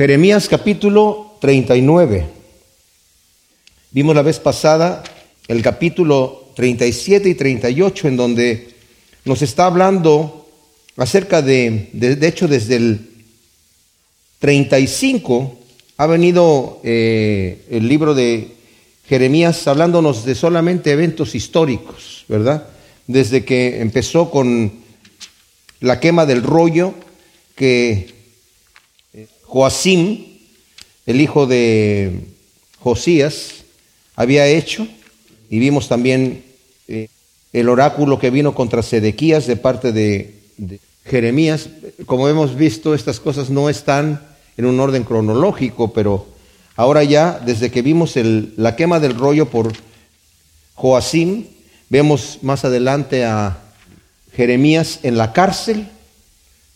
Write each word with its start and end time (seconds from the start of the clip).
Jeremías 0.00 0.48
capítulo 0.48 1.36
39. 1.42 2.24
Vimos 3.90 4.14
la 4.14 4.22
vez 4.22 4.38
pasada 4.38 5.04
el 5.46 5.60
capítulo 5.60 6.52
37 6.56 7.28
y 7.28 7.34
38 7.34 8.08
en 8.08 8.16
donde 8.16 8.68
nos 9.26 9.42
está 9.42 9.66
hablando 9.66 10.48
acerca 10.96 11.42
de, 11.42 11.90
de, 11.92 12.26
hecho 12.26 12.48
desde 12.48 12.76
el 12.76 13.10
35 14.38 15.58
ha 15.98 16.06
venido 16.06 16.80
eh, 16.82 17.66
el 17.68 17.86
libro 17.86 18.14
de 18.14 18.48
Jeremías 19.06 19.68
hablándonos 19.68 20.24
de 20.24 20.34
solamente 20.34 20.92
eventos 20.92 21.34
históricos, 21.34 22.24
¿verdad? 22.26 22.68
Desde 23.06 23.44
que 23.44 23.82
empezó 23.82 24.30
con 24.30 24.72
la 25.80 26.00
quema 26.00 26.24
del 26.24 26.42
rollo 26.42 26.94
que 27.54 28.19
Joacim, 29.50 30.26
el 31.06 31.20
hijo 31.20 31.48
de 31.48 32.20
Josías, 32.78 33.64
había 34.14 34.46
hecho, 34.46 34.86
y 35.50 35.58
vimos 35.58 35.88
también 35.88 36.44
eh, 36.86 37.08
el 37.52 37.68
oráculo 37.68 38.20
que 38.20 38.30
vino 38.30 38.54
contra 38.54 38.84
Sedequías 38.84 39.48
de 39.48 39.56
parte 39.56 39.90
de, 39.90 40.36
Jeremías. 41.04 41.68
Como 42.06 42.28
hemos 42.28 42.54
visto, 42.54 42.94
estas 42.94 43.18
cosas 43.18 43.50
no 43.50 43.68
están 43.68 44.24
en 44.56 44.66
un 44.66 44.78
orden 44.78 45.02
cronológico, 45.02 45.92
pero 45.92 46.28
ahora 46.76 47.02
ya, 47.02 47.40
desde 47.44 47.72
que 47.72 47.82
vimos 47.82 48.14
la 48.14 48.76
quema 48.76 49.00
del 49.00 49.16
rollo 49.18 49.50
por 49.50 49.72
Joacim, 50.74 51.46
vemos 51.88 52.38
más 52.42 52.64
adelante 52.64 53.24
a 53.24 53.58
Jeremías 54.32 55.00
en 55.02 55.18
la 55.18 55.32
cárcel, 55.32 55.88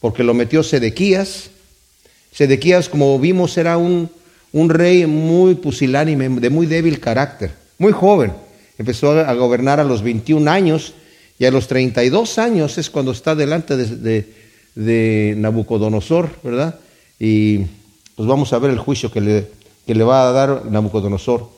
porque 0.00 0.24
lo 0.24 0.34
metió 0.34 0.64
Sedequías, 0.64 1.50
Sedequías, 2.34 2.88
como 2.88 3.18
vimos, 3.18 3.56
era 3.56 3.78
un, 3.78 4.10
un 4.52 4.68
rey 4.68 5.06
muy 5.06 5.54
pusilánime, 5.54 6.28
de 6.28 6.50
muy 6.50 6.66
débil 6.66 6.98
carácter, 6.98 7.52
muy 7.78 7.92
joven. 7.92 8.32
Empezó 8.76 9.12
a 9.12 9.32
gobernar 9.34 9.78
a 9.78 9.84
los 9.84 10.02
21 10.02 10.50
años 10.50 10.94
y 11.38 11.44
a 11.44 11.50
los 11.50 11.68
32 11.68 12.38
años 12.38 12.76
es 12.78 12.90
cuando 12.90 13.12
está 13.12 13.34
delante 13.34 13.76
de, 13.76 15.34
Nabucodonosor, 15.36 16.30
¿verdad? 16.42 16.78
Y 17.20 17.58
pues 18.16 18.28
vamos 18.28 18.52
a 18.52 18.58
ver 18.58 18.72
el 18.72 18.78
juicio 18.78 19.12
que 19.12 19.20
le, 19.20 19.46
que 19.86 19.94
le 19.94 20.02
va 20.02 20.28
a 20.28 20.32
dar 20.32 20.66
Nabucodonosor. 20.66 21.48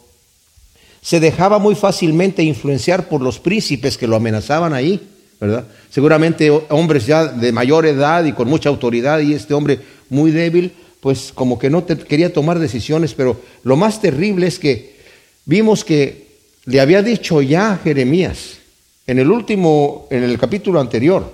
Se 1.01 1.21
dejaba 1.21 1.59
muy 1.59 1.75
fácilmente 1.75 2.43
influenciar 2.43 3.09
por 3.09 3.23
los 3.23 3.39
príncipes 3.39 3.97
que 3.97 4.07
lo 4.07 4.17
amenazaban 4.17 4.75
ahí, 4.75 5.01
¿verdad? 5.41 5.65
Seguramente 5.91 6.51
hombres 6.51 7.07
ya 7.07 7.27
de 7.27 7.53
mayor 7.53 7.87
edad 7.87 8.25
y 8.25 8.33
con 8.33 8.49
mucha 8.49 8.69
autoridad 8.69 9.21
y 9.21 9.35
este 9.35 9.55
hombre 9.55 9.81
muy 10.09 10.31
débil, 10.31 10.73
pues 11.01 11.33
como 11.35 11.59
que 11.59 11.71
no 11.71 11.87
quería 11.87 12.33
tomar 12.33 12.59
decisiones, 12.59 13.15
pero 13.15 13.41
lo 13.63 13.77
más 13.77 14.01
terrible 14.01 14.47
es 14.47 14.59
que 14.59 14.97
vimos 15.45 15.85
que 15.85 16.27
le 16.65 16.81
había 16.81 17.03
dicho 17.03 17.43
ya 17.43 17.79
Jeremías 17.83 18.59
en 19.07 19.19
el 19.19 19.31
último, 19.31 20.09
en 20.11 20.25
el 20.25 20.39
capítulo 20.39 20.81
anterior, 20.81 21.33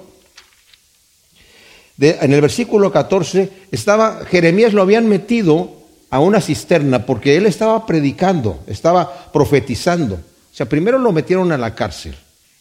en 1.99 2.33
el 2.33 2.41
versículo 2.41 2.91
14, 2.91 3.51
estaba, 3.71 4.25
Jeremías 4.27 4.73
lo 4.73 4.83
habían 4.83 5.09
metido 5.09 5.83
a 6.11 6.21
una 6.21 6.41
cisterna 6.41 7.07
porque 7.07 7.37
él 7.37 7.47
estaba 7.47 7.87
predicando, 7.87 8.61
estaba 8.67 9.31
profetizando. 9.33 10.17
O 10.17 10.55
sea, 10.55 10.69
primero 10.69 10.99
lo 10.99 11.13
metieron 11.13 11.53
a 11.53 11.59
la 11.59 11.75
cárcel 11.75 12.15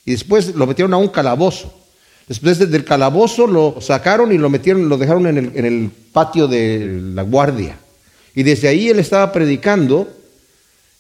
y 0.06 0.12
después 0.12 0.56
lo 0.56 0.68
metieron 0.68 0.94
a 0.94 0.98
un 0.98 1.09
calabozo. 1.09 1.81
Después 2.27 2.59
del 2.59 2.86
calabozo 2.86 3.47
lo 3.47 3.81
sacaron 3.81 4.31
y 4.31 4.38
lo 4.38 4.50
metieron, 4.50 4.88
lo 4.88 4.97
dejaron 4.97 5.27
en 5.27 5.66
el, 5.66 5.91
patio 6.11 6.47
de 6.47 7.00
la 7.13 7.23
guardia. 7.23 7.78
Y 8.36 8.44
desde 8.44 8.67
ahí 8.67 8.89
él 8.89 9.00
estaba 9.00 9.31
predicando 9.31 10.08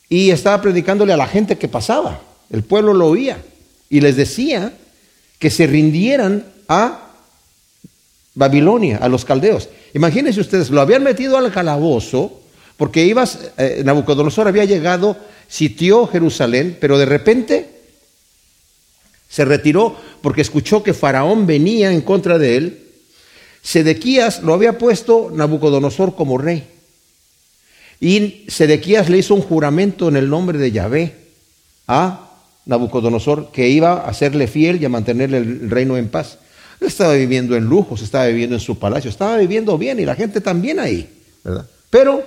y 0.09 0.31
estaba 0.31 0.61
predicándole 0.61 1.13
a 1.13 1.17
la 1.17 1.27
gente 1.27 1.57
que 1.57 1.67
pasaba. 1.67 2.21
El 2.49 2.63
pueblo 2.63 2.93
lo 2.93 3.07
oía 3.07 3.37
y 3.89 4.01
les 4.01 4.15
decía 4.15 4.73
que 5.39 5.49
se 5.49 5.67
rindieran 5.67 6.45
a 6.67 7.11
Babilonia, 8.35 8.97
a 8.97 9.09
los 9.09 9.25
caldeos. 9.25 9.69
Imagínense 9.93 10.39
ustedes, 10.39 10.69
lo 10.69 10.81
habían 10.81 11.03
metido 11.03 11.37
al 11.37 11.51
calabozo 11.51 12.41
porque 12.81 13.05
ibas, 13.05 13.51
eh, 13.57 13.83
Nabucodonosor 13.85 14.47
había 14.47 14.65
llegado, 14.65 15.15
sitió 15.47 16.07
Jerusalén, 16.07 16.77
pero 16.81 16.97
de 16.97 17.05
repente 17.05 17.69
se 19.29 19.45
retiró 19.45 19.95
porque 20.21 20.41
escuchó 20.41 20.83
que 20.83 20.93
Faraón 20.93 21.47
venía 21.47 21.91
en 21.91 22.01
contra 22.01 22.37
de 22.37 22.57
él. 22.57 22.87
Sedequías 23.61 24.41
lo 24.43 24.53
había 24.53 24.77
puesto 24.77 25.31
Nabucodonosor 25.33 26.15
como 26.15 26.37
rey. 26.37 26.67
Y 27.99 28.45
Sedequías 28.47 29.09
le 29.09 29.19
hizo 29.19 29.35
un 29.35 29.41
juramento 29.41 30.09
en 30.09 30.15
el 30.15 30.29
nombre 30.29 30.57
de 30.57 30.71
Yahvé 30.71 31.15
a 31.87 32.31
Nabucodonosor 32.65 33.51
que 33.51 33.69
iba 33.69 34.07
a 34.07 34.13
serle 34.13 34.47
fiel 34.47 34.81
y 34.81 34.85
a 34.85 34.89
mantenerle 34.89 35.37
el 35.37 35.69
reino 35.69 35.97
en 35.97 36.09
paz. 36.09 36.39
Él 36.79 36.87
estaba 36.87 37.13
viviendo 37.13 37.55
en 37.55 37.65
lujos, 37.65 38.01
estaba 38.01 38.25
viviendo 38.25 38.55
en 38.55 38.59
su 38.59 38.79
palacio, 38.79 39.09
estaba 39.09 39.37
viviendo 39.37 39.77
bien 39.77 39.99
y 39.99 40.05
la 40.05 40.15
gente 40.15 40.41
también 40.41 40.79
ahí, 40.79 41.07
¿verdad? 41.43 41.67
Pero 41.91 42.23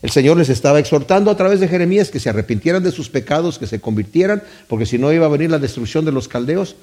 el 0.00 0.10
Señor 0.10 0.38
les 0.38 0.48
estaba 0.48 0.78
exhortando 0.78 1.30
a 1.30 1.36
través 1.36 1.60
de 1.60 1.68
Jeremías 1.68 2.10
que 2.10 2.20
se 2.20 2.28
arrepintieran 2.28 2.82
de 2.82 2.90
sus 2.90 3.08
pecados, 3.08 3.58
que 3.58 3.66
se 3.66 3.80
convirtieran, 3.80 4.42
porque 4.68 4.86
si 4.86 4.98
no 4.98 5.12
iba 5.12 5.26
a 5.26 5.30
venir 5.30 5.50
la 5.50 5.58
destrucción 5.58 6.04
de 6.04 6.12
los 6.12 6.28
caldeos. 6.28 6.76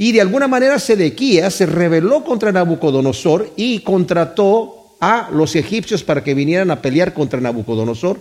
Y 0.00 0.12
de 0.12 0.22
alguna 0.22 0.48
manera 0.48 0.78
Sedequías 0.78 1.52
se 1.52 1.66
rebeló 1.66 2.24
contra 2.24 2.50
Nabucodonosor 2.50 3.52
y 3.54 3.80
contrató 3.80 4.96
a 4.98 5.28
los 5.30 5.54
egipcios 5.54 6.02
para 6.04 6.24
que 6.24 6.32
vinieran 6.32 6.70
a 6.70 6.80
pelear 6.80 7.12
contra 7.12 7.38
Nabucodonosor. 7.38 8.18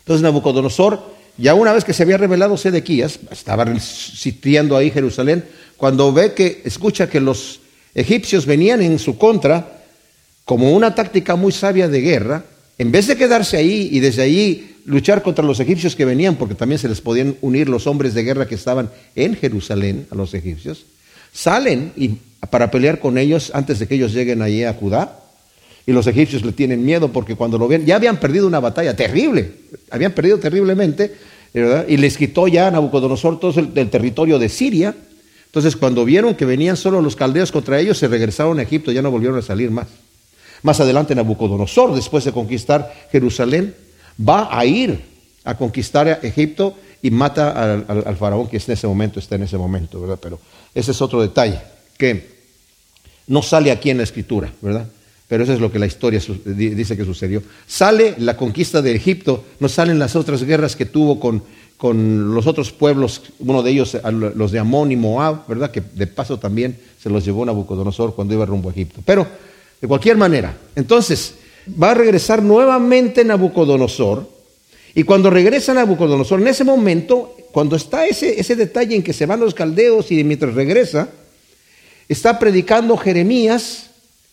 Entonces 0.00 0.22
Nabucodonosor, 0.22 1.02
ya 1.38 1.54
una 1.54 1.72
vez 1.72 1.84
que 1.84 1.94
se 1.94 2.02
había 2.02 2.18
rebelado 2.18 2.58
Sedequías, 2.58 3.18
estaba 3.30 3.64
sitiando 3.80 4.76
ahí 4.76 4.90
Jerusalén, 4.90 5.42
cuando 5.78 6.12
ve 6.12 6.34
que, 6.34 6.60
escucha 6.66 7.08
que 7.08 7.20
los 7.20 7.60
egipcios 7.94 8.44
venían 8.44 8.82
en 8.82 8.98
su 8.98 9.16
contra, 9.16 9.84
como 10.44 10.74
una 10.74 10.94
táctica 10.94 11.34
muy 11.34 11.50
sabia 11.50 11.88
de 11.88 12.02
guerra, 12.02 12.44
en 12.76 12.92
vez 12.92 13.06
de 13.06 13.16
quedarse 13.16 13.56
ahí 13.56 13.88
y 13.90 14.00
desde 14.00 14.20
allí 14.20 14.73
luchar 14.84 15.22
contra 15.22 15.44
los 15.44 15.60
egipcios 15.60 15.96
que 15.96 16.04
venían, 16.04 16.36
porque 16.36 16.54
también 16.54 16.78
se 16.78 16.88
les 16.88 17.00
podían 17.00 17.36
unir 17.40 17.68
los 17.68 17.86
hombres 17.86 18.14
de 18.14 18.22
guerra 18.22 18.46
que 18.46 18.54
estaban 18.54 18.90
en 19.14 19.34
Jerusalén 19.36 20.06
a 20.10 20.14
los 20.14 20.34
egipcios, 20.34 20.84
salen 21.32 21.92
y, 21.96 22.16
para 22.50 22.70
pelear 22.70 23.00
con 23.00 23.18
ellos 23.18 23.50
antes 23.54 23.78
de 23.78 23.88
que 23.88 23.94
ellos 23.94 24.12
lleguen 24.12 24.42
allí 24.42 24.64
a 24.64 24.74
Judá. 24.74 25.20
Y 25.86 25.92
los 25.92 26.06
egipcios 26.06 26.44
le 26.44 26.52
tienen 26.52 26.84
miedo 26.84 27.12
porque 27.12 27.36
cuando 27.36 27.58
lo 27.58 27.68
ven, 27.68 27.84
ya 27.84 27.96
habían 27.96 28.18
perdido 28.18 28.46
una 28.46 28.60
batalla 28.60 28.96
terrible, 28.96 29.52
habían 29.90 30.12
perdido 30.12 30.38
terriblemente, 30.38 31.12
¿verdad? 31.52 31.84
y 31.86 31.98
les 31.98 32.16
quitó 32.16 32.48
ya 32.48 32.68
a 32.68 32.70
Nabucodonosor 32.70 33.38
todo 33.38 33.60
el, 33.60 33.70
el 33.74 33.90
territorio 33.90 34.38
de 34.38 34.48
Siria. 34.48 34.94
Entonces, 35.46 35.76
cuando 35.76 36.04
vieron 36.04 36.34
que 36.34 36.46
venían 36.46 36.76
solo 36.76 37.02
los 37.02 37.16
caldeos 37.16 37.52
contra 37.52 37.78
ellos, 37.78 37.98
se 37.98 38.08
regresaron 38.08 38.58
a 38.58 38.62
Egipto, 38.62 38.92
ya 38.92 39.02
no 39.02 39.10
volvieron 39.10 39.38
a 39.38 39.42
salir 39.42 39.70
más. 39.70 39.88
Más 40.62 40.80
adelante 40.80 41.14
Nabucodonosor, 41.14 41.94
después 41.94 42.24
de 42.24 42.32
conquistar 42.32 42.90
Jerusalén, 43.12 43.74
va 44.18 44.48
a 44.50 44.64
ir 44.64 45.00
a 45.44 45.56
conquistar 45.56 46.08
a 46.08 46.14
Egipto 46.14 46.76
y 47.02 47.10
mata 47.10 47.74
al, 47.74 48.16
faraón 48.16 48.48
que 48.48 48.56
en 48.56 48.72
ese 48.72 48.86
momento, 48.86 49.18
está 49.18 49.34
en 49.34 49.42
ese 49.42 49.58
momento, 49.58 50.00
¿verdad? 50.00 50.18
Pero 50.20 50.40
ese 50.74 50.92
es 50.92 51.02
otro 51.02 51.20
detalle 51.20 51.60
que 51.98 52.34
no 53.26 53.42
sale 53.42 53.70
aquí 53.70 53.90
en 53.90 53.98
la 53.98 54.04
escritura, 54.04 54.52
¿verdad? 54.62 54.86
Pero 55.28 55.44
eso 55.44 55.52
es 55.52 55.60
lo 55.60 55.70
que 55.70 55.78
la 55.78 55.86
historia 55.86 56.20
dice 56.44 56.96
que 56.96 57.04
sucedió. 57.04 57.42
Sale 57.66 58.14
la 58.18 58.36
conquista 58.36 58.82
de 58.82 58.94
Egipto, 58.94 59.44
no 59.60 59.68
salen 59.68 59.98
las 59.98 60.16
otras 60.16 60.42
guerras 60.44 60.76
que 60.76 60.86
tuvo 60.86 61.18
con, 61.18 61.42
con 61.76 62.34
los 62.34 62.46
otros 62.46 62.72
pueblos, 62.72 63.22
uno 63.38 63.62
de 63.62 63.70
ellos 63.70 63.98
los 64.34 64.52
de 64.52 64.58
Amón 64.58 64.92
y 64.92 64.96
Moab, 64.96 65.46
¿verdad? 65.46 65.70
Que 65.70 65.82
de 65.82 66.06
paso 66.06 66.38
también 66.38 66.78
se 66.98 67.10
los 67.10 67.24
llevó 67.24 67.44
Nabucodonosor 67.44 68.14
cuando 68.14 68.34
iba 68.34 68.46
rumbo 68.46 68.68
a 68.68 68.72
Egipto. 68.72 69.00
Pero 69.04 69.26
de 69.80 69.88
cualquier 69.88 70.16
manera. 70.16 70.56
Entonces, 70.74 71.34
va 71.68 71.92
a 71.92 71.94
regresar 71.94 72.42
nuevamente 72.42 73.24
Nabucodonosor. 73.24 74.28
Y 74.94 75.02
cuando 75.02 75.30
regresa 75.30 75.74
Nabucodonosor, 75.74 76.40
en 76.40 76.48
ese 76.48 76.64
momento, 76.64 77.36
cuando 77.52 77.76
está 77.76 78.06
ese, 78.06 78.38
ese 78.40 78.56
detalle 78.56 78.94
en 78.94 79.02
que 79.02 79.12
se 79.12 79.26
van 79.26 79.40
los 79.40 79.54
caldeos 79.54 80.10
y 80.12 80.22
mientras 80.24 80.54
regresa, 80.54 81.08
está 82.08 82.38
predicando 82.38 82.96
Jeremías 82.96 83.90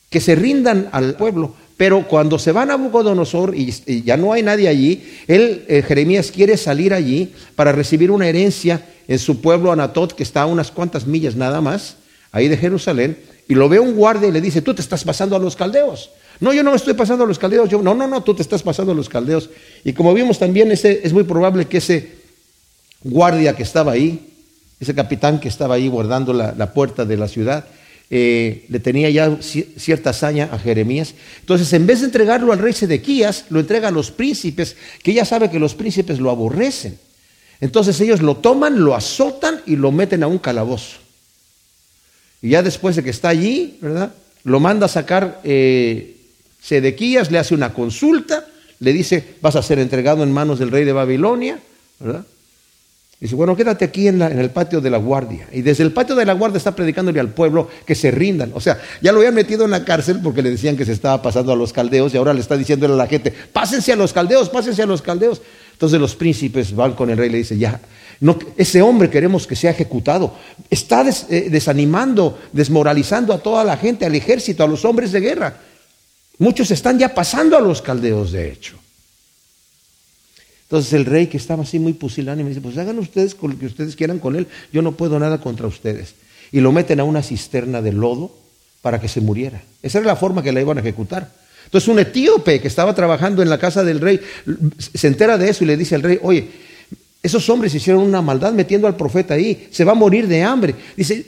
que 0.10 0.20
se 0.20 0.36
rindan 0.36 0.90
al 0.92 1.16
pueblo. 1.16 1.56
Pero 1.78 2.08
cuando 2.08 2.38
se 2.38 2.52
va 2.52 2.66
Nabucodonosor 2.66 3.56
y, 3.56 3.74
y 3.88 4.04
ya 4.04 4.18
no 4.18 4.34
hay 4.34 4.44
nadie 4.44 4.68
allí, 4.68 5.04
él, 5.28 5.66
eh, 5.68 5.82
Jeremías 5.82 6.32
quiere 6.32 6.58
salir 6.58 6.94
allí 6.94 7.34
para 7.56 7.72
recibir 7.72 8.12
una 8.12 8.28
herencia 8.28 8.86
en 9.08 9.18
su 9.18 9.42
pueblo 9.42 9.72
Anatot, 9.72 10.14
que 10.14 10.22
está 10.22 10.44
a 10.44 10.46
unas 10.46 10.70
cuantas 10.70 11.08
millas 11.08 11.36
nada 11.36 11.60
más, 11.60 11.96
ahí 12.32 12.48
de 12.48 12.58
Jerusalén 12.58 13.18
y 13.52 13.56
lo 13.56 13.68
ve 13.68 13.82
un 13.82 13.96
guardia 13.96 14.30
y 14.30 14.32
le 14.32 14.40
dice, 14.40 14.62
tú 14.62 14.74
te 14.74 14.82
estás 14.82 15.04
pasando 15.04 15.36
a 15.36 15.40
los 15.40 15.58
caldeos. 15.58 16.12
No, 16.42 16.52
yo 16.54 16.64
no 16.64 16.72
me 16.72 16.78
estoy 16.78 16.96
pasando 16.96 17.24
a 17.24 17.28
los 17.28 17.38
caldeos. 17.38 17.72
No, 17.72 17.94
no, 17.94 18.08
no, 18.08 18.24
tú 18.24 18.34
te 18.34 18.42
estás 18.42 18.64
pasando 18.64 18.92
a 18.92 18.96
los 18.96 19.08
caldeos. 19.08 19.50
Y 19.86 19.94
como 19.94 20.12
vimos 20.12 20.40
también, 20.40 20.72
ese, 20.72 21.02
es 21.04 21.14
muy 21.14 21.24
probable 21.24 21.66
que 21.68 21.78
ese 21.78 22.16
guardia 23.04 23.56
que 23.56 23.62
estaba 23.62 23.92
ahí, 23.92 24.28
ese 24.80 24.96
capitán 24.96 25.40
que 25.40 25.48
estaba 25.48 25.76
ahí 25.76 25.88
guardando 25.88 26.34
la, 26.34 26.74
puerta 26.74 27.06
de 27.06 27.16
la 27.16 27.28
ciudad, 27.28 27.66
eh, 28.10 28.66
le 28.70 28.80
tenía 28.80 29.12
ya 29.12 29.38
cierta 29.40 30.10
hazaña 30.10 30.50
a 30.52 30.58
Jeremías. 30.58 31.14
Entonces, 31.42 31.72
en 31.74 31.86
vez 31.86 32.00
de 32.00 32.08
entregarlo 32.08 32.52
al 32.52 32.60
rey 32.60 32.74
Sedequías, 32.74 33.46
lo 33.50 33.60
entrega 33.60 33.90
a 33.90 33.92
los 33.92 34.10
príncipes, 34.10 34.76
que 35.04 35.14
ya 35.14 35.26
sabe 35.26 35.52
que 35.52 35.60
los 35.60 35.76
príncipes 35.76 36.20
lo 36.20 36.32
aborrecen. 36.32 36.98
Entonces 37.60 38.02
ellos 38.02 38.24
lo 38.24 38.38
toman, 38.38 38.84
lo 38.84 38.96
azotan 38.96 39.62
y 39.68 39.76
lo 39.76 39.92
meten 39.92 40.24
a 40.24 40.28
un 40.28 40.40
calabozo. 40.40 40.98
Y 42.42 42.50
ya 42.50 42.64
después 42.64 42.96
de 42.96 43.04
que 43.04 43.12
está 43.12 43.30
allí, 43.30 43.78
¿verdad? 43.80 44.12
Lo 44.44 44.60
manda 44.60 44.88
a 44.88 44.90
sacar 44.90 45.40
eh, 45.44 46.18
Sedequías, 46.62 47.32
le 47.32 47.40
hace 47.40 47.56
una 47.56 47.74
consulta, 47.74 48.46
le 48.80 48.94
dice, 48.94 49.36
vas 49.42 49.56
a 49.56 49.64
ser 49.64 49.80
entregado 49.80 50.24
en 50.24 50.32
manos 50.32 50.60
del 50.60 50.72
rey 50.72 50.86
de 50.86 50.94
Babilonia, 50.94 51.60
¿verdad? 52.00 52.26
Dice, 53.22 53.36
bueno, 53.36 53.56
quédate 53.56 53.86
aquí 53.86 54.08
en, 54.08 54.20
el 54.20 54.50
patio 54.50 54.82
de 54.82 54.90
la 54.90 54.98
guardia. 54.98 55.48
Y 55.52 55.62
desde 55.62 55.84
el 55.84 55.92
patio 55.92 56.16
de 56.16 56.26
la 56.26 56.34
guardia 56.34 56.58
está 56.58 56.76
predicándole 56.76 57.20
al 57.20 57.30
pueblo 57.30 57.70
que 57.86 57.94
se 57.94 58.10
rindan. 58.10 58.52
O 58.56 58.60
sea, 58.60 58.82
ya 59.00 59.12
lo 59.12 59.20
habían 59.20 59.36
metido 59.36 59.64
en 59.64 59.70
la 59.70 59.86
cárcel 59.86 60.22
porque 60.24 60.42
le 60.42 60.50
decían 60.50 60.76
que 60.76 60.86
se 60.86 60.92
estaba 60.92 61.22
pasando 61.22 61.52
a 61.52 61.56
los 61.56 61.72
caldeos 61.72 62.16
y 62.16 62.18
ahora 62.18 62.34
le 62.34 62.40
está 62.40 62.58
diciéndole 62.58 62.96
a 62.96 62.98
la 62.98 63.06
gente, 63.06 63.32
pásense 63.32 63.94
a 63.94 63.96
los 63.96 64.12
caldeos, 64.12 64.50
pásense 64.50 64.82
a 64.82 64.88
los 64.88 65.04
caldeos. 65.04 65.40
Entonces 65.74 66.00
los 66.00 66.16
príncipes 66.16 66.76
van 66.76 66.94
con 66.94 67.12
el 67.12 67.18
rey 67.18 67.30
y 67.30 67.32
le 67.34 67.38
dicen, 67.38 67.60
ya, 67.60 67.80
ese 68.58 68.82
hombre 68.82 69.12
queremos 69.12 69.46
que 69.46 69.56
sea 69.56 69.70
ejecutado. 69.70 70.34
Está 70.72 71.06
eh, 71.30 71.48
desanimando, 71.52 72.40
desmoralizando 72.52 73.34
a 73.34 73.38
toda 73.38 73.64
la 73.64 73.78
gente, 73.78 74.04
al 74.04 74.16
ejército, 74.16 74.64
a 74.64 74.68
los 74.68 74.84
hombres 74.84 75.12
de 75.12 75.20
guerra. 75.20 75.58
Muchos 76.38 76.72
están 76.72 76.98
ya 76.98 77.14
pasando 77.14 77.58
a 77.58 77.62
los 77.62 77.82
caldeos, 77.82 78.32
de 78.32 78.52
hecho. 78.52 78.78
Entonces 80.64 80.94
el 80.94 81.06
rey 81.06 81.28
que 81.28 81.38
estaba 81.38 81.64
así 81.64 81.80
muy 81.80 81.94
pusilánime 81.94 82.50
dice, 82.50 82.62
pues 82.62 82.78
hagan 82.78 82.98
ustedes 82.98 83.36
con 83.36 83.52
lo 83.52 83.60
que 83.60 83.66
ustedes 83.66 83.96
quieran 83.96 84.20
con 84.20 84.38
él, 84.38 84.48
yo 84.72 84.82
no 84.82 84.94
puedo 84.94 85.20
nada 85.20 85.42
contra 85.42 85.68
ustedes. 85.68 86.16
Y 86.52 86.62
lo 86.62 86.72
meten 86.72 87.00
a 87.00 87.04
una 87.04 87.22
cisterna 87.22 87.82
de 87.82 87.92
lodo 87.92 88.34
para 88.82 89.00
que 89.00 89.10
se 89.10 89.20
muriera. 89.20 89.62
Esa 89.82 90.00
era 90.00 90.08
la 90.08 90.16
forma 90.16 90.42
que 90.42 90.54
la 90.54 90.62
iban 90.62 90.78
a 90.78 90.82
ejecutar. 90.82 91.30
Entonces 91.66 91.88
un 91.88 92.00
etíope 92.00 92.62
que 92.62 92.68
estaba 92.68 92.96
trabajando 92.96 93.42
en 93.42 93.50
la 93.50 93.58
casa 93.58 93.84
del 93.84 94.00
rey 94.00 94.22
se 94.78 95.08
entera 95.08 95.38
de 95.38 95.50
eso 95.50 95.64
y 95.64 95.68
le 95.68 95.78
dice 95.78 95.96
al 95.96 96.04
rey, 96.04 96.20
oye, 96.22 96.50
esos 97.24 97.48
hombres 97.50 97.74
hicieron 97.76 98.02
una 98.02 98.22
maldad 98.22 98.52
metiendo 98.52 98.88
al 98.88 98.96
profeta 98.96 99.36
ahí, 99.36 99.68
se 99.72 99.84
va 99.84 99.92
a 99.92 99.96
morir 99.96 100.28
de 100.28 100.42
hambre. 100.42 100.74
Dice, 100.98 101.28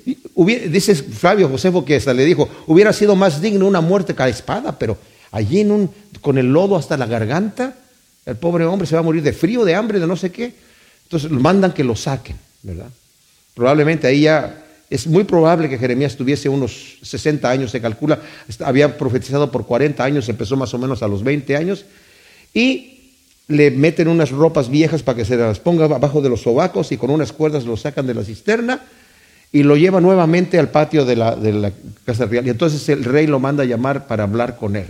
dice 0.69 0.95
Flavio 0.95 1.47
Josefo 1.49 1.85
que 1.85 1.95
hasta 1.95 2.13
le 2.13 2.25
dijo, 2.25 2.49
hubiera 2.67 2.91
sido 2.93 3.15
más 3.15 3.41
digno 3.41 3.67
una 3.67 3.81
muerte 3.81 4.15
que 4.15 4.23
a 4.23 4.29
espada, 4.29 4.77
pero 4.79 4.97
allí 5.31 5.65
con 6.21 6.37
el 6.37 6.51
lodo 6.51 6.77
hasta 6.77 6.97
la 6.97 7.05
garganta, 7.05 7.75
el 8.25 8.37
pobre 8.37 8.65
hombre 8.65 8.87
se 8.87 8.95
va 8.95 9.01
a 9.01 9.03
morir 9.03 9.21
de 9.21 9.33
frío, 9.33 9.65
de 9.65 9.75
hambre, 9.75 9.99
de 9.99 10.07
no 10.07 10.15
sé 10.15 10.31
qué. 10.31 10.53
Entonces 11.03 11.29
mandan 11.29 11.73
que 11.73 11.83
lo 11.83 11.95
saquen, 11.95 12.37
¿verdad? 12.63 12.89
Probablemente 13.53 14.07
ahí 14.07 14.21
ya 14.21 14.63
es 14.89 15.05
muy 15.05 15.23
probable 15.23 15.69
que 15.69 15.77
Jeremías 15.77 16.15
tuviese 16.15 16.49
unos 16.49 16.97
60 17.03 17.49
años, 17.49 17.71
se 17.71 17.81
calcula, 17.81 18.19
había 18.59 18.97
profetizado 18.97 19.51
por 19.51 19.65
40 19.65 20.03
años, 20.03 20.27
empezó 20.29 20.55
más 20.55 20.73
o 20.73 20.77
menos 20.79 21.03
a 21.03 21.07
los 21.07 21.23
20 21.23 21.55
años, 21.55 21.85
y 22.53 22.92
le 23.47 23.71
meten 23.71 24.07
unas 24.07 24.31
ropas 24.31 24.69
viejas 24.69 25.03
para 25.03 25.17
que 25.17 25.25
se 25.25 25.35
las 25.35 25.59
ponga 25.59 25.85
abajo 25.85 26.21
de 26.21 26.29
los 26.29 26.41
sobacos 26.41 26.91
y 26.91 26.97
con 26.97 27.09
unas 27.09 27.33
cuerdas 27.33 27.65
lo 27.65 27.77
sacan 27.77 28.07
de 28.07 28.13
la 28.13 28.23
cisterna 28.23 28.81
y 29.51 29.63
lo 29.63 29.75
lleva 29.75 30.01
nuevamente 30.01 30.57
al 30.57 30.69
patio 30.69 31.05
de 31.05 31.15
la, 31.15 31.35
de 31.35 31.53
la 31.53 31.71
casa 32.05 32.25
real. 32.25 32.47
Y 32.47 32.49
entonces 32.49 32.87
el 32.89 33.03
rey 33.03 33.27
lo 33.27 33.39
manda 33.39 33.63
a 33.63 33.67
llamar 33.67 34.07
para 34.07 34.23
hablar 34.23 34.57
con 34.57 34.75
él. 34.75 34.87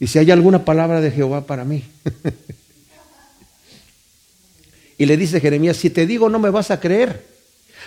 Y 0.00 0.08
si 0.08 0.18
hay 0.18 0.30
alguna 0.32 0.64
palabra 0.64 1.00
de 1.00 1.12
Jehová 1.12 1.46
para 1.46 1.64
mí. 1.64 1.84
y 4.98 5.06
le 5.06 5.16
dice 5.16 5.40
Jeremías, 5.40 5.76
si 5.76 5.90
te 5.90 6.06
digo 6.06 6.28
no 6.28 6.40
me 6.40 6.50
vas 6.50 6.72
a 6.72 6.80
creer, 6.80 7.24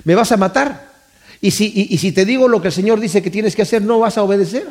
me 0.05 0.15
vas 0.15 0.31
a 0.31 0.37
matar. 0.37 0.93
Y 1.41 1.51
si, 1.51 1.87
y, 1.89 1.97
si 1.97 2.13
te 2.13 2.23
digo 2.23 2.47
lo 2.47 2.61
que 2.61 2.69
el 2.69 2.73
Señor 2.73 2.99
dice 2.99 3.21
que 3.21 3.29
tienes 3.29 3.55
que 3.55 3.63
hacer, 3.63 3.81
no 3.81 3.99
vas 3.99 4.17
a 4.17 4.23
obedecer. 4.23 4.67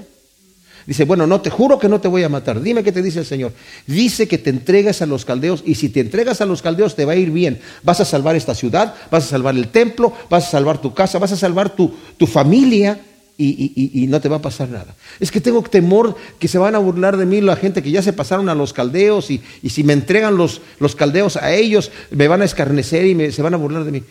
Dice, 0.86 1.04
bueno, 1.04 1.26
no 1.26 1.40
te 1.40 1.50
juro 1.50 1.78
que 1.78 1.88
no 1.88 2.00
te 2.00 2.08
voy 2.08 2.22
a 2.22 2.28
matar. 2.28 2.60
Dime 2.60 2.82
qué 2.82 2.92
te 2.92 3.02
dice 3.02 3.20
el 3.20 3.26
Señor. 3.26 3.52
Dice 3.86 4.28
que 4.28 4.38
te 4.38 4.50
entregas 4.50 5.02
a 5.02 5.06
los 5.06 5.24
caldeos 5.24 5.62
y 5.64 5.76
si 5.76 5.88
te 5.88 6.00
entregas 6.00 6.40
a 6.40 6.46
los 6.46 6.62
caldeos 6.62 6.94
te 6.94 7.04
va 7.04 7.12
a 7.12 7.16
ir 7.16 7.30
bien. 7.30 7.60
Vas 7.82 8.00
a 8.00 8.04
salvar 8.04 8.36
esta 8.36 8.54
ciudad, 8.54 8.94
vas 9.10 9.24
a 9.24 9.28
salvar 9.28 9.54
el 9.54 9.68
templo, 9.68 10.12
vas 10.28 10.48
a 10.48 10.50
salvar 10.50 10.80
tu 10.80 10.92
casa, 10.92 11.18
vas 11.18 11.32
a 11.32 11.36
salvar 11.36 11.70
tu, 11.70 11.94
tu 12.16 12.26
familia 12.26 13.00
y, 13.36 14.06
no 14.08 14.20
te 14.20 14.28
va 14.28 14.36
a 14.36 14.42
pasar 14.42 14.68
nada. 14.68 14.94
Es 15.18 15.30
que 15.30 15.40
tengo 15.40 15.62
temor 15.62 16.14
que 16.38 16.48
se 16.48 16.58
van 16.58 16.74
a 16.74 16.78
burlar 16.78 17.16
de 17.16 17.26
mí 17.26 17.40
la 17.40 17.56
gente 17.56 17.82
que 17.82 17.90
ya 17.90 18.02
se 18.02 18.12
pasaron 18.12 18.48
a 18.48 18.54
los 18.54 18.72
caldeos 18.72 19.30
y, 19.30 19.40
si 19.68 19.82
me 19.82 19.92
entregan 19.92 20.36
los, 20.36 20.60
los, 20.78 20.94
caldeos 20.94 21.36
a 21.36 21.52
ellos, 21.52 21.90
me 22.10 22.28
van 22.28 22.42
a 22.42 22.44
escarnecer 22.44 23.06
y 23.06 23.32
se 23.32 23.42
van 23.42 23.54
a 23.54 23.58
burlar 23.58 23.84
de 23.84 23.92
mí. 23.92 24.02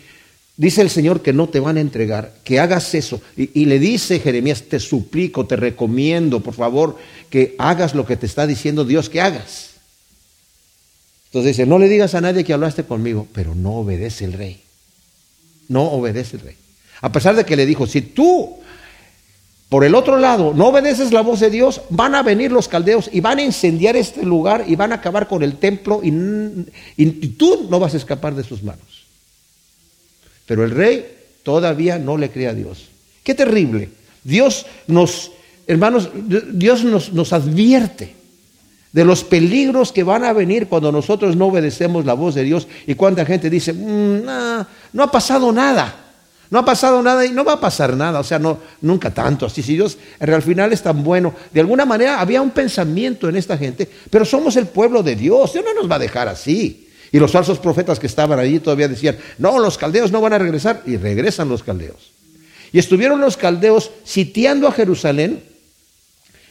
Dice 0.55 0.81
el 0.81 0.89
Señor 0.89 1.21
que 1.21 1.33
no 1.33 1.49
te 1.49 1.59
van 1.59 1.77
a 1.77 1.81
entregar, 1.81 2.33
que 2.43 2.59
hagas 2.59 2.93
eso. 2.93 3.21
Y, 3.35 3.65
le 3.65 3.79
dice 3.79 4.19
Jeremías, 4.19 4.63
te 4.63 4.79
suplico, 4.79 5.47
te 5.47 5.55
recomiendo, 5.55 6.41
por 6.41 6.53
favor, 6.53 6.97
que 7.29 7.55
hagas 7.57 7.95
lo 7.95 8.05
que 8.05 8.17
te 8.17 8.27
está 8.27 8.45
diciendo 8.45 8.85
Dios 8.85 9.09
que 9.09 9.21
hagas. 9.21 9.71
Entonces 11.25 11.57
dice, 11.57 11.65
no 11.65 11.79
le 11.79 11.89
digas 11.89 12.13
a 12.13 12.21
nadie 12.21 12.43
que 12.43 12.53
hablaste 12.53 12.83
conmigo, 12.83 13.27
pero 13.33 13.55
no 13.55 13.77
obedece 13.77 14.25
el 14.25 14.33
rey. 14.33 14.61
No 15.67 15.85
obedece 15.85 16.37
el 16.37 16.43
rey. 16.43 16.55
A 17.01 17.11
pesar 17.11 17.35
de 17.35 17.45
que 17.45 17.55
le 17.55 17.65
dijo, 17.65 17.87
si 17.87 18.01
tú 18.01 18.57
por 19.73 19.83
el 19.83 19.95
otro 19.95 20.19
lado, 20.19 20.53
no 20.53 20.67
obedeces 20.67 21.11
la 21.11 21.21
voz 21.21 21.39
de 21.39 21.49
Dios, 21.49 21.81
van 21.89 22.13
a 22.13 22.21
venir 22.21 22.51
los 22.51 22.67
caldeos 22.67 23.09
y 23.11 23.21
van 23.21 23.39
a 23.39 23.41
incendiar 23.41 23.95
este 23.95 24.21
lugar 24.21 24.65
y 24.67 24.75
van 24.75 24.91
a 24.91 24.97
acabar 24.97 25.27
con 25.27 25.41
el 25.41 25.57
templo 25.57 26.01
y, 26.03 26.11
tú 27.39 27.65
no 27.71 27.79
vas 27.79 27.95
a 27.95 27.97
escapar 27.97 28.35
de 28.35 28.43
sus 28.43 28.61
manos. 28.61 28.92
Pero 30.45 30.63
el 30.63 30.71
rey 30.71 31.05
todavía 31.43 31.97
no 31.99 32.17
le 32.17 32.29
cree 32.29 32.47
a 32.47 32.53
Dios. 32.53 32.89
Qué 33.23 33.33
terrible. 33.33 33.89
Dios 34.23 34.65
nos, 34.87 35.31
hermanos, 35.67 36.09
Dios 36.51 36.83
nos, 36.83 37.13
nos 37.13 37.33
advierte 37.33 38.15
de 38.91 39.05
los 39.05 39.23
peligros 39.23 39.91
que 39.91 40.03
van 40.03 40.23
a 40.23 40.33
venir 40.33 40.67
cuando 40.67 40.91
nosotros 40.91 41.35
no 41.35 41.47
obedecemos 41.47 42.05
la 42.05 42.13
voz 42.13 42.35
de 42.35 42.43
Dios 42.43 42.67
y 42.85 42.95
cuánta 42.95 43.25
gente 43.25 43.49
dice, 43.49 43.73
mm, 43.73 44.23
no 44.93 45.03
ha 45.03 45.11
pasado 45.11 45.51
nada. 45.51 45.99
No 46.53 46.59
ha 46.59 46.65
pasado 46.65 47.01
nada 47.01 47.25
y 47.25 47.31
no 47.31 47.43
va 47.43 47.53
a 47.53 47.59
pasar 47.59 47.97
nada, 47.97 48.19
o 48.19 48.23
sea, 48.23 48.37
no, 48.37 48.59
nunca 48.81 49.11
tanto. 49.11 49.47
Así, 49.47 49.63
si 49.63 49.73
Dios 49.73 49.97
al 50.19 50.43
final 50.43 50.71
es 50.71 50.83
tan 50.83 51.03
bueno, 51.03 51.33
de 51.51 51.61
alguna 51.61 51.83
manera 51.83 52.21
había 52.21 52.43
un 52.43 52.51
pensamiento 52.51 53.27
en 53.27 53.37
esta 53.37 53.57
gente, 53.57 53.89
pero 54.11 54.23
somos 54.23 54.55
el 54.55 54.67
pueblo 54.67 55.01
de 55.01 55.15
Dios, 55.15 55.51
Dios 55.51 55.65
no 55.65 55.73
nos 55.73 55.89
va 55.89 55.95
a 55.95 55.99
dejar 55.99 56.27
así. 56.27 56.82
Y 57.13 57.19
los 57.19 57.31
falsos 57.31 57.59
profetas 57.59 57.99
que 57.99 58.07
estaban 58.07 58.39
allí 58.39 58.59
todavía 58.59 58.87
decían, 58.87 59.19
no, 59.37 59.59
los 59.59 59.77
caldeos 59.77 60.11
no 60.11 60.19
van 60.19 60.33
a 60.33 60.39
regresar, 60.39 60.81
y 60.87 60.97
regresan 60.97 61.47
los 61.47 61.61
caldeos. 61.61 62.11
Y 62.71 62.79
estuvieron 62.79 63.21
los 63.21 63.37
caldeos 63.37 63.91
sitiando 64.03 64.67
a 64.67 64.71
Jerusalén 64.71 65.43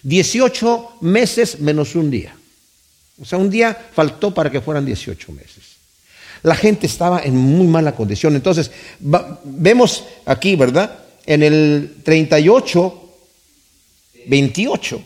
18 0.04 0.98
meses 1.00 1.58
menos 1.58 1.96
un 1.96 2.12
día. 2.12 2.36
O 3.20 3.24
sea, 3.24 3.38
un 3.38 3.50
día 3.50 3.76
faltó 3.92 4.32
para 4.32 4.50
que 4.52 4.60
fueran 4.60 4.86
18 4.86 5.32
meses. 5.32 5.64
La 6.44 6.54
gente 6.54 6.86
estaba 6.86 7.20
en 7.24 7.36
muy 7.36 7.66
mala 7.66 7.96
condición. 7.96 8.36
Entonces, 8.36 8.70
vemos 9.00 10.04
aquí, 10.26 10.54
¿verdad? 10.54 10.96
En 11.26 11.42
el 11.42 11.96
38, 12.04 13.14
28, 14.28 15.02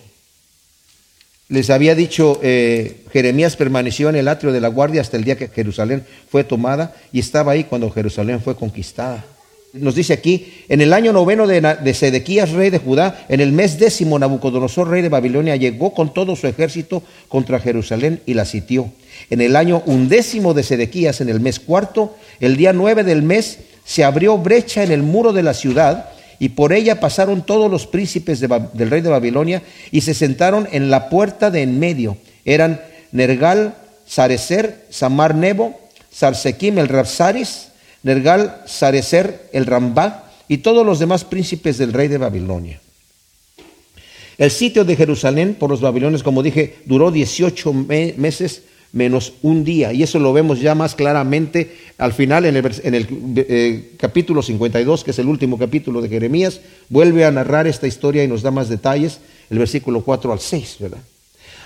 les 1.49 1.71
había 1.71 1.95
dicho, 1.95 2.41
eh, 2.43 3.05
Jeremías 3.12 3.57
permaneció 3.57 4.09
en 4.09 4.17
el 4.17 4.29
atrio 4.29 4.53
de 4.53 4.61
la 4.61 4.69
guardia 4.69 5.00
hasta 5.00 5.17
el 5.17 5.25
día 5.25 5.37
que 5.37 5.49
Jerusalén 5.49 6.05
fue 6.29 6.43
tomada 6.43 6.95
y 7.12 7.21
estaba 7.21 7.53
ahí 7.53 7.65
cuando 7.65 7.91
Jerusalén 7.91 8.41
fue 8.41 8.57
conquistada. 8.57 9.25
Nos 9.73 9.95
dice 9.95 10.15
aquí, 10.15 10.53
en 10.69 10.81
el 10.81 10.93
año 10.93 11.12
noveno 11.12 11.47
de, 11.47 11.61
de 11.61 11.95
Sedequías, 11.95 12.50
rey 12.53 12.71
de 12.71 12.79
Judá, 12.79 13.26
en 13.29 13.41
el 13.41 13.53
mes 13.53 13.79
décimo, 13.79 14.19
Nabucodonosor, 14.19 14.88
rey 14.88 15.03
de 15.03 15.09
Babilonia, 15.09 15.55
llegó 15.55 15.93
con 15.93 16.15
todo 16.15 16.35
su 16.35 16.47
ejército 16.47 17.03
contra 17.29 17.61
Jerusalén 17.61 18.23
y 18.26 18.35
la 18.35 18.47
sitió. 18.47 18.91
En 19.29 19.41
el 19.41 19.55
año 19.55 19.83
undécimo 19.87 20.55
de 20.55 20.62
Sedequías, 20.62 21.21
en 21.21 21.29
el 21.29 21.41
mes 21.41 21.61
cuarto, 21.61 22.17
el 22.41 22.57
día 22.57 22.73
nueve 22.73 23.05
del 23.05 23.23
mes, 23.23 23.59
se 23.85 24.03
abrió 24.03 24.38
brecha 24.38 24.83
en 24.83 24.91
el 24.91 25.03
muro 25.03 25.33
de 25.33 25.43
la 25.43 25.55
ciudad 25.55 26.11
y 26.38 26.50
por 26.50 26.73
ella 26.73 27.00
pasaron 27.00 27.45
todos 27.45 27.71
los 27.71 27.87
príncipes 27.87 28.40
del 28.40 28.90
rey 28.90 29.00
de 29.00 29.09
Babilonia 29.09 29.62
y 29.90 30.02
se 30.02 30.14
sentaron 30.14 30.69
en 30.73 30.90
la 30.90 31.09
puerta 31.09 31.50
de 31.50 31.62
en 31.62 31.78
medio. 31.78 32.16
Eran 32.45 32.81
Nergal, 33.12 33.75
Sarecer, 34.07 34.87
Samar 34.90 35.35
Nebo, 35.35 35.78
Sarsequim 36.11 36.78
el 36.78 36.88
Rapsaris, 36.88 37.69
Nergal, 38.02 38.62
Sarecer 38.66 39.49
el 39.52 39.66
Rambá 39.66 40.31
y 40.49 40.59
todos 40.59 40.85
los 40.87 40.99
demás 40.99 41.25
príncipes 41.25 41.78
del 41.78 41.93
rey 41.93 42.09
de 42.09 42.19
Babilonia. 42.19 42.81
El 44.38 44.50
sitio 44.50 44.85
de 44.85 44.97
Jerusalén 44.97 45.57
por 45.59 45.71
los 45.71 45.81
babilonios, 45.81 46.23
como 46.23 46.43
dije, 46.43 46.76
duró 46.85 47.11
18 47.11 47.73
meses 47.73 48.62
menos 48.97 49.35
un 49.43 49.62
día. 49.62 49.93
Y 49.93 50.03
eso 50.03 50.19
lo 50.19 50.33
vemos 50.33 50.61
ya 50.61 50.75
más 50.75 50.95
claramente 50.95 51.76
al 51.99 52.15
final 52.15 52.47
en 52.47 52.57
el, 52.57 53.07
eh, 53.37 53.91
capítulo 53.99 54.43
52, 54.43 55.05
que 55.05 55.11
es 55.11 55.19
el 55.19 55.29
último 55.29 55.59
capítulo 55.59 56.00
de 56.00 56.09
Jeremías. 56.09 56.61
Vuelve 56.88 57.25
a 57.26 57.31
narrar 57.31 57.67
esta 57.67 57.87
historia 57.87 58.25
y 58.25 58.29
nos 58.29 58.43
da 58.43 58.50
más 58.50 58.69
detalles, 58.69 59.21
el 59.50 59.59
versículo 59.59 60.03
4 60.03 60.33
al 60.33 60.41
6, 60.41 60.76
¿verdad? 60.81 60.99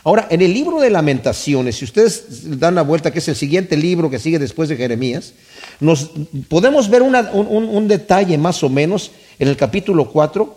Ahora, 0.03 0.27
en 0.31 0.41
el 0.41 0.53
libro 0.53 0.81
de 0.81 0.91
lamentaciones, 0.91 1.77
si 1.77 1.85
ustedes 1.85 2.59
dan 2.59 2.75
la 2.75 2.83
vuelta, 2.83 3.13
que 3.13 3.19
es 3.21 3.29
el 3.29 3.37
siguiente 3.37 3.77
libro 3.77 4.11
que 4.11 4.19
sigue 4.19 4.39
después 4.39 4.69
de 4.69 4.77
Jeremías, 4.77 5.35
nos 5.79 6.11
podemos 6.49 6.89
ver 6.89 7.03
un, 7.03 7.15
un 7.15 7.89
detalle 7.89 8.39
más 8.39 8.63
o 8.65 8.69
menos 8.69 9.13
en 9.39 9.49
el 9.49 9.57
capítulo 9.57 10.11
4 10.11 10.57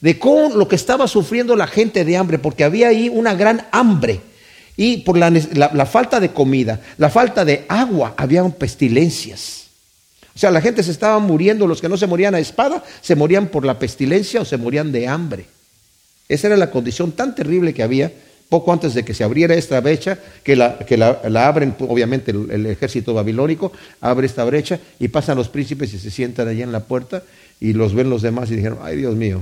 de 0.00 0.18
cómo 0.18 0.54
lo 0.54 0.68
que 0.68 0.76
estaba 0.76 1.08
sufriendo 1.08 1.56
la 1.56 1.66
gente 1.66 2.04
de 2.04 2.16
hambre, 2.16 2.38
porque 2.38 2.64
había 2.64 2.88
ahí 2.88 3.08
una 3.08 3.34
gran 3.34 3.66
hambre. 3.72 4.20
Y 4.76 4.98
por 4.98 5.16
la, 5.16 5.86
falta 5.86 6.20
de 6.20 6.30
comida, 6.30 6.80
la 6.98 7.08
falta 7.08 7.44
de 7.44 7.64
agua, 7.68 8.14
había 8.16 8.46
pestilencias. 8.48 9.66
O 10.34 10.38
sea, 10.38 10.50
la 10.50 10.60
gente 10.60 10.82
se 10.82 10.90
estaba 10.90 11.18
muriendo, 11.18 11.66
los 11.66 11.80
que 11.80 11.88
no 11.88 11.96
se 11.96 12.06
morían 12.06 12.34
a 12.34 12.38
espada, 12.38 12.84
se 13.00 13.16
morían 13.16 13.48
por 13.48 13.64
la 13.64 13.78
pestilencia 13.78 14.42
o 14.42 14.44
se 14.44 14.58
morían 14.58 14.92
de 14.92 15.08
hambre. 15.08 15.46
Esa 16.28 16.48
era 16.48 16.56
la 16.58 16.70
condición 16.70 17.12
tan 17.12 17.34
terrible 17.34 17.72
que 17.72 17.82
había 17.82 18.12
poco 18.48 18.72
antes 18.72 18.94
de 18.94 19.04
que 19.04 19.14
se 19.14 19.24
abriera 19.24 19.54
esta 19.54 19.80
brecha, 19.80 20.18
que 20.42 20.54
la, 20.54 20.78
que 20.78 20.96
la, 20.96 21.18
abren, 21.46 21.74
obviamente 21.80 22.30
el, 22.30 22.66
ejército 22.66 23.12
babilónico, 23.14 23.72
abre 24.00 24.26
esta 24.26 24.44
brecha 24.44 24.78
y 25.00 25.08
pasan 25.08 25.36
los 25.36 25.48
príncipes 25.48 25.92
y 25.94 25.98
se 25.98 26.10
sientan 26.10 26.48
allá 26.48 26.62
en 26.64 26.72
la 26.72 26.80
puerta 26.80 27.22
y 27.60 27.72
los 27.72 27.94
ven 27.94 28.10
los 28.10 28.22
demás 28.22 28.50
y 28.50 28.56
dijeron, 28.56 28.78
ay 28.82 28.96
Dios 28.96 29.16
mío, 29.16 29.40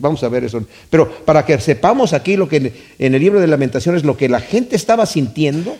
vamos 0.00 0.22
a 0.22 0.28
ver 0.28 0.44
eso. 0.44 0.62
Pero 0.88 1.10
para 1.24 1.44
que 1.44 1.58
sepamos 1.60 2.12
aquí 2.12 2.36
lo 2.36 2.48
que 2.48 2.72
en, 2.98 3.14
el 3.14 3.20
libro 3.20 3.40
de 3.40 3.46
lamentaciones, 3.46 4.04
lo 4.04 4.16
que 4.16 4.28
la 4.28 4.40
gente 4.40 4.76
estaba 4.76 5.04
sintiendo, 5.04 5.76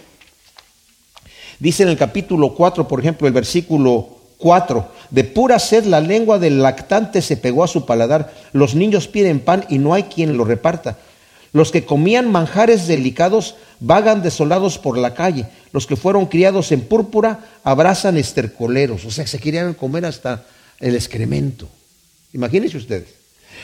dice 1.58 1.84
en 1.84 1.88
el 1.88 1.96
capítulo 1.96 2.54
4, 2.54 2.86
por 2.86 3.00
ejemplo, 3.00 3.26
el 3.26 3.32
versículo 3.32 4.16
4. 4.38 4.96
De 5.10 5.24
pura 5.24 5.58
sed 5.58 5.84
la 5.84 6.00
lengua 6.00 6.38
del 6.38 6.60
lactante 6.60 7.22
se 7.22 7.36
pegó 7.36 7.64
a 7.64 7.68
su 7.68 7.86
paladar. 7.86 8.34
Los 8.52 8.74
niños 8.74 9.08
piden 9.08 9.40
pan 9.40 9.64
y 9.70 9.78
no 9.78 9.94
hay 9.94 10.04
quien 10.04 10.36
lo 10.36 10.44
reparta. 10.44 10.98
Los 11.56 11.72
que 11.72 11.86
comían 11.86 12.30
manjares 12.30 12.86
delicados 12.86 13.54
vagan 13.80 14.22
desolados 14.22 14.76
por 14.76 14.98
la 14.98 15.14
calle. 15.14 15.46
Los 15.72 15.86
que 15.86 15.96
fueron 15.96 16.26
criados 16.26 16.70
en 16.70 16.82
púrpura 16.82 17.46
abrazan 17.64 18.18
estercoleros. 18.18 19.06
O 19.06 19.10
sea, 19.10 19.26
se 19.26 19.38
querían 19.38 19.72
comer 19.72 20.04
hasta 20.04 20.44
el 20.80 20.94
excremento. 20.94 21.66
Imagínense 22.34 22.76
ustedes. 22.76 23.08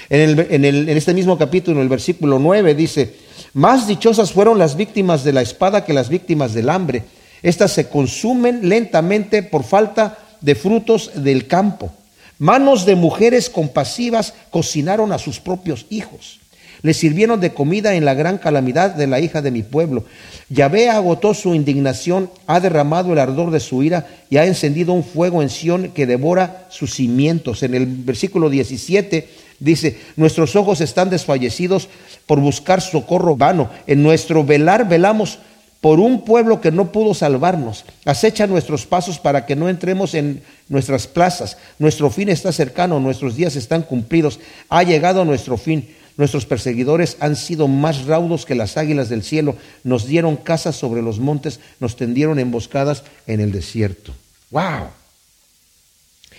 En, 0.08 0.40
en, 0.48 0.64
el, 0.64 0.88
en 0.88 0.96
este 0.96 1.12
mismo 1.12 1.36
capítulo, 1.36 1.82
el 1.82 1.90
versículo 1.90 2.38
9, 2.38 2.74
dice, 2.74 3.14
más 3.52 3.86
dichosas 3.86 4.32
fueron 4.32 4.56
las 4.56 4.74
víctimas 4.74 5.22
de 5.22 5.34
la 5.34 5.42
espada 5.42 5.84
que 5.84 5.92
las 5.92 6.08
víctimas 6.08 6.54
del 6.54 6.70
hambre. 6.70 7.04
Estas 7.42 7.72
se 7.72 7.90
consumen 7.90 8.70
lentamente 8.70 9.42
por 9.42 9.64
falta 9.64 10.16
de 10.40 10.54
frutos 10.54 11.10
del 11.16 11.46
campo. 11.46 11.92
Manos 12.38 12.86
de 12.86 12.96
mujeres 12.96 13.50
compasivas 13.50 14.32
cocinaron 14.48 15.12
a 15.12 15.18
sus 15.18 15.40
propios 15.40 15.84
hijos. 15.90 16.40
Les 16.82 16.96
sirvieron 16.96 17.40
de 17.40 17.54
comida 17.54 17.94
en 17.94 18.04
la 18.04 18.14
gran 18.14 18.38
calamidad 18.38 18.90
de 18.90 19.06
la 19.06 19.20
hija 19.20 19.40
de 19.40 19.52
mi 19.52 19.62
pueblo. 19.62 20.04
Yahvé 20.48 20.90
agotó 20.90 21.32
su 21.32 21.54
indignación, 21.54 22.28
ha 22.48 22.58
derramado 22.58 23.12
el 23.12 23.20
ardor 23.20 23.52
de 23.52 23.60
su 23.60 23.84
ira 23.84 24.08
y 24.30 24.38
ha 24.38 24.46
encendido 24.46 24.92
un 24.92 25.04
fuego 25.04 25.42
en 25.42 25.48
Sión 25.48 25.92
que 25.94 26.06
devora 26.06 26.66
sus 26.70 26.94
cimientos. 26.94 27.62
En 27.62 27.74
el 27.74 27.86
versículo 27.86 28.50
17 28.50 29.28
dice, 29.60 29.96
nuestros 30.16 30.56
ojos 30.56 30.80
están 30.80 31.08
desfallecidos 31.08 31.88
por 32.26 32.40
buscar 32.40 32.80
socorro 32.80 33.36
vano. 33.36 33.70
En 33.86 34.02
nuestro 34.02 34.44
velar 34.44 34.88
velamos 34.88 35.38
por 35.80 36.00
un 36.00 36.24
pueblo 36.24 36.60
que 36.60 36.72
no 36.72 36.90
pudo 36.90 37.14
salvarnos. 37.14 37.84
Acecha 38.04 38.46
nuestros 38.46 38.86
pasos 38.86 39.18
para 39.18 39.46
que 39.46 39.56
no 39.56 39.68
entremos 39.68 40.14
en 40.14 40.42
nuestras 40.68 41.06
plazas. 41.06 41.58
Nuestro 41.78 42.10
fin 42.10 42.28
está 42.28 42.52
cercano, 42.52 42.98
nuestros 42.98 43.36
días 43.36 43.54
están 43.54 43.82
cumplidos. 43.82 44.40
Ha 44.68 44.82
llegado 44.82 45.24
nuestro 45.24 45.56
fin. 45.56 45.88
Nuestros 46.16 46.46
perseguidores 46.46 47.16
han 47.20 47.36
sido 47.36 47.68
más 47.68 48.04
raudos 48.04 48.44
que 48.44 48.54
las 48.54 48.76
águilas 48.76 49.08
del 49.08 49.22
cielo. 49.22 49.56
Nos 49.82 50.06
dieron 50.06 50.36
casas 50.36 50.76
sobre 50.76 51.02
los 51.02 51.18
montes, 51.18 51.60
nos 51.80 51.96
tendieron 51.96 52.38
emboscadas 52.38 53.02
en 53.26 53.40
el 53.40 53.52
desierto. 53.52 54.12
¡Wow! 54.50 54.88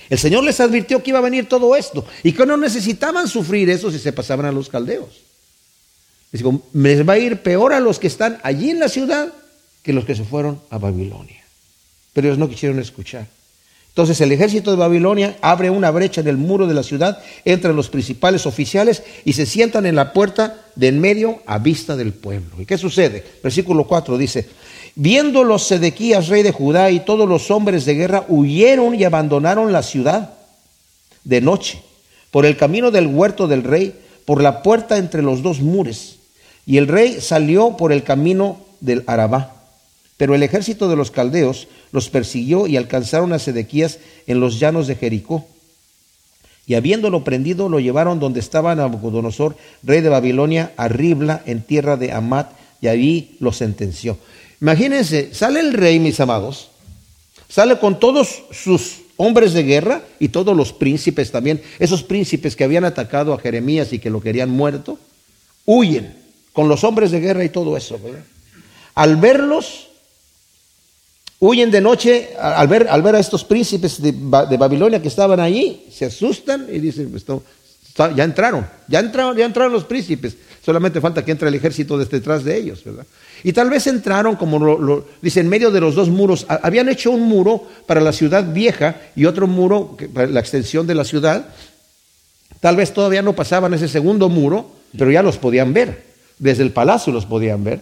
El 0.09 0.19
Señor 0.19 0.43
les 0.43 0.59
advirtió 0.59 1.01
que 1.01 1.09
iba 1.09 1.19
a 1.19 1.23
venir 1.23 1.47
todo 1.47 1.75
esto 1.75 2.05
y 2.23 2.33
que 2.33 2.45
no 2.45 2.57
necesitaban 2.57 3.27
sufrir 3.27 3.69
eso 3.69 3.91
si 3.91 3.99
se 3.99 4.13
pasaban 4.13 4.45
a 4.45 4.51
los 4.51 4.69
caldeos. 4.69 5.21
Les 6.31 7.07
va 7.07 7.13
a 7.13 7.19
ir 7.19 7.41
peor 7.41 7.73
a 7.73 7.79
los 7.79 7.99
que 7.99 8.07
están 8.07 8.39
allí 8.43 8.69
en 8.71 8.79
la 8.79 8.89
ciudad 8.89 9.33
que 9.81 9.93
los 9.93 10.05
que 10.05 10.15
se 10.15 10.23
fueron 10.23 10.61
a 10.69 10.77
Babilonia. 10.77 11.43
Pero 12.13 12.27
ellos 12.27 12.37
no 12.37 12.49
quisieron 12.49 12.79
escuchar. 12.79 13.27
Entonces 13.93 14.19
el 14.21 14.31
ejército 14.31 14.71
de 14.71 14.77
Babilonia 14.77 15.37
abre 15.41 15.69
una 15.69 15.91
brecha 15.91 16.21
en 16.21 16.27
el 16.27 16.37
muro 16.37 16.65
de 16.65 16.73
la 16.73 16.81
ciudad, 16.81 17.19
entran 17.45 17.75
los 17.75 17.89
principales 17.89 18.47
oficiales 18.47 19.03
y 19.23 19.33
se 19.33 19.45
sientan 19.45 19.85
en 19.85 19.95
la 19.95 20.13
puerta 20.13 20.61
de 20.75 20.87
en 20.87 20.99
medio 20.99 21.39
a 21.45 21.59
vista 21.59 21.95
del 21.95 22.11
pueblo. 22.11 22.59
¿Y 22.59 22.65
qué 22.65 22.77
sucede? 22.77 23.23
Versículo 23.43 23.85
4 23.85 24.17
dice, 24.17 24.49
viendo 24.95 25.43
los 25.43 25.67
Sedequías, 25.67 26.27
rey 26.27 26.41
de 26.41 26.51
Judá, 26.51 26.89
y 26.89 27.01
todos 27.01 27.29
los 27.29 27.51
hombres 27.51 27.85
de 27.85 27.93
guerra 27.93 28.25
huyeron 28.27 28.95
y 28.95 29.03
abandonaron 29.03 29.71
la 29.71 29.83
ciudad 29.83 30.33
de 31.23 31.41
noche, 31.41 31.79
por 32.31 32.47
el 32.47 32.57
camino 32.57 32.89
del 32.89 33.05
huerto 33.05 33.47
del 33.47 33.63
rey, 33.63 33.93
por 34.25 34.41
la 34.41 34.63
puerta 34.63 34.97
entre 34.97 35.21
los 35.21 35.43
dos 35.43 35.59
muros 35.59 36.17
y 36.65 36.77
el 36.77 36.87
rey 36.87 37.19
salió 37.19 37.75
por 37.77 37.91
el 37.91 38.03
camino 38.03 38.57
del 38.79 39.03
Arabá. 39.07 39.62
Pero 40.17 40.35
el 40.35 40.43
ejército 40.43 40.89
de 40.89 40.95
los 40.95 41.11
caldeos 41.11 41.67
los 41.91 42.09
persiguió 42.09 42.67
y 42.67 42.77
alcanzaron 42.77 43.33
a 43.33 43.39
Sedequías 43.39 43.99
en 44.27 44.39
los 44.39 44.59
llanos 44.59 44.87
de 44.87 44.95
Jericó. 44.95 45.47
Y 46.65 46.75
habiéndolo 46.75 47.23
prendido, 47.23 47.67
lo 47.67 47.79
llevaron 47.79 48.19
donde 48.19 48.39
estaba 48.39 48.75
Nabucodonosor, 48.75 49.57
rey 49.83 50.01
de 50.01 50.09
Babilonia, 50.09 50.71
a 50.77 50.87
Ribla, 50.87 51.41
en 51.45 51.61
tierra 51.61 51.97
de 51.97 52.13
Amat, 52.13 52.51
y 52.79 52.87
allí 52.87 53.35
lo 53.39 53.51
sentenció. 53.51 54.17
Imagínense, 54.61 55.33
sale 55.33 55.59
el 55.59 55.73
rey, 55.73 55.99
mis 55.99 56.19
amados, 56.19 56.69
sale 57.49 57.79
con 57.79 57.99
todos 57.99 58.43
sus 58.51 59.01
hombres 59.17 59.53
de 59.53 59.63
guerra 59.63 60.03
y 60.19 60.29
todos 60.29 60.55
los 60.55 60.73
príncipes 60.73 61.31
también, 61.31 61.61
esos 61.79 62.03
príncipes 62.03 62.55
que 62.55 62.63
habían 62.63 62.85
atacado 62.85 63.33
a 63.33 63.39
Jeremías 63.39 63.93
y 63.93 63.99
que 63.99 64.09
lo 64.09 64.21
querían 64.21 64.49
muerto, 64.49 64.97
huyen 65.65 66.15
con 66.53 66.69
los 66.69 66.83
hombres 66.83 67.11
de 67.11 67.19
guerra 67.19 67.43
y 67.43 67.49
todo 67.49 67.75
eso. 67.75 67.99
Al 68.95 69.17
verlos, 69.17 69.89
huyen 71.43 71.69
de 71.71 71.81
noche, 71.81 72.29
al 72.39 72.67
ver, 72.67 72.87
al 72.89 73.01
ver 73.01 73.15
a 73.15 73.19
estos 73.19 73.43
príncipes 73.43 74.01
de, 74.01 74.13
Babilonia 74.57 75.01
que 75.01 75.07
estaban 75.07 75.39
allí, 75.39 75.85
se 75.91 76.05
asustan 76.05 76.67
y 76.71 76.79
dicen, 76.79 77.11
esto, 77.15 77.43
ya 78.15 78.23
entraron, 78.23 78.65
ya 78.87 78.99
entraron, 78.99 79.35
ya 79.35 79.45
entraron 79.45 79.73
los 79.73 79.83
príncipes, 79.83 80.35
solamente 80.65 81.01
falta 81.01 81.23
que 81.23 81.31
entre 81.31 81.49
el 81.49 81.55
ejército 81.55 81.97
detrás 81.97 82.43
de 82.43 82.57
ellos, 82.57 82.83
¿verdad? 82.83 83.05
Y 83.43 83.51
tal 83.51 83.69
vez 83.69 83.87
entraron, 83.87 84.37
como 84.37 84.57
lo, 84.57 85.05
dice, 85.21 85.41
en 85.41 85.49
medio 85.49 85.69
de 85.69 85.81
los 85.81 85.95
dos 85.95 86.09
muros, 86.09 86.45
habían 86.47 86.87
hecho 86.87 87.11
un 87.11 87.23
muro 87.23 87.67
para 87.85 87.99
la 87.99 88.13
ciudad 88.13 88.53
vieja 88.53 89.01
y 89.15 89.25
otro 89.25 89.47
muro 89.47 89.97
para 90.13 90.27
la 90.27 90.39
extensión 90.39 90.87
de 90.87 90.95
la 90.95 91.03
ciudad, 91.03 91.47
tal 92.61 92.77
vez 92.77 92.93
todavía 92.93 93.21
no 93.21 93.33
pasaban 93.33 93.73
ese 93.73 93.89
segundo 93.89 94.29
muro, 94.29 94.71
pero 94.97 95.11
ya 95.11 95.21
los 95.21 95.37
podían 95.37 95.73
ver 95.73 96.13
desde 96.39 96.63
el 96.63 96.71
palacio 96.71 97.13
los 97.13 97.25
podían 97.25 97.63
ver. 97.63 97.81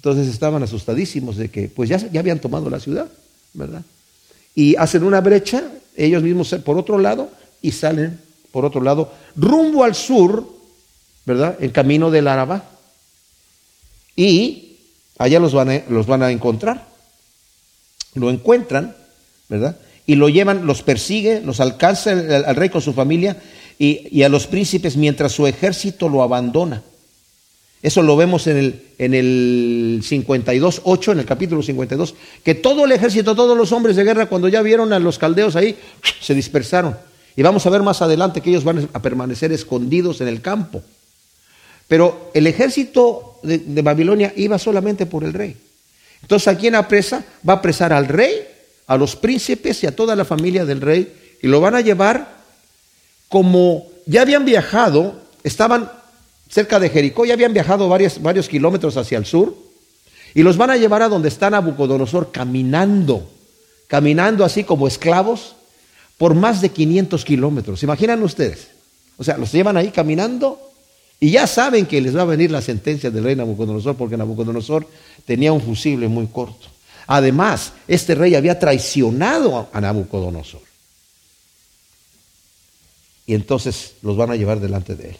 Entonces 0.00 0.28
estaban 0.28 0.62
asustadísimos 0.62 1.36
de 1.36 1.50
que 1.50 1.68
pues 1.68 1.90
ya, 1.90 1.98
ya 2.10 2.20
habían 2.20 2.38
tomado 2.38 2.70
la 2.70 2.80
ciudad, 2.80 3.06
¿verdad? 3.52 3.82
Y 4.54 4.74
hacen 4.76 5.04
una 5.04 5.20
brecha, 5.20 5.62
ellos 5.94 6.22
mismos 6.22 6.54
por 6.64 6.78
otro 6.78 6.96
lado, 6.96 7.28
y 7.60 7.72
salen 7.72 8.18
por 8.50 8.64
otro 8.64 8.80
lado, 8.80 9.12
rumbo 9.36 9.84
al 9.84 9.94
sur, 9.94 10.48
¿verdad? 11.26 11.58
En 11.60 11.70
camino 11.70 12.10
del 12.10 12.28
Araba. 12.28 12.64
Y 14.16 14.78
allá 15.18 15.38
los 15.38 15.52
van 15.52 15.68
a, 15.68 15.82
los 15.90 16.06
van 16.06 16.22
a 16.22 16.30
encontrar. 16.30 16.88
Lo 18.14 18.30
encuentran, 18.30 18.96
¿verdad? 19.50 19.76
Y 20.06 20.14
lo 20.14 20.30
llevan, 20.30 20.64
los 20.64 20.82
persigue, 20.82 21.42
los 21.42 21.60
alcanza 21.60 22.12
al, 22.12 22.56
rey 22.56 22.70
con 22.70 22.80
su 22.80 22.94
familia 22.94 23.36
y, 23.78 24.08
y 24.10 24.22
a 24.22 24.30
los 24.30 24.46
príncipes 24.46 24.96
mientras 24.96 25.32
su 25.32 25.46
ejército 25.46 26.08
lo 26.08 26.22
abandona. 26.22 26.82
Eso 27.82 28.02
lo 28.02 28.16
vemos 28.16 28.46
en 28.46 28.56
el, 28.58 28.82
en 28.98 29.14
el 29.14 30.00
52, 30.04 30.82
8, 30.84 31.12
en 31.12 31.18
el 31.20 31.24
capítulo 31.24 31.62
52, 31.62 32.14
que 32.44 32.54
todo 32.54 32.84
el 32.84 32.92
ejército, 32.92 33.34
todos 33.34 33.56
los 33.56 33.72
hombres 33.72 33.96
de 33.96 34.04
guerra, 34.04 34.26
cuando 34.26 34.48
ya 34.48 34.60
vieron 34.60 34.92
a 34.92 34.98
los 34.98 35.18
caldeos 35.18 35.56
ahí, 35.56 35.76
se 36.20 36.34
dispersaron. 36.34 36.96
Y 37.36 37.42
vamos 37.42 37.64
a 37.64 37.70
ver 37.70 37.82
más 37.82 38.02
adelante 38.02 38.42
que 38.42 38.50
ellos 38.50 38.64
van 38.64 38.88
a 38.92 39.00
permanecer 39.00 39.50
escondidos 39.52 40.20
en 40.20 40.28
el 40.28 40.42
campo. 40.42 40.82
Pero 41.88 42.30
el 42.34 42.46
ejército 42.46 43.38
de, 43.42 43.82
Babilonia 43.82 44.32
iba 44.36 44.58
solamente 44.58 45.06
por 45.06 45.24
el 45.24 45.32
rey. 45.32 45.56
Entonces, 46.22 46.48
¿a 46.48 46.58
quién 46.58 46.74
apresa? 46.74 47.24
Va 47.48 47.54
a 47.54 47.56
apresar 47.56 47.92
al 47.92 48.08
rey, 48.08 48.46
a 48.86 48.96
los 48.96 49.16
príncipes 49.16 49.82
y 49.82 49.86
a 49.86 49.96
toda 49.96 50.14
la 50.14 50.24
familia 50.24 50.66
del 50.66 50.82
rey, 50.82 51.12
y 51.40 51.48
lo 51.48 51.60
van 51.60 51.74
a 51.74 51.80
llevar 51.80 52.40
como 53.28 53.86
ya 54.06 54.22
habían 54.22 54.44
viajado, 54.44 55.20
estaban 55.44 55.90
cerca 56.50 56.80
de 56.80 56.90
Jericó, 56.90 57.24
ya 57.24 57.34
habían 57.34 57.54
viajado 57.54 57.88
varios, 57.88 58.48
kilómetros 58.48 58.96
hacia 58.96 59.18
el 59.18 59.24
sur, 59.24 59.54
y 60.34 60.42
los 60.42 60.56
van 60.56 60.70
a 60.70 60.76
llevar 60.76 61.02
a 61.02 61.08
donde 61.08 61.28
está 61.28 61.48
Nabucodonosor 61.48 62.30
caminando, 62.32 63.28
caminando 63.86 64.44
así 64.44 64.64
como 64.64 64.86
esclavos 64.86 65.54
por 66.18 66.34
más 66.34 66.60
de 66.60 66.68
500 66.68 67.24
kilómetros. 67.24 67.82
¿Imaginan 67.82 68.22
ustedes? 68.22 68.68
O 69.16 69.24
sea, 69.24 69.38
los 69.38 69.50
llevan 69.52 69.76
ahí 69.76 69.90
caminando 69.90 70.60
y 71.18 71.30
ya 71.30 71.46
saben 71.46 71.86
que 71.86 72.00
les 72.00 72.16
va 72.16 72.22
a 72.22 72.26
venir 72.26 72.50
la 72.50 72.62
sentencia 72.62 73.10
del 73.10 73.24
rey 73.24 73.36
Nabucodonosor 73.36 73.96
porque 73.96 74.16
Nabucodonosor 74.16 74.86
tenía 75.24 75.52
un 75.52 75.60
fusible 75.60 76.08
muy 76.08 76.26
corto. 76.26 76.68
Además, 77.06 77.72
este 77.88 78.14
rey 78.14 78.34
había 78.34 78.58
traicionado 78.58 79.68
a 79.72 79.80
Nabucodonosor. 79.80 80.62
y 83.26 83.34
entonces 83.34 83.94
los 84.02 84.16
van 84.16 84.30
a 84.30 84.36
llevar 84.36 84.60
delante 84.60 84.96
de 84.96 85.10
él. 85.10 85.16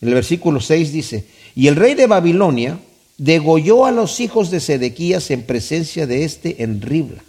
En 0.00 0.08
el 0.08 0.14
versículo 0.14 0.60
6 0.60 0.92
dice, 0.92 1.26
y 1.54 1.68
el 1.68 1.76
rey 1.76 1.94
de 1.94 2.06
Babilonia 2.06 2.78
degolló 3.18 3.86
a 3.86 3.92
los 3.92 4.20
hijos 4.20 4.50
de 4.50 4.60
Sedequías 4.60 5.30
en 5.30 5.42
presencia 5.42 6.06
de 6.06 6.24
este 6.24 6.62
en 6.62 6.82
Ribla. 6.82 7.24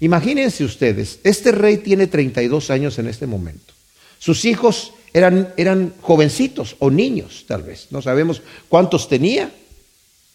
Imagínense 0.00 0.64
ustedes, 0.64 1.20
este 1.22 1.52
rey 1.52 1.78
tiene 1.78 2.06
32 2.06 2.70
años 2.70 2.98
en 2.98 3.06
este 3.06 3.26
momento. 3.26 3.72
Sus 4.18 4.44
hijos 4.44 4.92
eran, 5.14 5.54
eran 5.56 5.94
jovencitos 6.00 6.76
o 6.80 6.90
niños, 6.90 7.44
tal 7.46 7.62
vez. 7.62 7.88
No 7.90 8.02
sabemos 8.02 8.42
cuántos 8.68 9.08
tenía, 9.08 9.50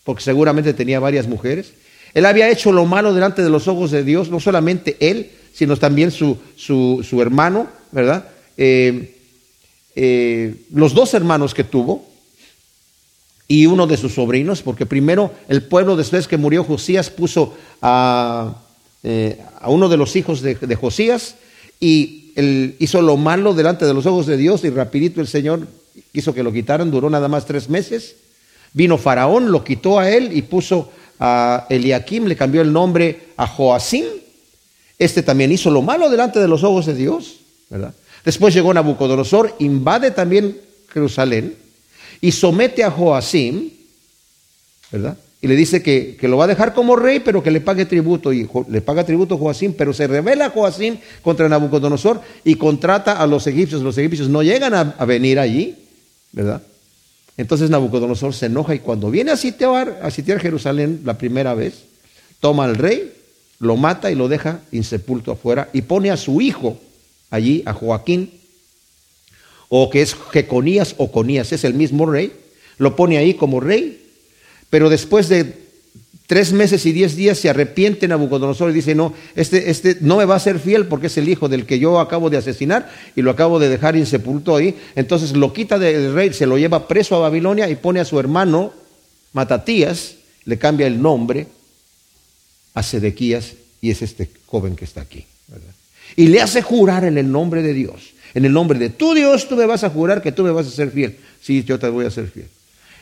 porque 0.04 0.24
seguramente 0.24 0.74
tenía 0.74 1.00
varias 1.00 1.28
mujeres. 1.28 1.74
Él 2.14 2.26
había 2.26 2.50
hecho 2.50 2.72
lo 2.72 2.86
malo 2.86 3.14
delante 3.14 3.44
de 3.44 3.50
los 3.50 3.68
ojos 3.68 3.92
de 3.92 4.04
Dios, 4.04 4.30
no 4.30 4.40
solamente 4.40 4.98
él, 5.00 5.32
sino 5.54 5.76
también 5.78 6.12
su, 6.12 6.38
su, 6.56 7.22
hermano, 7.22 7.68
¿verdad? 7.92 8.30
Eh, 8.56 9.17
eh, 10.00 10.54
los 10.72 10.94
dos 10.94 11.16
hermanos 11.16 11.56
que 11.56 11.64
tuvo 11.64 12.06
y 13.48 13.66
uno 13.66 13.88
de 13.88 13.98
sus 13.98 14.14
sobrinos, 14.14 14.62
porque 14.62 14.86
primero 14.86 15.34
el 15.48 15.64
pueblo, 15.64 15.96
después 15.96 16.28
que 16.28 16.38
murió 16.38 16.64
Josías, 16.64 17.10
puso 17.10 17.58
a, 17.82 18.62
eh, 19.02 19.42
a 19.60 19.72
uno 19.72 19.90
de 19.90 19.98
los 19.98 20.16
hijos 20.16 20.42
de, 20.44 20.54
de 20.54 20.76
Josías 20.76 21.34
y 21.80 22.32
él 22.36 22.76
hizo 22.78 23.02
lo 23.02 23.18
malo 23.18 23.56
delante 23.56 23.88
de 23.88 23.96
los 23.96 24.06
ojos 24.06 24.28
de 24.28 24.38
Dios 24.38 24.64
y 24.64 24.70
rapidito 24.70 25.20
el 25.20 25.28
Señor 25.28 25.68
quiso 26.12 26.32
que 26.32 26.44
lo 26.44 26.54
quitaran, 26.54 26.92
duró 26.92 27.10
nada 27.10 27.28
más 27.28 27.48
tres 27.48 27.68
meses. 27.68 28.18
Vino 28.74 29.00
Faraón, 29.00 29.52
lo 29.52 29.64
quitó 29.64 29.98
a 29.98 30.12
él 30.12 30.30
y 30.32 30.44
puso 30.44 30.92
a 31.20 31.66
Eliakim, 31.72 32.26
le 32.26 32.36
cambió 32.36 32.62
el 32.62 32.72
nombre 32.72 33.30
a 33.36 33.48
Joacim. 33.48 34.06
Este 35.00 35.24
también 35.24 35.52
hizo 35.52 35.72
lo 35.72 35.82
malo 35.82 36.08
delante 36.08 36.40
de 36.40 36.48
los 36.48 36.64
ojos 36.64 36.86
de 36.86 36.94
Dios, 36.94 37.40
¿verdad? 37.72 37.96
Después 38.28 38.54
llegó 38.54 38.74
Nabucodonosor, 38.74 39.56
invade 39.60 40.12
también 40.12 40.58
Jerusalén 40.92 41.56
y 42.20 42.34
somete 42.34 42.84
a 42.84 42.92
Joacim, 42.92 43.70
¿verdad? 44.92 45.18
Y 45.42 45.48
le 45.48 45.56
dice 45.56 45.82
que, 45.82 46.18
lo 46.24 46.36
va 46.36 46.44
a 46.44 46.48
dejar 46.48 46.74
como 46.74 46.98
rey, 46.98 47.22
pero 47.22 47.42
que 47.42 47.52
le 47.52 47.62
pague 47.62 47.86
tributo. 47.86 48.34
Y 48.34 48.46
le 48.68 48.82
paga 48.82 49.06
tributo 49.06 49.36
a 49.36 49.38
Joacim, 49.38 49.72
pero 49.72 49.94
se 49.94 50.08
revela 50.08 50.50
Joacim 50.50 50.98
contra 51.22 51.48
Nabucodonosor 51.48 52.20
y 52.44 52.56
contrata 52.56 53.14
a 53.14 53.26
los 53.28 53.48
egipcios. 53.48 53.82
Los 53.82 53.98
egipcios 53.98 54.28
no 54.28 54.44
llegan 54.44 54.74
a, 54.74 55.06
venir 55.06 55.40
allí, 55.40 55.78
¿verdad? 56.34 56.62
Entonces 57.38 57.70
Nabucodonosor 57.70 58.34
se 58.34 58.48
enoja 58.48 58.76
y 58.76 58.80
cuando 58.80 59.10
viene 59.10 59.32
a 59.32 59.38
sitiar, 59.38 60.02
a 60.04 60.12
sitiar 60.12 60.42
Jerusalén 60.42 61.00
la 61.06 61.18
primera 61.18 61.54
vez, 61.54 61.86
toma 62.42 62.66
al 62.66 62.76
rey, 62.76 63.10
lo 63.60 63.78
mata 63.78 64.12
y 64.12 64.16
lo 64.16 64.28
deja 64.28 64.60
insepulto 64.74 65.32
afuera 65.32 65.70
y 65.72 65.84
pone 65.84 66.12
a 66.12 66.18
su 66.18 66.42
hijo 66.42 66.78
allí, 67.30 67.64
a 67.66 67.74
Joaquín, 67.74 68.32
o 69.70 69.90
que 69.90 70.02
es 70.02 70.16
Jeconías 70.32 70.96
o 70.98 71.12
Conías, 71.12 71.52
es 71.52 71.64
el 71.64 71.74
mismo 71.74 72.06
rey, 72.06 72.32
lo 72.78 72.96
pone 72.96 73.18
ahí 73.18 73.34
como 73.34 73.60
rey 73.60 74.04
pero 74.70 74.90
después 74.90 75.30
de 75.30 75.66
tres 76.28 76.52
meses 76.52 76.86
y 76.86 76.92
diez 76.92 77.16
días 77.16 77.38
se 77.38 77.50
arrepiente 77.50 78.08
Nabucodonosor 78.08 78.72
y 78.72 78.74
dice, 78.74 78.96
no, 78.96 79.14
este, 79.36 79.70
este 79.70 79.98
no 80.02 80.18
me 80.18 80.26
va 80.26 80.36
a 80.36 80.40
ser 80.40 80.60
fiel 80.60 80.88
porque 80.88 81.08
es 81.08 81.18
el 81.18 81.30
hijo 81.30 81.48
del 81.48 81.66
que 81.66 81.80
yo 81.80 82.00
acabo 82.00 82.30
de 82.30 82.38
asesinar 82.38 82.92
y 83.16 83.22
lo 83.22 83.32
acabo 83.32 83.60
de 83.60 83.70
dejar 83.70 83.96
insepulto 83.96 84.56
ahí. 84.56 84.78
Entonces 84.96 85.32
lo 85.32 85.54
quita 85.54 85.80
del 85.80 86.14
rey, 86.14 86.34
se 86.34 86.46
lo 86.46 86.58
lleva 86.58 86.88
preso 86.88 87.16
a 87.16 87.20
Babilonia 87.20 87.70
y 87.70 87.76
pone 87.76 88.00
a 88.00 88.06
su 88.06 88.20
hermano 88.20 88.74
Matatías, 89.32 90.16
le 90.46 90.58
cambia 90.58 90.88
el 90.88 91.02
nombre 91.02 91.48
a 92.74 92.84
Sedequías 92.84 93.54
y 93.80 93.92
es 93.92 94.02
este 94.02 94.30
joven 94.48 94.76
que 94.76 94.86
está 94.86 95.02
aquí. 95.02 95.26
Y 96.16 96.28
le 96.28 96.42
hace 96.42 96.62
jurar 96.62 97.04
en 97.04 97.18
el 97.18 97.32
nombre 97.32 97.62
de 97.62 97.74
Dios, 97.74 98.14
en 98.34 98.46
el 98.46 98.54
nombre 98.54 98.80
de 98.80 98.90
tu 98.90 99.14
Dios, 99.14 99.48
tú 99.48 99.56
me 99.56 99.66
vas 99.66 99.84
a 99.84 99.90
jurar 99.90 100.22
que 100.22 100.32
tú 100.32 100.44
me 100.44 100.52
vas 100.52 100.68
a 100.68 100.72
ser 100.72 100.92
fiel. 100.92 101.18
Sí, 101.42 101.64
yo 101.64 101.80
te 101.80 101.90
voy 101.90 102.06
a 102.06 102.12
ser 102.12 102.28
fiel. 102.28 102.48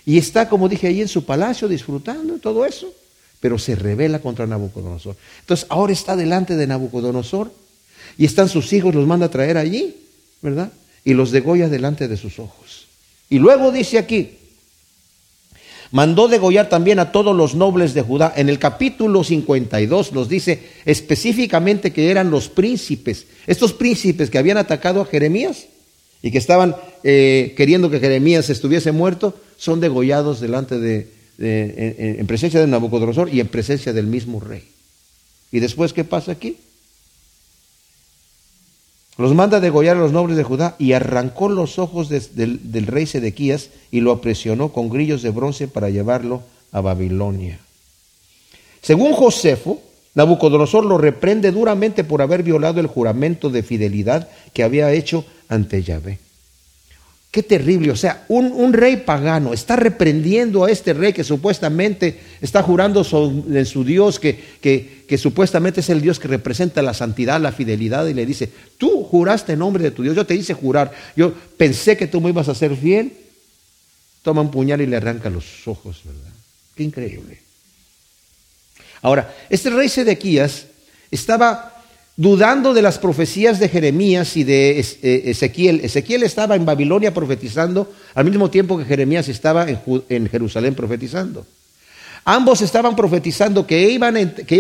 Y 0.05 0.17
está, 0.17 0.47
como 0.47 0.69
dije, 0.69 0.87
ahí 0.87 1.01
en 1.01 1.07
su 1.07 1.25
palacio 1.25 1.67
disfrutando 1.67 2.37
todo 2.37 2.65
eso, 2.65 2.93
pero 3.39 3.57
se 3.57 3.75
revela 3.75 4.19
contra 4.19 4.45
Nabucodonosor. 4.45 5.15
Entonces 5.41 5.65
ahora 5.69 5.93
está 5.93 6.15
delante 6.15 6.55
de 6.55 6.67
Nabucodonosor 6.67 7.51
y 8.17 8.25
están 8.25 8.49
sus 8.49 8.71
hijos, 8.73 8.93
los 8.93 9.07
manda 9.07 9.27
a 9.27 9.31
traer 9.31 9.57
allí, 9.57 9.95
¿verdad? 10.41 10.71
Y 11.03 11.13
los 11.13 11.31
degolla 11.31 11.69
delante 11.69 12.07
de 12.07 12.17
sus 12.17 12.39
ojos. 12.39 12.87
Y 13.29 13.39
luego 13.39 13.71
dice 13.71 13.97
aquí, 13.97 14.37
mandó 15.91 16.27
degollar 16.27 16.69
también 16.69 16.99
a 16.99 17.11
todos 17.11 17.35
los 17.35 17.55
nobles 17.55 17.93
de 17.93 18.01
Judá. 18.01 18.33
En 18.35 18.49
el 18.49 18.59
capítulo 18.59 19.23
52 19.23 20.13
nos 20.13 20.29
dice 20.29 20.63
específicamente 20.85 21.91
que 21.91 22.09
eran 22.09 22.31
los 22.31 22.49
príncipes, 22.49 23.27
estos 23.47 23.73
príncipes 23.73 24.29
que 24.29 24.37
habían 24.37 24.57
atacado 24.57 25.01
a 25.01 25.05
Jeremías 25.05 25.67
y 26.21 26.31
que 26.31 26.37
estaban 26.37 26.75
eh, 27.03 27.53
queriendo 27.55 27.89
que 27.89 27.99
Jeremías 27.99 28.49
estuviese 28.49 28.91
muerto, 28.91 29.35
son 29.57 29.79
degollados 29.79 30.39
delante 30.39 30.79
de, 30.79 31.11
en, 31.37 32.25
presencia 32.27 32.59
de 32.59 32.67
Nabucodonosor 32.67 33.33
y 33.33 33.39
en 33.39 33.47
presencia 33.47 33.93
del 33.93 34.07
mismo 34.07 34.39
rey. 34.39 34.63
¿Y 35.51 35.59
después 35.59 35.93
qué 35.93 36.03
pasa 36.03 36.31
aquí? 36.31 36.57
Los 39.17 39.33
manda 39.33 39.59
degollar 39.59 39.95
a 39.95 39.99
los 39.99 40.11
nobles 40.11 40.35
de 40.35 40.43
Judá 40.43 40.75
y 40.77 40.91
arrancó 40.91 41.47
los 41.47 41.79
ojos 41.79 42.09
del, 42.09 42.71
del 42.71 42.87
rey 42.87 43.05
Sedequías 43.05 43.69
y 43.91 44.01
lo 44.01 44.11
apresionó 44.11 44.69
con 44.69 44.89
grillos 44.89 45.21
de 45.21 45.29
bronce 45.29 45.67
para 45.67 45.89
llevarlo 45.89 46.41
a 46.71 46.81
Babilonia. 46.81 47.59
Según 48.81 49.13
Josefo, 49.13 49.81
Nabucodonosor 50.15 50.85
lo 50.85 50.97
reprende 50.97 51.51
duramente 51.51 52.03
por 52.03 52.21
haber 52.21 52.43
violado 52.43 52.79
el 52.79 52.87
juramento 52.87 53.49
de 53.49 53.63
fidelidad 53.63 54.29
que 54.53 54.63
había 54.63 54.91
hecho 54.91 55.25
ante 55.49 55.83
Yahvé. 55.83 56.24
Qué 57.35 57.43
terrible, 57.43 57.91
o 57.91 57.97
sea, 57.97 58.23
un, 58.29 58.71
rey 58.71 58.95
pagano 58.95 59.53
está 59.53 59.75
reprendiendo 59.75 60.63
a 60.63 60.71
este 60.71 60.93
rey 60.93 61.11
que 61.11 61.25
supuestamente 61.25 62.17
está 62.39 62.63
jurando 62.63 63.01
en 63.01 63.65
su 63.65 63.83
Dios, 63.83 64.21
que, 64.21 64.39
que, 64.61 65.17
supuestamente 65.17 65.81
es 65.81 65.89
el 65.89 65.99
Dios 65.99 66.17
que 66.17 66.29
representa 66.29 66.81
la 66.81 66.93
santidad, 66.93 67.41
la 67.41 67.51
fidelidad, 67.51 68.07
y 68.07 68.13
le 68.13 68.25
dice, 68.25 68.49
tú 68.77 69.03
juraste 69.03 69.51
en 69.51 69.59
nombre 69.59 69.83
de 69.83 69.91
tu 69.91 70.01
Dios, 70.01 70.15
yo 70.15 70.25
te 70.25 70.33
hice 70.33 70.53
jurar, 70.53 70.93
yo 71.17 71.33
pensé 71.57 71.97
que 71.97 72.07
tú 72.07 72.21
me 72.21 72.29
ibas 72.29 72.47
a 72.47 72.55
ser 72.55 72.73
fiel, 72.73 73.11
toma 74.21 74.39
un 74.39 74.49
puñal 74.49 74.79
y 74.79 74.85
le 74.85 74.95
arranca 74.95 75.29
los 75.29 75.67
ojos, 75.67 76.03
¿verdad? 76.05 76.31
Qué 76.73 76.83
increíble. 76.83 77.41
Ahora, 79.01 79.35
este 79.49 79.71
rey 79.71 79.89
Sedequías 79.89 80.67
estaba 81.11 81.74
dudando 82.17 82.73
de 82.73 82.81
las 82.81 82.97
profecías 82.97 83.59
de 83.59 83.69
Jeremías 83.69 84.37
y 84.37 84.43
de 84.43 84.79
eh, 84.79 85.23
Ezequiel. 85.25 85.81
Ezequiel 85.83 86.23
estaba 86.23 86.55
en 86.55 86.65
Babilonia 86.65 87.13
profetizando 87.13 87.91
al 88.13 88.25
mismo 88.25 88.49
tiempo 88.49 88.77
que 88.77 88.85
Jeremías 88.85 89.27
estaba 89.27 89.67
en 89.67 90.29
Jerusalén 90.29 90.75
profetizando. 90.75 91.45
Ambos 92.27 92.61
estaban 92.61 92.95
profetizando 92.95 93.67
que, 93.67 93.91
iba 93.91 94.07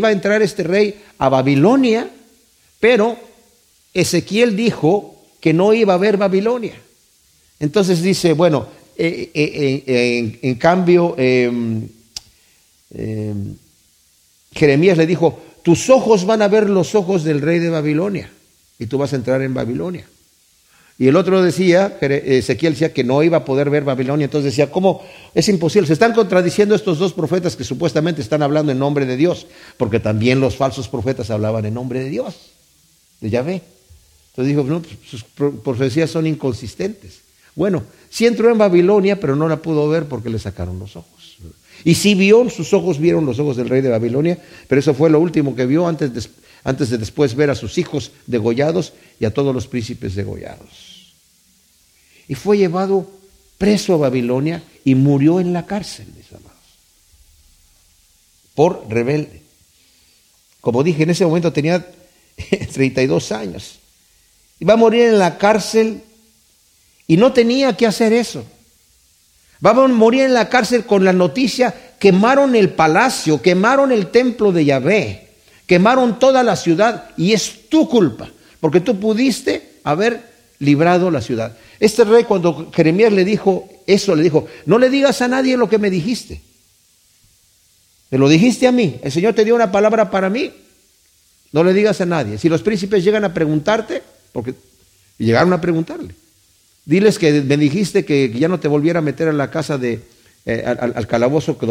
a 0.07 0.11
entrar 0.11 0.43
este 0.43 0.61
rey 0.61 1.01
a 1.17 1.29
Babilonia, 1.29 2.07
pero 2.79 3.17
Ezequiel 3.91 4.55
dijo 4.55 5.15
que 5.39 5.51
no 5.51 5.73
iba 5.73 5.93
a 5.93 5.95
haber 5.95 6.17
Babilonia. 6.17 6.75
Entonces 7.59 8.03
dice, 8.03 8.33
bueno, 8.33 8.67
eh, 8.95 9.31
eh, 9.33 10.39
en, 10.43 10.55
cambio, 10.55 11.15
em, 11.17 11.87
em, 12.93 13.55
Jeremías 14.53 14.99
le 14.99 15.07
dijo, 15.07 15.41
tus 15.65 15.89
ojos 15.89 16.27
van 16.27 16.43
a 16.43 16.47
ver 16.47 16.69
los 16.69 16.93
ojos 16.93 17.23
del 17.23 17.41
rey 17.41 17.57
de 17.57 17.71
Babilonia 17.71 18.29
y 18.77 18.85
tú 18.85 18.99
vas 18.99 19.13
a 19.13 19.15
entrar 19.15 19.41
en 19.41 19.55
Babilonia. 19.55 20.05
Y 20.99 21.07
el 21.07 21.15
otro 21.15 21.41
decía, 21.41 21.97
Ezequiel 21.99 22.73
decía 22.73 22.93
que 22.93 23.03
no 23.03 23.23
iba 23.23 23.37
a 23.37 23.45
poder 23.45 23.71
ver 23.71 23.83
Babilonia, 23.83 24.25
entonces 24.25 24.51
decía, 24.51 24.69
¿cómo? 24.69 25.03
Es 25.33 25.49
imposible. 25.49 25.87
Se 25.87 25.93
están 25.93 26.13
contradiciendo 26.13 26.75
estos 26.75 26.99
dos 26.99 27.13
profetas 27.13 27.55
que 27.55 27.63
supuestamente 27.63 28.21
están 28.21 28.43
hablando 28.43 28.71
en 28.71 28.77
nombre 28.77 29.07
de 29.07 29.17
Dios, 29.17 29.47
porque 29.77 29.99
también 29.99 30.39
los 30.39 30.55
falsos 30.55 30.87
profetas 30.87 31.31
hablaban 31.31 31.65
en 31.65 31.73
nombre 31.73 32.03
de 32.03 32.09
Dios, 32.11 32.35
de 33.19 33.31
Yahvé. 33.31 33.63
Entonces 34.33 34.55
dijo, 34.55 34.69
no, 34.69 34.83
pues, 34.83 34.97
sus 35.03 35.23
profecías 35.23 36.11
son 36.11 36.27
inconsistentes. 36.27 37.21
Bueno, 37.55 37.81
sí 38.11 38.27
entró 38.27 38.51
en 38.51 38.59
Babilonia, 38.59 39.19
pero 39.19 39.35
no 39.35 39.49
la 39.49 39.57
pudo 39.57 39.89
ver 39.89 40.05
porque 40.05 40.29
le 40.29 40.37
sacaron 40.37 40.77
los 40.77 40.95
ojos. 40.95 41.14
Y 41.85 41.93
sí 41.93 42.15
vio, 42.15 42.49
sus 42.49 42.73
ojos 42.73 42.97
vieron 42.97 43.27
los 43.27 43.37
ojos 43.37 43.55
del 43.55 43.69
rey 43.69 43.79
de 43.79 43.89
Babilonia, 43.89 44.39
pero 44.67 44.79
eso 44.79 44.95
fue 44.95 45.11
lo 45.11 45.19
último 45.19 45.55
que 45.55 45.67
vio 45.67 45.87
antes 45.87 46.11
de, 46.11 46.29
antes 46.63 46.89
de 46.89 46.97
después 46.97 47.35
ver 47.35 47.51
a 47.51 47.55
sus 47.55 47.77
hijos 47.77 48.11
degollados 48.25 48.93
y 49.19 49.25
a 49.25 49.33
todos 49.33 49.53
los 49.53 49.67
príncipes 49.67 50.15
degollados. 50.15 51.13
Y 52.27 52.33
fue 52.33 52.57
llevado 52.57 53.07
preso 53.59 53.93
a 53.93 53.97
Babilonia 53.97 54.63
y 54.83 54.95
murió 54.95 55.39
en 55.39 55.53
la 55.53 55.67
cárcel, 55.67 56.07
mis 56.17 56.27
amados, 56.31 56.57
por 58.55 58.89
rebelde. 58.89 59.43
Como 60.61 60.81
dije, 60.83 61.03
en 61.03 61.11
ese 61.11 61.23
momento 61.23 61.53
tenía 61.53 61.87
32 62.73 63.31
años. 63.31 63.77
Iba 64.59 64.73
a 64.73 64.77
morir 64.77 65.03
en 65.03 65.19
la 65.19 65.37
cárcel 65.37 66.01
y 67.05 67.17
no 67.17 67.31
tenía 67.31 67.77
que 67.77 67.85
hacer 67.85 68.11
eso. 68.11 68.43
Vamos 69.59 69.85
a 69.85 69.93
morir 69.93 70.23
en 70.23 70.33
la 70.33 70.49
cárcel 70.49 70.85
con 70.85 71.03
la 71.03 71.13
noticia, 71.13 71.73
quemaron 71.99 72.55
el 72.55 72.69
palacio, 72.69 73.41
quemaron 73.41 73.91
el 73.91 74.07
templo 74.07 74.51
de 74.51 74.65
Yahvé, 74.65 75.29
quemaron 75.65 76.19
toda 76.19 76.43
la 76.43 76.55
ciudad 76.55 77.09
y 77.17 77.33
es 77.33 77.69
tu 77.69 77.89
culpa. 77.89 78.29
porque 78.59 78.79
tú 78.79 78.99
pudiste 78.99 79.79
haber 79.83 80.23
librado 80.57 81.11
la 81.11 81.21
ciudad. 81.21 81.55
Este 81.79 82.03
rey 82.03 82.23
cuando 82.23 82.71
Jeremías 82.73 83.13
le 83.13 83.23
dijo 83.23 83.69
eso, 83.85 84.15
le 84.15 84.23
dijo, 84.23 84.47
no 84.65 84.79
le 84.79 84.89
digas 84.89 85.21
a 85.21 85.27
nadie 85.27 85.55
lo 85.55 85.69
que 85.69 85.77
me 85.77 85.91
dijiste. 85.91 86.41
Me 88.09 88.17
lo 88.17 88.27
dijiste 88.27 88.65
a 88.65 88.71
mí. 88.71 88.99
El 89.03 89.11
Señor 89.11 89.33
te 89.33 89.45
dio 89.45 89.55
una 89.55 89.71
palabra 89.71 90.09
para 90.09 90.29
mí. 90.29 90.51
No 91.51 91.63
le 91.63 91.73
digas 91.73 92.01
a 92.01 92.05
nadie. 92.05 92.37
Si 92.37 92.49
los 92.49 92.61
príncipes 92.61 93.03
llegan 93.03 93.23
a 93.23 93.33
preguntarte, 93.33 94.01
porque 94.31 94.55
llegaron 95.17 95.53
a 95.53 95.61
preguntarle, 95.61 96.15
diles 96.85 97.19
que 97.19 97.41
me 97.41 97.57
dijiste 97.57 98.05
que 98.05 98.31
ya 98.31 98.47
no 98.47 98.59
te 98.59 98.67
volviera 98.67 98.99
a 98.99 99.01
meter 99.01 99.27
a 99.27 99.33
la 99.33 99.49
casa 99.51 99.77
de, 99.77 100.01
eh, 100.45 100.63
al, 100.63 101.07
calabozo 101.07 101.57
que 101.57 101.65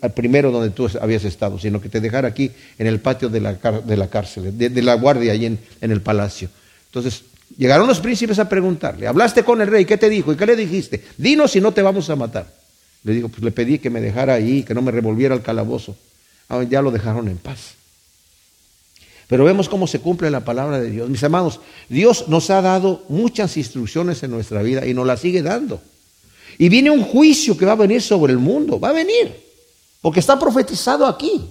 al 0.00 0.12
primero 0.12 0.50
donde 0.50 0.70
tú 0.70 0.88
habías 1.00 1.24
estado, 1.24 1.58
sino 1.58 1.80
que 1.80 1.88
te 1.88 2.00
dejara 2.00 2.28
aquí 2.28 2.50
en 2.78 2.86
el 2.86 3.00
patio 3.00 3.28
de 3.28 3.40
la, 3.40 3.54
de 3.54 3.96
la 3.96 4.08
cárcel, 4.08 4.56
de, 4.56 4.82
la 4.82 4.94
guardia 4.94 5.32
allí 5.32 5.46
en, 5.46 5.58
en 5.80 5.90
el 5.90 6.00
palacio. 6.00 6.48
Entonces, 6.86 7.24
llegaron 7.56 7.86
los 7.86 8.00
príncipes 8.00 8.38
a 8.38 8.48
preguntarle, 8.48 9.06
hablaste 9.06 9.44
con 9.44 9.60
el 9.60 9.68
rey, 9.68 9.84
¿qué 9.84 9.98
te 9.98 10.08
dijo? 10.08 10.32
¿Y 10.32 10.36
qué 10.36 10.46
le 10.46 10.56
dijiste? 10.56 11.04
Dinos 11.18 11.50
si 11.52 11.60
no 11.60 11.72
te 11.72 11.82
vamos 11.82 12.08
a 12.08 12.16
matar. 12.16 12.46
Le 13.04 13.14
digo, 13.14 13.28
pues 13.28 13.42
le 13.42 13.50
pedí 13.50 13.78
que 13.78 13.90
me 13.90 14.00
dejara 14.00 14.34
ahí, 14.34 14.62
que 14.62 14.74
no 14.74 14.82
me 14.82 14.90
revolviera 14.90 15.34
al 15.34 15.42
calabozo. 15.42 15.96
Ah, 16.48 16.62
ya 16.62 16.82
lo 16.82 16.90
dejaron 16.90 17.28
en 17.28 17.38
paz. 17.38 17.74
Pero 19.30 19.44
vemos 19.44 19.68
cómo 19.68 19.86
se 19.86 20.00
cumple 20.00 20.28
la 20.28 20.40
palabra 20.40 20.80
de 20.80 20.90
Dios. 20.90 21.08
Mis 21.08 21.22
amados, 21.22 21.60
Dios 21.88 22.26
nos 22.26 22.50
ha 22.50 22.60
dado 22.60 23.04
muchas 23.08 23.56
instrucciones 23.56 24.20
en 24.24 24.32
nuestra 24.32 24.60
vida 24.60 24.84
y 24.84 24.92
nos 24.92 25.06
las 25.06 25.20
sigue 25.20 25.40
dando. 25.40 25.80
Y 26.58 26.68
viene 26.68 26.90
un 26.90 27.04
juicio 27.04 27.56
que 27.56 27.64
va 27.64 27.72
a 27.72 27.76
venir 27.76 28.02
sobre 28.02 28.32
el 28.32 28.40
mundo, 28.40 28.80
va 28.80 28.88
a 28.88 28.92
venir, 28.92 29.32
porque 30.02 30.18
está 30.18 30.36
profetizado 30.36 31.06
aquí. 31.06 31.42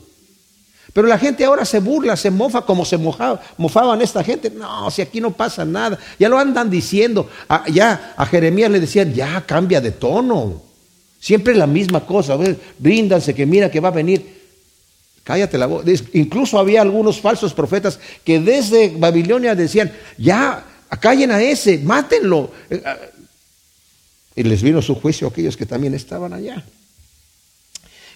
Pero 0.91 1.07
la 1.07 1.17
gente 1.17 1.45
ahora 1.45 1.63
se 1.63 1.79
burla, 1.79 2.17
se 2.17 2.29
mofa 2.29 2.63
como 2.63 2.83
se 2.83 2.97
mofaban 2.97 4.01
esta 4.01 4.25
gente. 4.25 4.49
No, 4.49 4.91
si 4.91 5.01
aquí 5.01 5.21
no 5.21 5.31
pasa 5.31 5.63
nada. 5.63 5.97
Ya 6.19 6.27
lo 6.27 6.37
andan 6.37 6.69
diciendo. 6.69 7.29
ya 7.71 8.13
a 8.17 8.25
Jeremías 8.25 8.71
le 8.71 8.81
decían, 8.81 9.13
ya 9.13 9.45
cambia 9.45 9.79
de 9.79 9.91
tono. 9.91 10.61
Siempre 11.17 11.55
la 11.55 11.67
misma 11.67 12.05
cosa. 12.05 12.37
Bríndanse 12.77 13.33
que 13.33 13.45
mira 13.45 13.71
que 13.71 13.79
va 13.79 13.87
a 13.87 13.91
venir. 13.91 14.38
Cállate 15.29 15.59
la 15.59 15.67
voz. 15.67 15.85
Incluso 16.13 16.57
había 16.57 16.81
algunos 16.81 17.21
falsos 17.21 17.53
profetas 17.53 17.99
que 18.23 18.39
desde 18.39 18.95
Babilonia 18.97 19.53
decían, 19.53 19.91
ya, 20.17 20.65
callen 20.99 21.29
a 21.29 21.39
ese, 21.39 21.77
mátenlo. 21.77 22.49
Eh, 22.67 22.81
ah, 22.83 22.97
y 24.35 24.41
les 24.41 24.63
vino 24.63 24.81
su 24.81 24.95
juicio 24.95 25.27
a 25.27 25.29
aquellos 25.29 25.55
que 25.55 25.67
también 25.67 25.93
estaban 25.93 26.33
allá. 26.33 26.65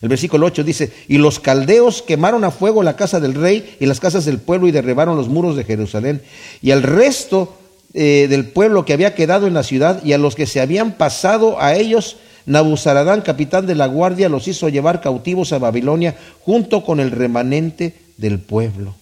El 0.01 0.09
versículo 0.09 0.47
8 0.47 0.63
dice, 0.63 0.91
y 1.07 1.19
los 1.19 1.39
caldeos 1.39 2.01
quemaron 2.01 2.43
a 2.45 2.49
fuego 2.49 2.81
la 2.81 2.95
casa 2.95 3.19
del 3.19 3.35
rey 3.35 3.77
y 3.79 3.85
las 3.85 3.99
casas 3.99 4.25
del 4.25 4.39
pueblo 4.39 4.67
y 4.67 4.71
derribaron 4.71 5.15
los 5.15 5.27
muros 5.27 5.55
de 5.55 5.65
Jerusalén. 5.65 6.23
Y 6.63 6.71
al 6.71 6.81
resto 6.81 7.55
eh, 7.93 8.25
del 8.27 8.47
pueblo 8.47 8.85
que 8.85 8.93
había 8.93 9.13
quedado 9.13 9.45
en 9.45 9.53
la 9.53 9.61
ciudad 9.61 10.03
y 10.03 10.13
a 10.13 10.17
los 10.17 10.33
que 10.33 10.47
se 10.47 10.61
habían 10.61 10.93
pasado 10.93 11.61
a 11.61 11.75
ellos 11.75 12.17
Nabuzaradán, 12.45 13.21
capitán 13.21 13.65
de 13.65 13.75
la 13.75 13.87
guardia, 13.87 14.29
los 14.29 14.47
hizo 14.47 14.69
llevar 14.69 15.01
cautivos 15.01 15.53
a 15.53 15.59
Babilonia 15.59 16.15
junto 16.41 16.83
con 16.83 16.99
el 16.99 17.11
remanente 17.11 17.95
del 18.17 18.39
pueblo. 18.39 18.95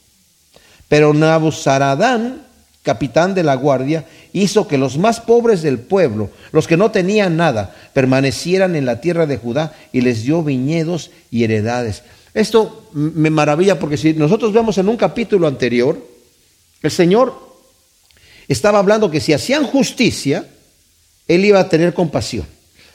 Pero 0.87 1.13
Nabuzaradán, 1.13 2.43
capitán 2.83 3.33
de 3.33 3.43
la 3.43 3.55
guardia, 3.55 4.05
hizo 4.33 4.67
que 4.67 4.77
los 4.77 4.97
más 4.97 5.19
pobres 5.19 5.61
del 5.61 5.79
pueblo, 5.79 6.29
los 6.51 6.67
que 6.67 6.77
no 6.77 6.91
tenían 6.91 7.37
nada, 7.37 7.75
permanecieran 7.93 8.75
en 8.75 8.85
la 8.85 9.01
tierra 9.01 9.25
de 9.25 9.37
Judá 9.37 9.73
y 9.91 10.01
les 10.01 10.23
dio 10.23 10.43
viñedos 10.43 11.11
y 11.29 11.43
heredades. 11.43 12.03
Esto 12.33 12.89
me 12.93 13.29
maravilla 13.29 13.79
porque 13.79 13.97
si 13.97 14.13
nosotros 14.13 14.53
vemos 14.53 14.77
en 14.77 14.87
un 14.87 14.97
capítulo 14.97 15.47
anterior, 15.47 15.97
el 16.81 16.91
Señor 16.91 17.51
estaba 18.47 18.79
hablando 18.79 19.11
que 19.11 19.19
si 19.19 19.33
hacían 19.33 19.65
justicia, 19.65 20.45
Él 21.27 21.45
iba 21.45 21.59
a 21.59 21.69
tener 21.69 21.93
compasión. 21.93 22.45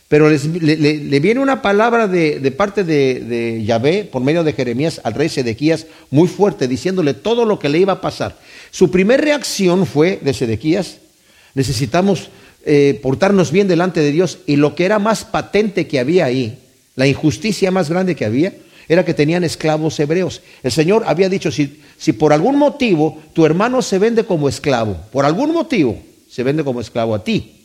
Pero 0.09 0.31
le, 0.31 1.21
viene 1.21 1.41
una 1.41 1.63
palabra 1.63 2.07
de, 2.07 2.55
parte 2.57 2.85
de, 2.85 3.21
de, 3.21 3.65
Yahvé 3.65 4.05
por 4.05 4.23
medio 4.23 4.45
de 4.45 4.53
Jeremías 4.53 5.01
al 5.03 5.15
rey 5.15 5.29
Sedequías 5.29 5.87
muy 6.11 6.29
fuerte, 6.29 6.69
diciéndole 6.69 7.13
todo 7.13 7.45
lo 7.45 7.59
que 7.59 7.69
le 7.69 7.79
iba 7.79 7.95
a 7.95 8.01
pasar. 8.01 8.39
Su 8.71 8.91
primera 8.91 9.23
reacción 9.23 9.85
fue 9.85 10.21
de 10.23 10.33
Sedequías, 10.33 10.99
necesitamos 11.55 12.31
eh, 12.65 13.01
portarnos 13.03 13.51
bien 13.51 13.67
delante 13.67 14.01
de 14.01 14.13
Dios 14.13 14.39
y 14.47 14.57
lo 14.57 14.77
que 14.77 14.85
era 14.85 15.01
más 15.01 15.25
patente 15.25 15.89
que 15.89 15.99
había 15.99 16.27
ahí, 16.27 16.57
la 16.95 17.09
injusticia 17.09 17.73
más 17.73 17.91
grande 17.91 18.15
que 18.15 18.25
había, 18.25 18.53
era 18.89 19.05
que 19.05 19.15
tenían 19.15 19.43
esclavos 19.43 19.99
hebreos. 19.99 20.41
El 20.63 20.71
Señor 20.71 21.03
había 21.07 21.29
dicho, 21.29 21.51
si, 21.51 21.81
si 21.99 22.13
por 22.13 22.33
algún 22.33 22.57
motivo 22.57 23.21
tu 23.33 23.45
hermano 23.45 23.83
se 23.83 23.99
vende 23.99 24.23
como 24.23 24.49
esclavo, 24.49 24.97
por 25.11 25.25
algún 25.25 25.53
motivo 25.53 26.01
se 26.31 26.45
vende 26.45 26.63
como 26.63 26.81
esclavo 26.81 27.13
a 27.13 27.25
ti, 27.25 27.56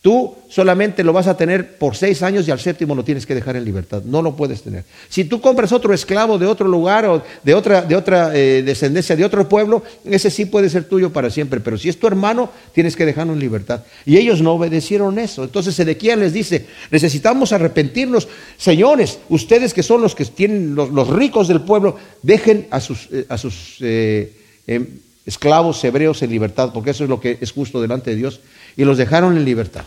Tú 0.00 0.32
solamente 0.48 1.02
lo 1.02 1.12
vas 1.12 1.26
a 1.26 1.36
tener 1.36 1.76
por 1.76 1.96
seis 1.96 2.22
años 2.22 2.46
y 2.46 2.52
al 2.52 2.60
séptimo 2.60 2.94
lo 2.94 3.02
tienes 3.02 3.26
que 3.26 3.34
dejar 3.34 3.56
en 3.56 3.64
libertad. 3.64 4.00
No 4.04 4.22
lo 4.22 4.36
puedes 4.36 4.62
tener. 4.62 4.84
Si 5.08 5.24
tú 5.24 5.40
compras 5.40 5.72
otro 5.72 5.92
esclavo 5.92 6.38
de 6.38 6.46
otro 6.46 6.68
lugar 6.68 7.04
o 7.06 7.22
de 7.42 7.52
otra, 7.52 7.82
de 7.82 7.96
otra 7.96 8.30
eh, 8.32 8.62
descendencia 8.62 9.16
de 9.16 9.24
otro 9.24 9.48
pueblo, 9.48 9.82
ese 10.04 10.30
sí 10.30 10.44
puede 10.44 10.70
ser 10.70 10.84
tuyo 10.84 11.12
para 11.12 11.30
siempre. 11.30 11.58
Pero 11.58 11.76
si 11.76 11.88
es 11.88 11.98
tu 11.98 12.06
hermano, 12.06 12.48
tienes 12.72 12.94
que 12.94 13.04
dejarlo 13.04 13.32
en 13.32 13.40
libertad. 13.40 13.82
Y 14.06 14.18
ellos 14.18 14.40
no 14.40 14.52
obedecieron 14.52 15.18
eso. 15.18 15.42
Entonces 15.42 15.76
Ezequiel 15.76 16.20
les 16.20 16.32
dice, 16.32 16.66
necesitamos 16.92 17.52
arrepentirnos. 17.52 18.28
Señores, 18.56 19.18
ustedes 19.28 19.74
que 19.74 19.82
son 19.82 20.00
los 20.00 20.14
que 20.14 20.24
tienen 20.26 20.76
los, 20.76 21.08
ricos 21.08 21.48
del 21.48 21.62
pueblo, 21.62 21.96
dejen 22.22 22.68
a 22.70 22.78
sus, 22.78 23.08
eh, 23.10 23.26
a 23.28 23.36
sus 23.36 23.78
eh, 23.80 24.32
em, 24.68 24.86
esclavos 25.26 25.82
hebreos 25.82 26.22
en 26.22 26.30
libertad, 26.30 26.70
porque 26.72 26.90
eso 26.90 27.02
es 27.02 27.10
lo 27.10 27.20
que 27.20 27.36
es 27.40 27.50
justo 27.50 27.80
delante 27.82 28.10
de 28.10 28.16
Dios 28.16 28.40
y 28.78 28.84
los 28.84 28.96
dejaron 28.96 29.36
en 29.36 29.44
libertad. 29.44 29.84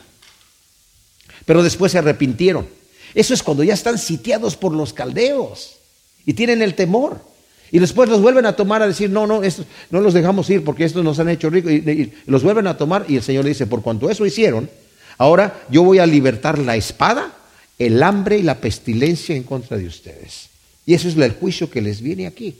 Pero 1.46 1.64
después 1.64 1.94
se 1.94 1.98
arrepintieron. 1.98 2.68
Eso 3.16 3.34
es 3.34 3.42
cuando 3.42 3.64
ya 3.64 3.74
están 3.74 3.98
sitiados 3.98 4.58
por 4.58 4.74
los 4.74 4.92
caldeos 4.94 5.78
y 6.26 6.34
tienen 6.34 6.62
el 6.62 6.76
temor. 6.76 7.22
Y 7.72 7.80
después 7.80 8.10
los 8.10 8.22
vuelven 8.22 8.46
a 8.46 8.56
tomar 8.58 8.82
a 8.82 8.88
decir, 8.88 9.10
no, 9.10 9.26
no, 9.26 9.42
no 9.92 10.02
los 10.02 10.14
dejamos 10.14 10.50
ir 10.50 10.66
porque 10.66 10.84
estos 10.84 11.06
nos 11.06 11.20
han 11.20 11.30
hecho 11.30 11.50
ricos. 11.50 11.72
Y, 11.72 12.14
los 12.26 12.44
vuelven 12.44 12.68
a 12.68 12.78
tomar 12.78 13.06
y 13.08 13.16
el 13.16 13.24
Señor 13.24 13.46
le 13.46 13.52
dice, 13.52 13.66
por 13.66 13.82
cuanto 13.82 14.10
eso 14.10 14.26
hicieron, 14.26 14.70
ahora 15.18 15.64
yo 15.70 15.84
voy 15.84 16.00
a 16.00 16.06
libertar 16.06 16.60
la 16.60 16.76
espada, 16.76 17.34
el 17.80 18.04
hambre 18.04 18.40
y 18.40 18.44
la 18.44 18.56
pestilencia 18.56 19.34
en 19.34 19.44
contra 19.44 19.78
de 19.78 19.88
ustedes. 19.88 20.50
Y 20.86 20.96
eso 20.96 21.08
es 21.08 21.16
el 21.16 21.32
juicio 21.32 21.70
que 21.70 21.82
les 21.82 22.02
viene 22.02 22.28
aquí. 22.28 22.58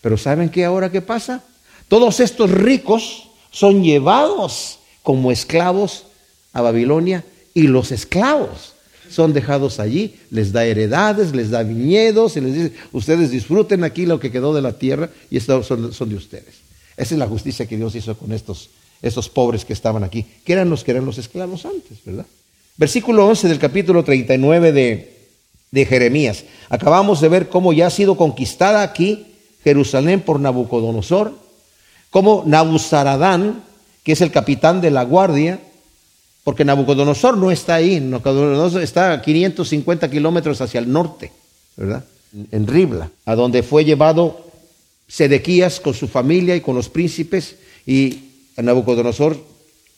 Pero 0.00 0.16
¿saben 0.16 0.48
qué 0.48 0.64
ahora 0.64 0.90
qué 0.90 1.02
pasa? 1.02 1.44
Todos 1.86 2.18
estos 2.18 2.50
ricos 2.50 3.28
son 3.52 3.84
llevados 3.84 4.78
como 5.08 5.32
esclavos 5.32 6.04
a 6.52 6.60
Babilonia 6.60 7.24
y 7.54 7.62
los 7.62 7.92
esclavos 7.92 8.74
son 9.08 9.32
dejados 9.32 9.80
allí, 9.80 10.16
les 10.30 10.52
da 10.52 10.66
heredades, 10.66 11.34
les 11.34 11.48
da 11.48 11.62
viñedos 11.62 12.36
y 12.36 12.42
les 12.42 12.52
dice, 12.52 12.72
ustedes 12.92 13.30
disfruten 13.30 13.84
aquí 13.84 14.04
lo 14.04 14.20
que 14.20 14.30
quedó 14.30 14.52
de 14.52 14.60
la 14.60 14.74
tierra 14.74 15.08
y 15.30 15.38
estos 15.38 15.66
son, 15.66 16.10
de 16.10 16.14
ustedes. 16.14 16.56
Esa 16.94 17.14
es 17.14 17.18
la 17.18 17.26
justicia 17.26 17.64
que 17.64 17.78
Dios 17.78 17.94
hizo 17.94 18.18
con 18.18 18.32
estos, 18.32 18.68
estos 19.00 19.30
pobres 19.30 19.64
que 19.64 19.72
estaban 19.72 20.04
aquí, 20.04 20.26
que 20.44 20.52
eran 20.52 20.68
los 20.68 20.84
que 20.84 20.90
eran 20.90 21.06
los 21.06 21.16
esclavos 21.16 21.64
antes, 21.64 22.04
¿verdad? 22.04 22.26
Versículo 22.76 23.26
11 23.28 23.48
del 23.48 23.58
capítulo 23.58 24.04
39 24.04 24.72
de, 24.72 25.16
de 25.70 25.86
Jeremías. 25.86 26.44
Acabamos 26.68 27.22
de 27.22 27.30
ver 27.30 27.48
cómo 27.48 27.72
ya 27.72 27.86
ha 27.86 27.90
sido 27.90 28.18
conquistada 28.18 28.82
aquí 28.82 29.24
Jerusalén 29.64 30.20
por 30.20 30.38
Nabucodonosor, 30.38 31.32
cómo 32.10 32.42
Nabuzaradán 32.44 33.66
que 34.02 34.12
es 34.12 34.20
el 34.20 34.30
capitán 34.30 34.80
de 34.80 34.90
la 34.90 35.04
guardia, 35.04 35.58
porque 36.44 36.64
Nabucodonosor 36.64 37.36
no 37.36 37.50
está 37.50 37.74
ahí, 37.74 38.00
Nabucodonosor 38.00 38.82
está 38.82 39.12
a 39.12 39.22
550 39.22 40.10
kilómetros 40.10 40.60
hacia 40.60 40.80
el 40.80 40.90
norte, 40.90 41.30
¿verdad? 41.76 42.04
En 42.50 42.66
Ribla, 42.66 43.10
a 43.24 43.34
donde 43.34 43.62
fue 43.62 43.84
llevado 43.84 44.46
Sedequías 45.06 45.80
con 45.80 45.94
su 45.94 46.08
familia 46.08 46.56
y 46.56 46.60
con 46.60 46.74
los 46.74 46.88
príncipes, 46.88 47.56
y 47.86 48.20
Nabucodonosor 48.56 49.38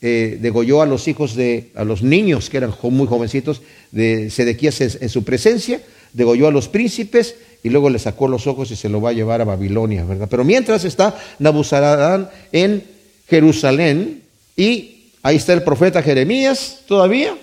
eh, 0.03 0.39
degolló 0.41 0.81
a 0.81 0.87
los 0.87 1.07
hijos 1.07 1.35
de, 1.35 1.69
a 1.75 1.83
los 1.83 2.01
niños 2.01 2.49
que 2.49 2.57
eran 2.57 2.73
muy 2.81 3.05
jovencitos 3.05 3.61
de 3.91 4.31
Sedequías 4.31 4.81
en, 4.81 5.09
su 5.09 5.23
presencia, 5.23 5.79
degolló 6.11 6.47
a 6.47 6.51
los 6.51 6.67
príncipes 6.67 7.35
y 7.61 7.69
luego 7.69 7.89
le 7.89 7.99
sacó 7.99 8.27
los 8.27 8.47
ojos 8.47 8.71
y 8.71 8.75
se 8.75 8.89
lo 8.89 8.99
va 8.99 9.11
a 9.11 9.13
llevar 9.13 9.41
a 9.41 9.45
Babilonia, 9.45 10.03
¿verdad? 10.03 10.27
Pero 10.27 10.43
mientras 10.43 10.85
está 10.85 11.15
Nabuzaradán 11.37 12.31
en 12.51 12.83
Jerusalén 13.31 14.23
y 14.57 15.13
ahí 15.23 15.37
está 15.37 15.53
el 15.53 15.63
profeta 15.63 16.03
Jeremías 16.03 16.81
todavía. 16.85 17.33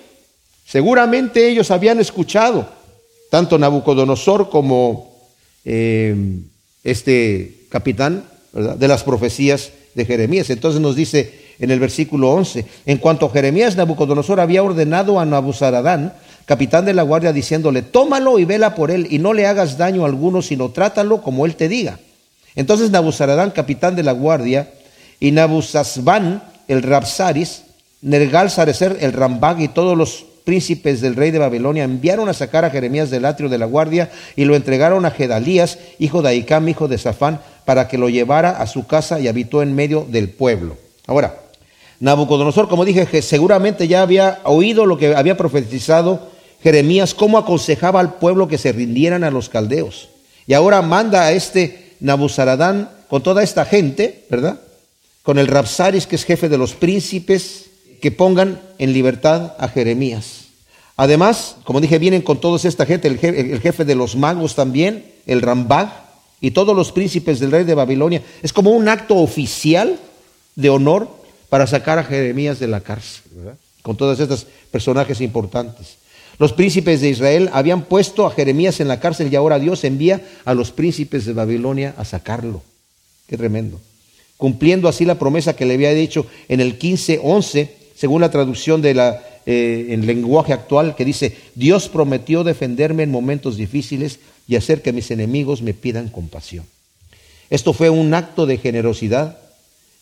Seguramente 0.67 1.49
ellos 1.49 1.71
habían 1.71 1.99
escuchado, 1.99 2.69
tanto 3.31 3.57
Nabucodonosor 3.57 4.51
como 4.51 5.11
eh, 5.65 6.15
este 6.83 7.65
capitán, 7.69 8.23
de 8.53 8.87
las 8.87 9.03
profecías 9.03 9.71
de 9.95 10.05
Jeremías. 10.05 10.51
Entonces 10.51 10.79
nos 10.79 10.95
dice 10.95 11.49
en 11.59 11.71
el 11.71 11.79
versículo 11.79 12.31
11, 12.33 12.65
en 12.85 12.97
cuanto 12.99 13.29
Jeremías, 13.29 13.75
Nabucodonosor 13.75 14.39
había 14.39 14.61
ordenado 14.61 15.19
a 15.19 15.25
Nabuzaradán, 15.25 16.13
capitán 16.45 16.85
de 16.85 16.93
la 16.93 17.01
guardia, 17.01 17.33
diciéndole, 17.33 17.81
tómalo 17.81 18.37
y 18.37 18.45
vela 18.45 18.75
por 18.75 18.91
él 18.91 19.07
y 19.09 19.17
no 19.17 19.33
le 19.33 19.47
hagas 19.47 19.77
daño 19.77 20.05
alguno, 20.05 20.43
sino 20.43 20.69
trátalo 20.69 21.23
como 21.23 21.47
él 21.47 21.55
te 21.55 21.67
diga. 21.67 21.99
Entonces 22.55 22.91
Nabuzaradán, 22.91 23.51
capitán 23.51 23.95
de 23.95 24.03
la 24.03 24.11
guardia, 24.11 24.69
Y 25.19 25.31
Nabuzazban, 25.31 26.43
el 26.67 26.83
Rapsaris, 26.83 27.63
Nergal 28.01 28.49
Sarecer, 28.49 28.97
el 29.01 29.13
Rambag 29.13 29.59
y 29.59 29.67
todos 29.67 29.97
los 29.97 30.25
príncipes 30.45 31.01
del 31.01 31.15
rey 31.15 31.31
de 31.31 31.39
Babilonia 31.39 31.83
enviaron 31.83 32.29
a 32.29 32.33
sacar 32.33 32.65
a 32.65 32.69
Jeremías 32.69 33.09
del 33.09 33.25
atrio 33.25 33.49
de 33.49 33.57
la 33.57 33.65
guardia 33.65 34.09
y 34.35 34.45
lo 34.45 34.55
entregaron 34.55 35.05
a 35.05 35.11
Gedalías, 35.11 35.77
hijo 35.99 36.21
de 36.21 36.29
Aicam, 36.29 36.67
hijo 36.69 36.87
de 36.87 36.97
Safán, 36.97 37.39
para 37.65 37.87
que 37.87 37.97
lo 37.97 38.09
llevara 38.09 38.51
a 38.51 38.65
su 38.65 38.87
casa 38.87 39.19
y 39.19 39.27
habitó 39.27 39.61
en 39.61 39.75
medio 39.75 40.07
del 40.09 40.29
pueblo. 40.29 40.77
Ahora, 41.05 41.37
Nabucodonosor, 41.99 42.69
como 42.69 42.85
dije, 42.85 43.21
seguramente 43.21 43.87
ya 43.87 44.01
había 44.01 44.39
oído 44.43 44.85
lo 44.85 44.97
que 44.97 45.13
había 45.13 45.37
profetizado 45.37 46.29
Jeremías, 46.63 47.13
cómo 47.13 47.37
aconsejaba 47.37 47.99
al 47.99 48.15
pueblo 48.15 48.47
que 48.47 48.57
se 48.57 48.71
rindieran 48.71 49.23
a 49.23 49.31
los 49.31 49.49
caldeos. 49.49 50.09
Y 50.47 50.53
ahora 50.53 50.81
manda 50.81 51.23
a 51.23 51.31
este 51.31 51.93
Nabuzaradán 51.99 52.89
con 53.07 53.21
toda 53.21 53.43
esta 53.43 53.65
gente, 53.65 54.25
¿verdad? 54.29 54.59
Con 55.29 55.37
el 55.37 55.45
Rapsaris, 55.45 56.07
que 56.07 56.15
es 56.15 56.25
jefe 56.25 56.49
de 56.49 56.57
los 56.57 56.73
príncipes, 56.73 57.65
que 58.01 58.09
pongan 58.09 58.59
en 58.79 58.93
libertad 58.93 59.53
a 59.59 59.67
Jeremías. 59.67 60.45
Además, 60.97 61.57
como 61.65 61.81
dije, 61.81 61.99
vienen 61.99 62.23
con 62.23 62.41
toda 62.41 62.57
esta 62.67 62.87
gente, 62.87 63.07
el 63.07 63.19
jefe, 63.61 63.85
de 63.85 63.93
los 63.93 64.15
magos 64.15 64.55
también, 64.55 65.05
el 65.27 65.43
Rambag, 65.43 65.93
y 66.41 66.49
todos 66.49 66.75
los 66.75 66.91
príncipes 66.91 67.39
del 67.39 67.51
rey 67.51 67.63
de 67.63 67.75
Babilonia. 67.75 68.23
Es 68.41 68.51
como 68.51 68.71
un 68.71 68.89
acto 68.89 69.17
oficial 69.17 69.99
de 70.55 70.71
honor 70.71 71.07
para 71.49 71.67
sacar 71.67 71.99
a 71.99 72.03
Jeremías 72.05 72.57
de 72.57 72.67
la 72.67 72.81
cárcel, 72.81 73.21
con 73.83 73.97
todos 73.97 74.19
estos 74.19 74.47
personajes 74.71 75.21
importantes. 75.21 75.97
Los 76.39 76.53
príncipes 76.53 77.01
de 77.01 77.09
Israel 77.09 77.51
habían 77.53 77.83
puesto 77.83 78.25
a 78.25 78.31
Jeremías 78.31 78.79
en 78.79 78.87
la 78.87 78.99
cárcel 78.99 79.31
y 79.31 79.35
ahora 79.35 79.59
Dios 79.59 79.83
envía 79.83 80.27
a 80.43 80.55
los 80.55 80.71
príncipes 80.71 81.27
de 81.27 81.33
Babilonia 81.33 81.93
a 81.99 82.03
sacarlo. 82.03 82.63
Qué 83.27 83.37
tremendo. 83.37 83.79
Cumpliendo 84.39 84.87
así 84.87 85.03
la 85.03 85.19
promesa 85.19 85.57
que 85.57 85.65
le 85.65 85.73
había 85.73 85.93
dicho 85.93 86.25
en 86.47 86.61
el 86.61 86.79
15:11, 86.79 87.71
según 87.93 88.21
la 88.21 88.31
traducción 88.31 88.81
de 88.81 88.93
la, 88.93 89.21
eh, 89.45 89.87
en 89.89 90.05
lenguaje 90.05 90.53
actual, 90.53 90.95
que 90.95 91.03
dice, 91.03 91.35
Dios 91.55 91.89
prometió 91.89 92.45
defenderme 92.45 93.03
en 93.03 93.11
momentos 93.11 93.57
difíciles 93.57 94.19
y 94.47 94.55
hacer 94.55 94.81
que 94.81 94.93
mis 94.93 95.11
enemigos 95.11 95.61
me 95.61 95.73
pidan 95.73 96.07
compasión. 96.07 96.63
Esto 97.49 97.73
fue 97.73 97.89
un 97.89 98.13
acto 98.13 98.45
de 98.45 98.57
generosidad 98.57 99.39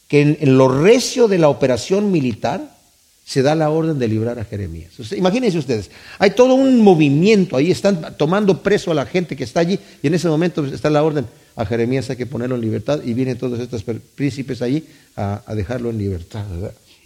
que 0.08 0.22
en, 0.22 0.56
lo 0.56 0.68
recio 0.68 1.28
de 1.28 1.40
la 1.40 1.50
operación 1.50 2.12
militar 2.12 2.78
se 3.26 3.42
da 3.42 3.56
la 3.56 3.72
orden 3.72 3.98
de 3.98 4.08
librar 4.08 4.38
a 4.38 4.46
Jeremías. 4.46 4.92
imagínense 5.18 5.58
ustedes, 5.58 5.90
hay 6.20 6.30
todo 6.30 6.54
un 6.54 6.82
movimiento, 6.82 7.58
ahí 7.58 7.72
están 7.72 8.16
tomando 8.18 8.62
preso 8.62 8.92
a 8.92 8.94
la 8.94 9.08
gente 9.08 9.36
que 9.36 9.46
está 9.46 9.62
allí 9.62 9.80
y 10.04 10.08
en 10.08 10.14
ese 10.14 10.28
momento 10.28 10.64
está 10.64 10.92
la 10.92 11.04
orden, 11.04 11.26
a 11.58 11.66
Jeremías 11.66 12.10
hay 12.10 12.16
que 12.16 12.28
ponerlo 12.28 12.56
en 12.56 12.62
libertad 12.62 13.02
y 13.04 13.14
vienen 13.14 13.38
todos 13.38 13.60
estos 13.60 13.84
príncipes 14.16 14.62
allí 14.62 14.86
a, 15.16 15.42
dejarlo 15.56 15.90
en 15.90 15.98
libertad. 15.98 16.46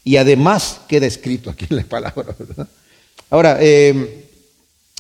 Y 0.04 0.18
además 0.18 0.82
queda 0.90 1.08
escrito 1.08 1.50
aquí 1.50 1.66
en 1.70 1.78
la 1.78 1.84
palabra. 1.84 2.36
Ahora, 3.30 3.58
eh, 3.62 4.26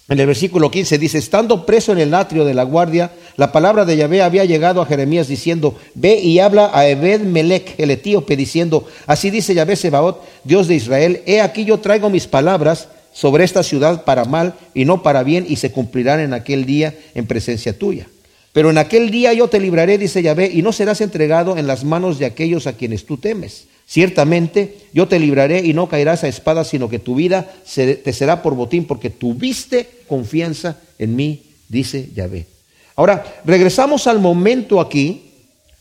en 0.07 0.19
el 0.19 0.25
versículo 0.25 0.71
15 0.71 0.97
dice, 0.97 1.17
estando 1.17 1.65
preso 1.65 1.91
en 1.91 1.99
el 1.99 2.13
atrio 2.13 2.45
de 2.45 2.53
la 2.53 2.63
guardia, 2.63 3.11
la 3.35 3.51
palabra 3.51 3.83
de 3.83 3.97
Yahvé 3.97 4.21
había 4.21 4.45
llegado 4.45 4.81
a 4.81 4.85
Jeremías 4.85 5.27
diciendo, 5.27 5.77
ve 5.95 6.19
y 6.19 6.39
habla 6.39 6.71
a 6.73 6.87
Ebed 6.87 7.21
Melech, 7.21 7.75
el 7.77 7.91
etíope, 7.91 8.37
diciendo, 8.37 8.87
así 9.05 9.29
dice 9.31 9.53
Yahvé 9.53 9.75
Sebaot, 9.75 10.23
Dios 10.45 10.69
de 10.69 10.75
Israel, 10.75 11.21
he 11.25 11.41
aquí 11.41 11.65
yo 11.65 11.79
traigo 11.79 12.09
mis 12.09 12.27
palabras 12.27 12.87
sobre 13.11 13.43
esta 13.43 13.63
ciudad 13.63 14.05
para 14.05 14.23
mal 14.23 14.53
y 14.73 14.85
no 14.85 15.03
para 15.03 15.23
bien, 15.23 15.45
y 15.47 15.57
se 15.57 15.73
cumplirán 15.73 16.21
en 16.21 16.33
aquel 16.33 16.65
día 16.65 16.97
en 17.13 17.25
presencia 17.25 17.77
tuya. 17.77 18.07
Pero 18.53 18.69
en 18.69 18.77
aquel 18.77 19.11
día 19.11 19.33
yo 19.33 19.47
te 19.47 19.59
libraré, 19.59 19.97
dice 19.97 20.21
Yahvé, 20.21 20.51
y 20.53 20.61
no 20.61 20.71
serás 20.71 21.01
entregado 21.01 21.57
en 21.57 21.67
las 21.67 21.83
manos 21.83 22.19
de 22.19 22.25
aquellos 22.25 22.67
a 22.67 22.73
quienes 22.73 23.05
tú 23.05 23.17
temes 23.17 23.67
Ciertamente 23.91 24.77
yo 24.93 25.09
te 25.09 25.19
libraré 25.19 25.59
y 25.59 25.73
no 25.73 25.89
caerás 25.89 26.23
a 26.23 26.29
espada, 26.29 26.63
sino 26.63 26.87
que 26.87 26.97
tu 26.97 27.13
vida 27.13 27.53
te 27.75 28.13
será 28.13 28.41
por 28.41 28.55
botín, 28.55 28.85
porque 28.85 29.09
tuviste 29.09 29.85
confianza 30.07 30.77
en 30.97 31.17
mí, 31.17 31.43
dice 31.67 32.07
Yahvé. 32.15 32.47
Ahora, 32.95 33.41
regresamos 33.43 34.07
al 34.07 34.19
momento 34.19 34.79
aquí. 34.79 35.33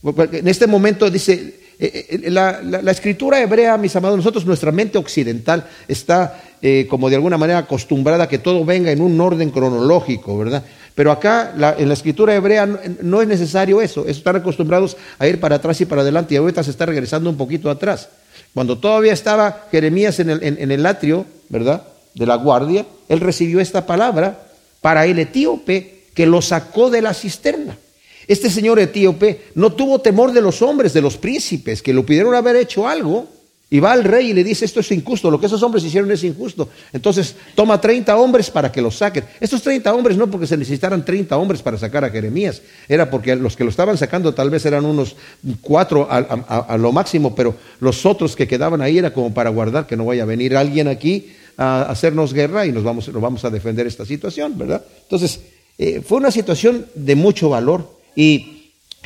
En 0.02 0.48
este 0.48 0.66
momento 0.66 1.08
dice, 1.08 1.60
eh, 1.78 2.06
eh, 2.24 2.30
la, 2.32 2.90
escritura 2.90 3.40
hebrea, 3.40 3.78
mis 3.78 3.94
amados, 3.94 4.16
nosotros, 4.16 4.44
nuestra 4.44 4.72
mente 4.72 4.98
occidental 4.98 5.68
está 5.86 6.42
eh, 6.60 6.88
como 6.90 7.10
de 7.10 7.14
alguna 7.14 7.38
manera 7.38 7.60
acostumbrada 7.60 8.24
a 8.24 8.28
que 8.28 8.38
todo 8.38 8.64
venga 8.64 8.90
en 8.90 9.02
un 9.02 9.20
orden 9.20 9.50
cronológico, 9.50 10.36
¿verdad? 10.36 10.64
Pero 11.00 11.12
acá 11.12 11.54
en 11.78 11.88
la 11.88 11.94
escritura 11.94 12.34
hebrea 12.34 12.66
no, 12.66 13.22
es 13.22 13.26
necesario 13.26 13.80
eso. 13.80 14.04
Están 14.04 14.36
acostumbrados 14.36 14.98
a 15.18 15.26
ir 15.26 15.40
para 15.40 15.56
atrás 15.56 15.80
y 15.80 15.86
para 15.86 16.02
adelante 16.02 16.34
y 16.34 16.36
ahorita 16.36 16.62
se 16.62 16.70
está 16.70 16.84
regresando 16.84 17.30
un 17.30 17.38
poquito 17.38 17.70
atrás. 17.70 18.10
Cuando 18.52 18.76
todavía 18.76 19.14
estaba 19.14 19.64
Jeremías 19.70 20.20
en 20.20 20.28
el, 20.28 20.42
en 20.42 20.70
el 20.70 20.84
atrio, 20.84 21.24
¿verdad? 21.48 21.84
De 22.14 22.26
la 22.26 22.34
guardia, 22.34 22.84
él 23.08 23.20
recibió 23.20 23.60
esta 23.60 23.86
palabra 23.86 24.42
para 24.82 25.06
el 25.06 25.18
etíope 25.18 26.04
que 26.12 26.26
lo 26.26 26.42
sacó 26.42 26.90
de 26.90 27.00
la 27.00 27.14
cisterna. 27.14 27.78
Este 28.26 28.50
señor 28.50 28.78
etíope 28.78 29.44
no 29.54 29.72
tuvo 29.72 30.02
temor 30.02 30.32
de 30.32 30.42
los 30.42 30.60
hombres, 30.60 30.92
de 30.92 31.00
los 31.00 31.16
príncipes, 31.16 31.80
que 31.80 31.94
lo 31.94 32.04
pudieron 32.04 32.34
haber 32.34 32.56
hecho 32.56 32.86
algo, 32.86 33.26
y 33.72 33.78
va 33.78 33.92
al 33.92 34.02
rey 34.02 34.30
y 34.30 34.34
le 34.34 34.42
dice, 34.42 34.64
esto 34.64 34.80
es 34.80 34.90
injusto, 34.90 35.30
lo 35.30 35.38
que 35.38 35.46
esos 35.46 35.62
hombres 35.62 35.84
hicieron 35.84 36.10
es 36.10 36.24
injusto. 36.24 36.68
Entonces 36.92 37.36
toma 37.54 37.80
30 37.80 38.16
hombres 38.16 38.50
para 38.50 38.72
que 38.72 38.82
los 38.82 38.96
saquen. 38.96 39.24
Estos 39.38 39.62
30 39.62 39.94
hombres 39.94 40.16
no 40.16 40.28
porque 40.28 40.48
se 40.48 40.56
necesitaran 40.56 41.04
30 41.04 41.36
hombres 41.36 41.62
para 41.62 41.78
sacar 41.78 42.04
a 42.04 42.10
Jeremías, 42.10 42.62
era 42.88 43.08
porque 43.08 43.36
los 43.36 43.56
que 43.56 43.62
lo 43.62 43.70
estaban 43.70 43.96
sacando 43.96 44.34
tal 44.34 44.50
vez 44.50 44.66
eran 44.66 44.84
unos 44.84 45.14
cuatro 45.60 46.08
a, 46.10 46.76
lo 46.76 46.90
máximo, 46.90 47.34
pero 47.36 47.54
los 47.78 48.04
otros 48.04 48.34
que 48.34 48.48
quedaban 48.48 48.82
ahí 48.82 48.98
era 48.98 49.14
como 49.14 49.32
para 49.32 49.50
guardar 49.50 49.86
que 49.86 49.96
no 49.96 50.04
vaya 50.04 50.24
a 50.24 50.26
venir 50.26 50.56
alguien 50.56 50.88
aquí 50.88 51.30
a 51.56 51.82
hacernos 51.82 52.34
guerra 52.34 52.66
y 52.66 52.72
nos 52.72 52.82
vamos, 52.82 53.06
nos 53.08 53.22
vamos 53.22 53.44
a 53.44 53.50
defender 53.50 53.86
esta 53.86 54.04
situación, 54.04 54.58
¿verdad? 54.58 54.82
Entonces, 55.02 55.40
eh, 55.78 56.02
fue 56.04 56.18
una 56.18 56.32
situación 56.32 56.86
de 56.94 57.14
mucho 57.14 57.48
valor 57.50 57.88
y 58.16 58.59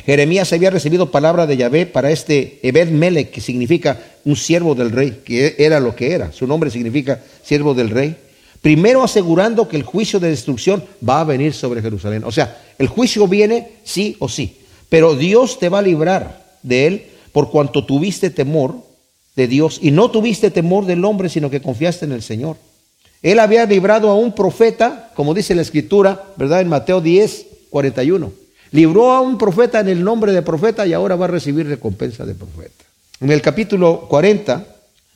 Jeremías 0.05 0.53
había 0.53 0.69
recibido 0.69 1.09
palabra 1.09 1.47
de 1.47 1.57
Yahvé 1.57 1.87
para 1.87 2.11
este 2.11 2.59
Ebed 2.61 2.89
Melech, 2.89 3.31
que 3.31 3.41
significa 3.41 3.99
un 4.23 4.35
siervo 4.35 4.75
del 4.75 4.91
rey, 4.91 5.21
que 5.25 5.55
era 5.57 5.79
lo 5.79 5.95
que 5.95 6.11
era. 6.11 6.31
Su 6.31 6.45
nombre 6.45 6.69
significa 6.69 7.23
siervo 7.43 7.73
del 7.73 7.89
rey. 7.89 8.15
Primero 8.61 9.03
asegurando 9.03 9.67
que 9.67 9.77
el 9.77 9.83
juicio 9.83 10.19
de 10.19 10.29
destrucción 10.29 10.83
va 11.07 11.21
a 11.21 11.23
venir 11.23 11.53
sobre 11.53 11.81
Jerusalén. 11.81 12.23
O 12.23 12.31
sea, 12.31 12.61
el 12.77 12.87
juicio 12.87 13.27
viene 13.27 13.69
sí 13.83 14.15
o 14.19 14.29
sí, 14.29 14.57
pero 14.89 15.15
Dios 15.15 15.57
te 15.57 15.69
va 15.69 15.79
a 15.79 15.83
librar 15.83 16.45
de 16.61 16.85
él 16.85 17.05
por 17.31 17.49
cuanto 17.49 17.85
tuviste 17.85 18.29
temor 18.29 18.75
de 19.35 19.47
Dios 19.47 19.79
y 19.81 19.89
no 19.89 20.11
tuviste 20.11 20.51
temor 20.51 20.85
del 20.85 21.03
hombre, 21.03 21.29
sino 21.29 21.49
que 21.49 21.61
confiaste 21.61 22.05
en 22.05 22.11
el 22.11 22.21
Señor. 22.21 22.57
Él 23.23 23.39
había 23.39 23.65
librado 23.65 24.11
a 24.11 24.15
un 24.15 24.35
profeta, 24.35 25.11
como 25.15 25.33
dice 25.33 25.55
la 25.55 25.63
escritura, 25.63 26.25
¿verdad? 26.37 26.61
En 26.61 26.69
Mateo 26.69 27.01
10, 27.01 27.47
41 27.71 28.44
Libró 28.75 29.13
a 29.13 29.21
un 29.21 29.37
profeta 29.37 29.79
en 29.79 29.87
el 29.87 30.03
nombre 30.03 30.33
de 30.33 30.41
profeta 30.41 30.85
y 30.85 30.91
ahora 30.91 31.15
va 31.15 31.25
a 31.25 31.29
recibir 31.29 31.65
recompensa 31.65 32.25
de 32.25 32.35
profeta. 32.35 32.83
En 33.21 33.31
el 33.31 33.41
capítulo 33.41 34.01
40 34.09 34.65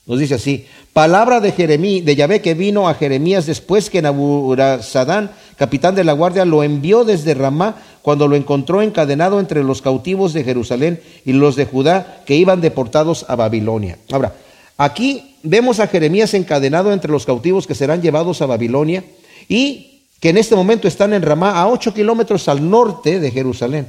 nos 0.08 0.18
dice 0.18 0.36
así, 0.36 0.66
palabra 0.94 1.42
de 1.42 1.52
Jeremí, 1.52 2.00
de 2.00 2.16
Yahvé 2.16 2.42
que 2.42 2.54
vino 2.54 2.88
a 2.88 2.94
Jeremías 2.94 3.48
después 3.48 3.90
que 3.90 4.02
Naburazadán, 4.02 5.32
capitán 5.58 5.94
de 5.94 6.06
la 6.06 6.14
guardia, 6.14 6.46
lo 6.46 6.64
envió 6.64 7.04
desde 7.04 7.34
Ramá 7.34 7.76
cuando 8.02 8.30
lo 8.30 8.38
encontró 8.38 8.82
encadenado 8.82 9.42
entre 9.42 9.62
los 9.62 9.82
cautivos 9.82 10.32
de 10.32 10.46
Jerusalén 10.46 11.02
y 11.26 11.34
los 11.34 11.58
de 11.58 11.66
Judá 11.66 12.24
que 12.26 12.38
iban 12.38 12.62
deportados 12.62 13.26
a 13.28 13.36
Babilonia. 13.36 13.98
Ahora, 14.10 14.36
aquí 14.78 15.36
vemos 15.44 15.82
a 15.82 15.88
Jeremías 15.88 16.34
encadenado 16.34 16.94
entre 16.94 17.12
los 17.12 17.26
cautivos 17.26 17.68
que 17.68 17.76
serán 17.76 18.02
llevados 18.02 18.42
a 18.42 18.46
Babilonia 18.46 19.04
y 19.50 19.89
que 20.20 20.30
en 20.30 20.38
este 20.38 20.56
momento 20.56 20.88
están 20.88 21.14
en 21.14 21.22
Ramá, 21.22 21.52
a 21.52 21.68
ocho 21.68 21.94
kilómetros 21.94 22.48
al 22.48 22.70
norte 22.70 23.20
de 23.20 23.32
Jerusalén. 23.32 23.88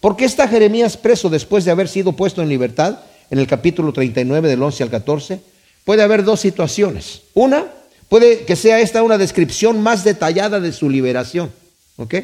¿Por 0.00 0.16
qué 0.16 0.24
está 0.24 0.48
Jeremías 0.48 0.96
preso 0.96 1.28
después 1.28 1.64
de 1.64 1.70
haber 1.70 1.88
sido 1.88 2.12
puesto 2.12 2.42
en 2.42 2.48
libertad? 2.48 3.00
En 3.30 3.38
el 3.38 3.46
capítulo 3.46 3.92
39 3.92 4.48
del 4.48 4.62
11 4.62 4.82
al 4.82 4.90
14. 4.90 5.40
Puede 5.84 6.02
haber 6.02 6.24
dos 6.24 6.40
situaciones. 6.40 7.22
Una, 7.34 7.66
puede 8.08 8.44
que 8.44 8.56
sea 8.56 8.80
esta 8.80 9.02
una 9.02 9.18
descripción 9.18 9.82
más 9.82 10.04
detallada 10.04 10.60
de 10.60 10.72
su 10.72 10.90
liberación. 10.90 11.50
¿Ok? 11.96 12.14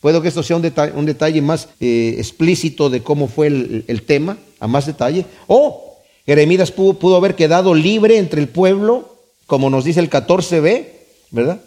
Puede 0.00 0.20
que 0.20 0.28
esto 0.28 0.42
sea 0.42 0.56
un, 0.56 0.62
detalle, 0.62 1.40
más 1.40 1.68
eh, 1.80 2.16
explícito 2.18 2.90
de 2.90 3.02
cómo 3.02 3.26
fue 3.26 3.46
el, 3.46 4.02
tema, 4.06 4.36
a 4.60 4.66
más 4.66 4.86
detalle. 4.86 5.24
O 5.46 5.98
Jeremías 6.26 6.70
pudo, 6.70 6.98
pudo 6.98 7.16
haber 7.16 7.34
quedado 7.34 7.74
libre 7.74 8.18
entre 8.18 8.40
el 8.40 8.48
pueblo, 8.48 9.16
como 9.46 9.70
nos 9.70 9.84
dice 9.84 10.00
el 10.00 10.10
14b, 10.10 10.86
¿verdad? 11.30 11.60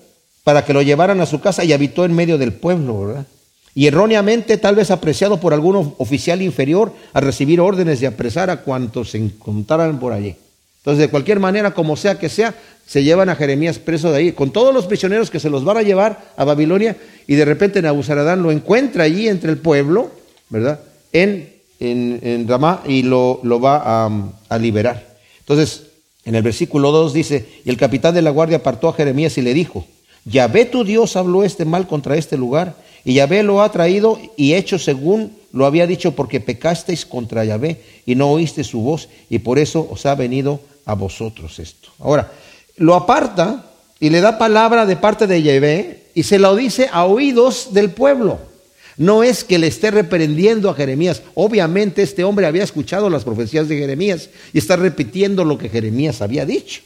Para 0.47 0.63
que 0.63 0.71
lo 0.71 0.81
llevaran 0.81 1.19
a 1.19 1.25
su 1.25 1.41
casa 1.41 1.65
y 1.65 1.73
habitó 1.73 2.05
en 2.05 2.15
medio 2.15 2.37
del 2.37 2.53
pueblo, 2.53 3.01
¿verdad? 3.01 3.27
Y 3.75 3.87
erróneamente, 3.87 4.55
tal 4.55 4.75
vez 4.75 4.91
apreciado 4.91 5.41
por 5.41 5.53
algún 5.53 5.93
oficial 5.97 6.41
inferior, 6.41 6.93
a 7.11 7.19
recibir 7.19 7.59
órdenes 7.59 7.99
de 7.99 8.07
apresar 8.07 8.49
a 8.49 8.61
cuantos 8.61 9.09
se 9.09 9.17
encontraran 9.17 9.99
por 9.99 10.13
allí. 10.13 10.37
Entonces, 10.77 10.99
de 11.01 11.09
cualquier 11.09 11.41
manera, 11.41 11.73
como 11.73 11.97
sea 11.97 12.17
que 12.17 12.29
sea, 12.29 12.55
se 12.85 13.03
llevan 13.03 13.27
a 13.27 13.35
Jeremías 13.35 13.77
preso 13.77 14.09
de 14.09 14.19
ahí, 14.19 14.31
con 14.31 14.53
todos 14.53 14.73
los 14.73 14.85
prisioneros 14.85 15.29
que 15.29 15.41
se 15.41 15.49
los 15.49 15.65
van 15.65 15.75
a 15.75 15.81
llevar 15.81 16.31
a 16.37 16.45
Babilonia, 16.45 16.95
y 17.27 17.35
de 17.35 17.43
repente 17.43 17.81
Nabuzaradán 17.81 18.41
lo 18.41 18.49
encuentra 18.49 19.03
allí 19.03 19.27
entre 19.27 19.51
el 19.51 19.57
pueblo, 19.57 20.11
¿verdad? 20.49 20.79
En 21.11 21.57
en, 21.81 22.47
Ramá 22.47 22.83
y 22.87 23.03
lo, 23.03 23.41
lo 23.43 23.59
va 23.59 23.81
a, 23.83 24.31
a 24.47 24.57
liberar. 24.57 25.17
Entonces, 25.39 25.87
en 26.23 26.35
el 26.35 26.41
versículo 26.41 26.93
2 26.93 27.11
dice, 27.11 27.45
y 27.65 27.69
el 27.69 27.75
capitán 27.75 28.15
de 28.15 28.21
la 28.21 28.29
guardia 28.29 28.55
apartó 28.55 28.87
a 28.87 28.93
Jeremías 28.93 29.37
y 29.37 29.41
le 29.41 29.53
dijo, 29.53 29.85
Yahvé 30.29 30.65
tu 30.65 30.83
Dios 30.83 31.15
habló 31.15 31.43
este 31.43 31.63
mal 31.63 31.87
contra 31.87 32.17
este 32.17 32.37
lugar, 32.37 32.75
y 33.05 33.13
Yahvé 33.13 33.43
lo 33.43 33.61
ha 33.61 33.71
traído 33.71 34.19
y 34.35 34.53
hecho 34.53 34.77
según 34.77 35.31
lo 35.53 35.65
había 35.65 35.87
dicho, 35.87 36.11
porque 36.11 36.41
pecasteis 36.41 37.05
contra 37.05 37.45
Yahvé 37.45 37.81
y 38.05 38.15
no 38.15 38.29
oíste 38.29 38.65
su 38.65 38.81
voz, 38.81 39.07
y 39.29 39.39
por 39.39 39.57
eso 39.57 39.87
os 39.89 40.05
ha 40.05 40.15
venido 40.15 40.59
a 40.85 40.95
vosotros 40.95 41.59
esto. 41.59 41.89
Ahora, 41.99 42.31
lo 42.75 42.95
aparta 42.95 43.71
y 43.99 44.09
le 44.09 44.19
da 44.19 44.37
palabra 44.37 44.85
de 44.85 44.97
parte 44.97 45.27
de 45.27 45.41
Yahvé 45.41 46.03
y 46.13 46.23
se 46.23 46.39
lo 46.39 46.55
dice 46.55 46.89
a 46.91 47.05
oídos 47.05 47.73
del 47.73 47.91
pueblo. 47.91 48.39
No 48.97 49.23
es 49.23 49.43
que 49.43 49.59
le 49.59 49.67
esté 49.67 49.91
reprendiendo 49.91 50.69
a 50.69 50.73
Jeremías. 50.73 51.21
Obviamente 51.35 52.01
este 52.01 52.23
hombre 52.23 52.47
había 52.47 52.63
escuchado 52.63 53.09
las 53.09 53.23
profecías 53.23 53.69
de 53.69 53.77
Jeremías 53.77 54.29
y 54.51 54.57
está 54.57 54.75
repitiendo 54.75 55.45
lo 55.45 55.57
que 55.57 55.69
Jeremías 55.69 56.21
había 56.21 56.45
dicho. 56.45 56.81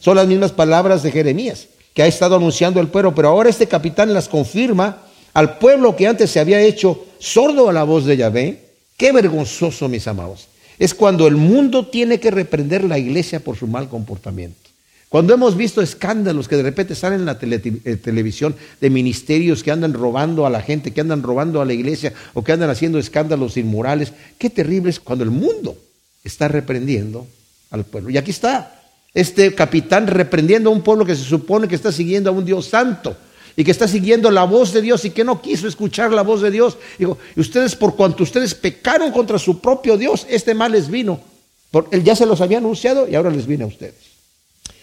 Son 0.00 0.16
las 0.16 0.26
mismas 0.26 0.52
palabras 0.52 1.02
de 1.02 1.12
Jeremías 1.12 1.68
que 1.98 2.04
ha 2.04 2.06
estado 2.06 2.36
anunciando 2.36 2.80
el 2.80 2.86
pueblo, 2.86 3.12
pero 3.12 3.26
ahora 3.26 3.50
este 3.50 3.66
capitán 3.66 4.14
las 4.14 4.28
confirma 4.28 4.98
al 5.34 5.58
pueblo 5.58 5.96
que 5.96 6.06
antes 6.06 6.30
se 6.30 6.38
había 6.38 6.60
hecho 6.60 7.04
sordo 7.18 7.68
a 7.68 7.72
la 7.72 7.82
voz 7.82 8.04
de 8.04 8.16
Yahvé. 8.16 8.68
Qué 8.96 9.10
vergonzoso, 9.10 9.88
mis 9.88 10.06
amados. 10.06 10.46
Es 10.78 10.94
cuando 10.94 11.26
el 11.26 11.34
mundo 11.34 11.88
tiene 11.88 12.20
que 12.20 12.30
reprender 12.30 12.84
la 12.84 13.00
iglesia 13.00 13.40
por 13.40 13.56
su 13.56 13.66
mal 13.66 13.88
comportamiento. 13.88 14.70
Cuando 15.08 15.34
hemos 15.34 15.56
visto 15.56 15.82
escándalos 15.82 16.46
que 16.46 16.56
de 16.56 16.62
repente 16.62 16.94
salen 16.94 17.18
en 17.18 17.26
la 17.26 17.36
eh, 17.40 17.96
televisión 17.96 18.54
de 18.80 18.90
ministerios 18.90 19.64
que 19.64 19.72
andan 19.72 19.92
robando 19.92 20.46
a 20.46 20.50
la 20.50 20.62
gente, 20.62 20.92
que 20.92 21.00
andan 21.00 21.24
robando 21.24 21.60
a 21.60 21.64
la 21.64 21.72
iglesia 21.72 22.12
o 22.32 22.44
que 22.44 22.52
andan 22.52 22.70
haciendo 22.70 23.00
escándalos 23.00 23.56
inmorales, 23.56 24.12
qué 24.38 24.50
terrible 24.50 24.90
es 24.90 25.00
cuando 25.00 25.24
el 25.24 25.32
mundo 25.32 25.76
está 26.22 26.46
reprendiendo 26.46 27.26
al 27.72 27.82
pueblo. 27.82 28.10
Y 28.10 28.18
aquí 28.18 28.30
está 28.30 28.77
este 29.14 29.54
capitán 29.54 30.06
reprendiendo 30.06 30.70
a 30.70 30.72
un 30.72 30.82
pueblo 30.82 31.04
que 31.04 31.16
se 31.16 31.24
supone 31.24 31.68
que 31.68 31.74
está 31.74 31.92
siguiendo 31.92 32.30
a 32.30 32.32
un 32.32 32.44
Dios 32.44 32.66
santo 32.66 33.16
y 33.56 33.64
que 33.64 33.70
está 33.70 33.88
siguiendo 33.88 34.30
la 34.30 34.44
voz 34.44 34.72
de 34.72 34.82
Dios 34.82 35.04
y 35.04 35.10
que 35.10 35.24
no 35.24 35.42
quiso 35.42 35.66
escuchar 35.66 36.12
la 36.12 36.22
voz 36.22 36.42
de 36.42 36.50
Dios. 36.50 36.78
Digo, 36.98 37.18
y 37.34 37.40
ustedes 37.40 37.74
por 37.74 37.96
cuanto 37.96 38.22
ustedes 38.22 38.54
pecaron 38.54 39.10
contra 39.10 39.38
su 39.38 39.60
propio 39.60 39.96
Dios, 39.96 40.26
este 40.30 40.54
mal 40.54 40.72
les 40.72 40.88
vino. 40.88 41.20
él 41.90 42.04
ya 42.04 42.14
se 42.14 42.24
los 42.24 42.40
había 42.40 42.58
anunciado 42.58 43.08
y 43.08 43.16
ahora 43.16 43.30
les 43.30 43.46
viene 43.46 43.64
a 43.64 43.66
ustedes. 43.66 44.08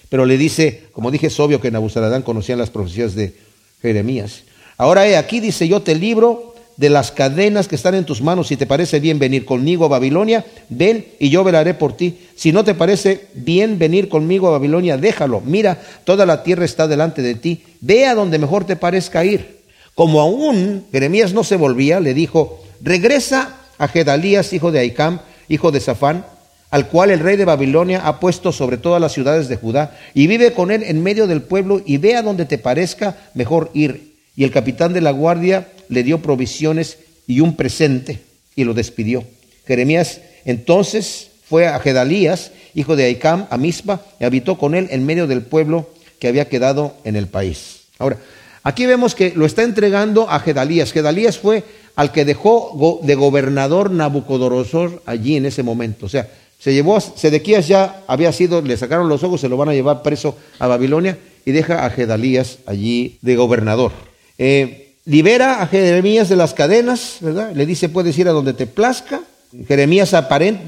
Pero 0.09 0.25
le 0.25 0.37
dice, 0.37 0.89
como 0.91 1.09
dije, 1.09 1.27
es 1.27 1.39
obvio 1.39 1.61
que 1.61 1.71
Nabuzaradán 1.71 2.21
conocía 2.21 2.55
las 2.55 2.69
profecías 2.69 3.15
de 3.15 3.33
Jeremías. 3.81 4.43
Ahora 4.77 5.07
he 5.07 5.15
aquí, 5.15 5.39
dice, 5.39 5.67
yo 5.67 5.81
te 5.81 5.95
libro 5.95 6.44
de 6.77 6.89
las 6.89 7.11
cadenas 7.11 7.67
que 7.67 7.75
están 7.75 7.95
en 7.95 8.05
tus 8.05 8.21
manos. 8.21 8.47
Si 8.47 8.57
te 8.57 8.65
parece 8.65 8.99
bien 8.99 9.19
venir 9.19 9.45
conmigo 9.45 9.85
a 9.85 9.89
Babilonia, 9.89 10.45
ven 10.69 11.05
y 11.19 11.29
yo 11.29 11.43
velaré 11.43 11.73
por 11.73 11.95
ti. 11.95 12.17
Si 12.35 12.51
no 12.51 12.63
te 12.63 12.75
parece 12.75 13.27
bien 13.33 13.79
venir 13.79 14.09
conmigo 14.09 14.47
a 14.47 14.51
Babilonia, 14.51 14.97
déjalo. 14.97 15.41
Mira, 15.41 15.81
toda 16.03 16.25
la 16.25 16.43
tierra 16.43 16.65
está 16.65 16.87
delante 16.87 17.21
de 17.21 17.35
ti. 17.35 17.63
Ve 17.81 18.05
a 18.05 18.15
donde 18.15 18.39
mejor 18.39 18.65
te 18.65 18.75
parezca 18.75 19.23
ir. 19.23 19.59
Como 19.93 20.19
aún 20.19 20.85
Jeremías 20.91 21.33
no 21.33 21.43
se 21.43 21.55
volvía, 21.55 22.01
le 22.01 22.13
dijo, 22.13 22.61
regresa 22.81 23.55
a 23.77 23.87
Gedalías, 23.87 24.51
hijo 24.51 24.71
de 24.71 24.79
Aicam, 24.79 25.19
hijo 25.47 25.71
de 25.71 25.79
Safán, 25.79 26.25
al 26.69 26.87
cual 26.87 27.11
el 27.11 27.21
rey 27.21 27.37
de 27.37 27.45
Babilonia 27.45 28.05
ha 28.05 28.19
puesto 28.19 28.51
sobre 28.51 28.77
todas 28.77 28.99
las 28.99 29.13
ciudades 29.13 29.47
de 29.47 29.55
Judá, 29.55 29.97
y 30.13 30.27
vive 30.27 30.51
con 30.51 30.71
él 30.71 30.83
en 30.83 31.01
medio 31.01 31.27
del 31.27 31.41
pueblo, 31.41 31.81
y 31.85 31.97
ve 31.97 32.15
a 32.15 32.21
donde 32.21 32.43
te 32.43 32.57
parezca 32.57 33.15
mejor 33.33 33.71
ir. 33.73 34.15
Y 34.35 34.43
el 34.43 34.51
capitán 34.51 34.91
de 34.91 34.99
la 34.99 35.11
guardia 35.11 35.69
le 35.89 36.03
dio 36.03 36.21
provisiones 36.21 36.97
y 37.27 37.39
un 37.39 37.55
presente, 37.55 38.21
y 38.55 38.63
lo 38.63 38.73
despidió. 38.73 39.23
Jeremías 39.65 40.21
entonces 40.45 41.31
fue 41.47 41.67
a 41.67 41.79
Gedalías, 41.79 42.51
hijo 42.73 42.95
de 42.95 43.05
Aicam, 43.05 43.47
a 43.49 43.57
Mispa, 43.57 44.01
y 44.19 44.25
habitó 44.25 44.57
con 44.57 44.75
él 44.75 44.87
en 44.91 45.05
medio 45.05 45.27
del 45.27 45.41
pueblo 45.41 45.89
que 46.19 46.27
había 46.27 46.49
quedado 46.49 46.95
en 47.03 47.15
el 47.15 47.27
país. 47.27 47.81
Ahora, 47.99 48.17
aquí 48.63 48.85
vemos 48.85 49.15
que 49.15 49.33
lo 49.35 49.45
está 49.45 49.63
entregando 49.63 50.29
a 50.29 50.39
Gedalías. 50.39 50.91
Gedalías 50.91 51.37
fue 51.37 51.63
al 51.95 52.11
que 52.11 52.25
dejó 52.25 52.99
de 53.03 53.15
gobernador 53.15 53.91
Nabucodonosor 53.91 55.01
allí 55.05 55.35
en 55.35 55.45
ese 55.45 55.63
momento. 55.63 56.05
O 56.05 56.09
sea, 56.09 56.29
se 56.59 56.73
llevó, 56.73 56.99
Sedequías 56.99 57.67
ya 57.67 58.03
había 58.07 58.31
sido, 58.31 58.61
le 58.61 58.77
sacaron 58.77 59.09
los 59.09 59.23
ojos, 59.23 59.41
se 59.41 59.49
lo 59.49 59.57
van 59.57 59.69
a 59.69 59.73
llevar 59.73 60.01
preso 60.01 60.37
a 60.59 60.67
Babilonia 60.67 61.17
y 61.45 61.51
deja 61.51 61.85
a 61.85 61.89
Gedalías 61.89 62.59
allí 62.65 63.17
de 63.21 63.35
gobernador. 63.35 63.91
Eh, 64.37 64.84
libera 65.05 65.61
a 65.61 65.67
Jeremías 65.67 66.29
de 66.29 66.35
las 66.35 66.53
cadenas, 66.53 67.17
¿verdad? 67.21 67.51
Le 67.53 67.65
dice, 67.65 67.89
puedes 67.89 68.17
ir 68.17 68.27
a 68.27 68.31
donde 68.31 68.53
te 68.53 68.67
plazca. 68.67 69.21
Jeremías 69.67 70.13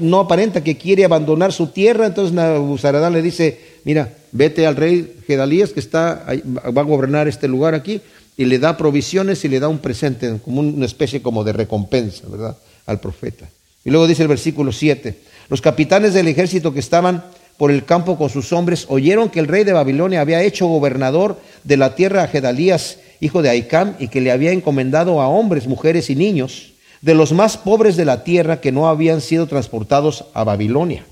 no 0.00 0.20
aparenta 0.20 0.64
que 0.64 0.78
quiere 0.78 1.04
abandonar 1.04 1.52
su 1.52 1.66
tierra, 1.66 2.06
entonces 2.06 2.32
Nabuzaradán 2.32 3.12
le 3.12 3.20
dice, 3.20 3.60
mira, 3.84 4.14
vete 4.32 4.66
al 4.66 4.76
rey 4.76 5.16
Gedalías 5.26 5.70
que 5.70 5.80
está, 5.80 6.24
va 6.26 6.80
a 6.80 6.84
gobernar 6.84 7.28
este 7.28 7.48
lugar 7.48 7.74
aquí, 7.74 8.00
y 8.36 8.44
le 8.44 8.58
da 8.58 8.76
provisiones 8.76 9.44
y 9.44 9.48
le 9.48 9.60
da 9.60 9.68
un 9.68 9.78
presente, 9.78 10.38
como 10.42 10.60
una 10.60 10.86
especie 10.86 11.20
como 11.20 11.44
de 11.44 11.52
recompensa, 11.52 12.22
¿verdad? 12.28 12.56
Al 12.86 13.00
profeta. 13.00 13.46
Y 13.84 13.90
luego 13.90 14.06
dice 14.06 14.22
el 14.22 14.28
versículo 14.28 14.72
7, 14.72 15.18
los 15.50 15.60
capitanes 15.60 16.14
del 16.14 16.28
ejército 16.28 16.72
que 16.72 16.80
estaban 16.80 17.24
por 17.58 17.70
el 17.70 17.84
campo 17.84 18.16
con 18.16 18.30
sus 18.30 18.52
hombres 18.52 18.86
oyeron 18.88 19.28
que 19.28 19.40
el 19.40 19.48
rey 19.48 19.64
de 19.64 19.72
Babilonia 19.72 20.20
había 20.20 20.42
hecho 20.42 20.66
gobernador 20.66 21.40
de 21.64 21.76
la 21.76 21.94
tierra 21.94 22.22
a 22.22 22.28
Gedalías, 22.28 22.98
hijo 23.20 23.42
de 23.42 23.50
Aicam, 23.50 23.94
y 23.98 24.08
que 24.08 24.20
le 24.20 24.30
había 24.30 24.52
encomendado 24.52 25.20
a 25.20 25.28
hombres, 25.28 25.66
mujeres 25.66 26.10
y 26.10 26.16
niños, 26.16 26.72
de 27.02 27.14
los 27.14 27.32
más 27.32 27.56
pobres 27.56 27.96
de 27.96 28.04
la 28.04 28.24
tierra 28.24 28.60
que 28.60 28.72
no 28.72 28.88
habían 28.88 29.20
sido 29.20 29.46
transportados 29.46 30.24
a 30.34 30.44
Babilonia. 30.44 31.04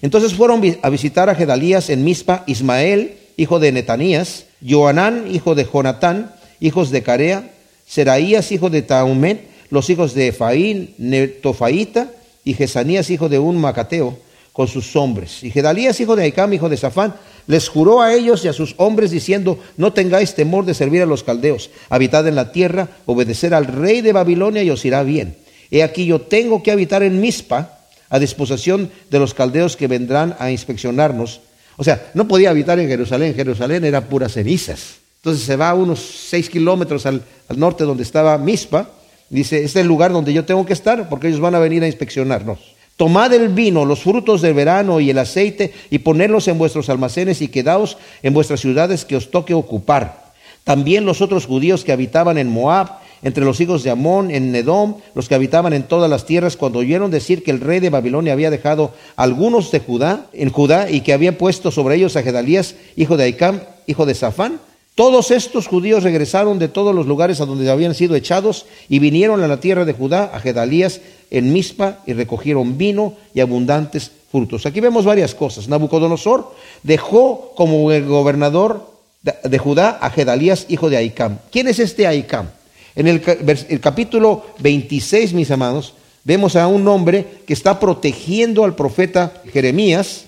Entonces 0.00 0.34
fueron 0.34 0.62
a 0.82 0.90
visitar 0.90 1.30
a 1.30 1.34
Gedalías 1.34 1.90
en 1.90 2.04
Mispa 2.04 2.44
Ismael, 2.46 3.16
hijo 3.36 3.58
de 3.58 3.72
Netanías, 3.72 4.46
Joanán, 4.66 5.26
hijo 5.32 5.54
de 5.54 5.64
Jonatán, 5.64 6.34
hijos 6.60 6.90
de 6.90 7.02
Carea, 7.02 7.50
Seraías, 7.86 8.52
hijo 8.52 8.70
de 8.70 8.82
Taumet, 8.82 9.48
los 9.70 9.90
hijos 9.90 10.14
de 10.14 10.28
Efaín, 10.28 10.94
Netofaíta, 10.98 12.10
y 12.44 12.54
Jesanías, 12.54 13.10
hijo 13.10 13.28
de 13.28 13.38
un 13.38 13.56
Macateo, 13.56 14.18
con 14.52 14.68
sus 14.68 14.94
hombres. 14.96 15.42
Y 15.42 15.50
Gedalías, 15.50 16.00
hijo 16.00 16.16
de 16.16 16.24
Aicam, 16.24 16.52
hijo 16.52 16.68
de 16.68 16.76
Safán, 16.76 17.14
les 17.46 17.68
juró 17.68 18.00
a 18.00 18.14
ellos 18.14 18.44
y 18.44 18.48
a 18.48 18.52
sus 18.52 18.74
hombres 18.78 19.10
diciendo, 19.10 19.58
no 19.76 19.92
tengáis 19.92 20.34
temor 20.34 20.64
de 20.64 20.74
servir 20.74 21.02
a 21.02 21.06
los 21.06 21.24
caldeos, 21.24 21.70
habitad 21.88 22.26
en 22.26 22.34
la 22.34 22.52
tierra, 22.52 22.88
obedecer 23.06 23.54
al 23.54 23.66
rey 23.66 24.00
de 24.00 24.12
Babilonia 24.12 24.62
y 24.62 24.70
os 24.70 24.84
irá 24.84 25.02
bien. 25.02 25.36
He 25.70 25.82
aquí 25.82 26.06
yo 26.06 26.20
tengo 26.20 26.62
que 26.62 26.72
habitar 26.72 27.02
en 27.02 27.20
Mispa, 27.20 27.78
a 28.08 28.18
disposición 28.18 28.90
de 29.10 29.18
los 29.18 29.32
caldeos 29.32 29.76
que 29.76 29.88
vendrán 29.88 30.36
a 30.38 30.50
inspeccionarnos. 30.50 31.40
O 31.78 31.84
sea, 31.84 32.10
no 32.12 32.28
podía 32.28 32.50
habitar 32.50 32.78
en 32.78 32.88
Jerusalén, 32.88 33.34
Jerusalén 33.34 33.84
era 33.84 34.08
puras 34.08 34.32
cenizas. 34.32 34.96
Entonces 35.16 35.44
se 35.44 35.56
va 35.56 35.70
a 35.70 35.74
unos 35.74 36.00
seis 36.00 36.50
kilómetros 36.50 37.06
al, 37.06 37.22
al 37.48 37.58
norte 37.58 37.84
donde 37.84 38.02
estaba 38.02 38.36
Mispa, 38.36 38.90
Dice, 39.32 39.64
este 39.64 39.80
es 39.80 39.84
el 39.84 39.86
lugar 39.86 40.12
donde 40.12 40.34
yo 40.34 40.44
tengo 40.44 40.66
que 40.66 40.74
estar 40.74 41.08
porque 41.08 41.28
ellos 41.28 41.40
van 41.40 41.54
a 41.54 41.58
venir 41.58 41.82
a 41.82 41.86
inspeccionarnos. 41.86 42.71
Tomad 42.96 43.32
el 43.32 43.48
vino, 43.48 43.84
los 43.84 44.02
frutos 44.02 44.42
del 44.42 44.54
verano 44.54 45.00
y 45.00 45.10
el 45.10 45.18
aceite 45.18 45.72
y 45.90 45.98
ponedlos 45.98 46.46
en 46.48 46.58
vuestros 46.58 46.88
almacenes 46.88 47.42
y 47.42 47.48
quedaos 47.48 47.96
en 48.22 48.34
vuestras 48.34 48.60
ciudades 48.60 49.04
que 49.04 49.16
os 49.16 49.30
toque 49.30 49.54
ocupar. 49.54 50.32
También 50.64 51.04
los 51.04 51.20
otros 51.20 51.46
judíos 51.46 51.84
que 51.84 51.92
habitaban 51.92 52.38
en 52.38 52.48
Moab, 52.48 53.00
entre 53.22 53.44
los 53.44 53.60
hijos 53.60 53.82
de 53.82 53.90
Amón, 53.90 54.30
en 54.30 54.52
Nedom, 54.52 54.96
los 55.14 55.28
que 55.28 55.34
habitaban 55.34 55.72
en 55.72 55.84
todas 55.84 56.10
las 56.10 56.26
tierras, 56.26 56.56
cuando 56.56 56.80
oyeron 56.80 57.10
decir 57.10 57.42
que 57.42 57.50
el 57.50 57.60
rey 57.60 57.80
de 57.80 57.90
Babilonia 57.90 58.32
había 58.32 58.50
dejado 58.50 58.92
algunos 59.16 59.70
de 59.70 59.80
Judá, 59.80 60.26
en 60.32 60.50
Judá, 60.50 60.90
y 60.90 61.00
que 61.00 61.12
había 61.12 61.38
puesto 61.38 61.70
sobre 61.70 61.96
ellos 61.96 62.16
a 62.16 62.22
Gedalías, 62.22 62.74
hijo 62.96 63.16
de 63.16 63.24
Aicam, 63.24 63.60
hijo 63.86 64.06
de 64.06 64.14
Safán, 64.14 64.60
todos 64.94 65.30
estos 65.30 65.68
judíos 65.68 66.02
regresaron 66.02 66.58
de 66.58 66.68
todos 66.68 66.94
los 66.94 67.06
lugares 67.06 67.40
a 67.40 67.46
donde 67.46 67.70
habían 67.70 67.94
sido 67.94 68.14
echados 68.14 68.66
y 68.90 68.98
vinieron 68.98 69.42
a 69.42 69.48
la 69.48 69.58
tierra 69.58 69.86
de 69.86 69.94
Judá, 69.94 70.30
a 70.34 70.40
Gedalías, 70.40 71.00
en 71.30 71.50
Mispa, 71.50 72.00
y 72.06 72.12
recogieron 72.12 72.76
vino 72.76 73.14
y 73.32 73.40
abundantes 73.40 74.10
frutos. 74.30 74.66
Aquí 74.66 74.80
vemos 74.80 75.06
varias 75.06 75.34
cosas. 75.34 75.66
Nabucodonosor 75.66 76.54
dejó 76.82 77.52
como 77.56 77.84
gobernador 77.84 78.92
de 79.22 79.58
Judá 79.58 79.98
a 80.00 80.10
Gedalías, 80.10 80.66
hijo 80.68 80.90
de 80.90 80.98
Aicam. 80.98 81.38
¿Quién 81.50 81.68
es 81.68 81.78
este 81.78 82.06
Aicam? 82.06 82.50
En 82.94 83.08
el, 83.08 83.22
el 83.70 83.80
capítulo 83.80 84.44
26, 84.58 85.32
mis 85.32 85.50
amados, 85.50 85.94
vemos 86.24 86.54
a 86.54 86.66
un 86.66 86.86
hombre 86.86 87.26
que 87.46 87.54
está 87.54 87.80
protegiendo 87.80 88.62
al 88.64 88.74
profeta 88.74 89.32
Jeremías. 89.50 90.26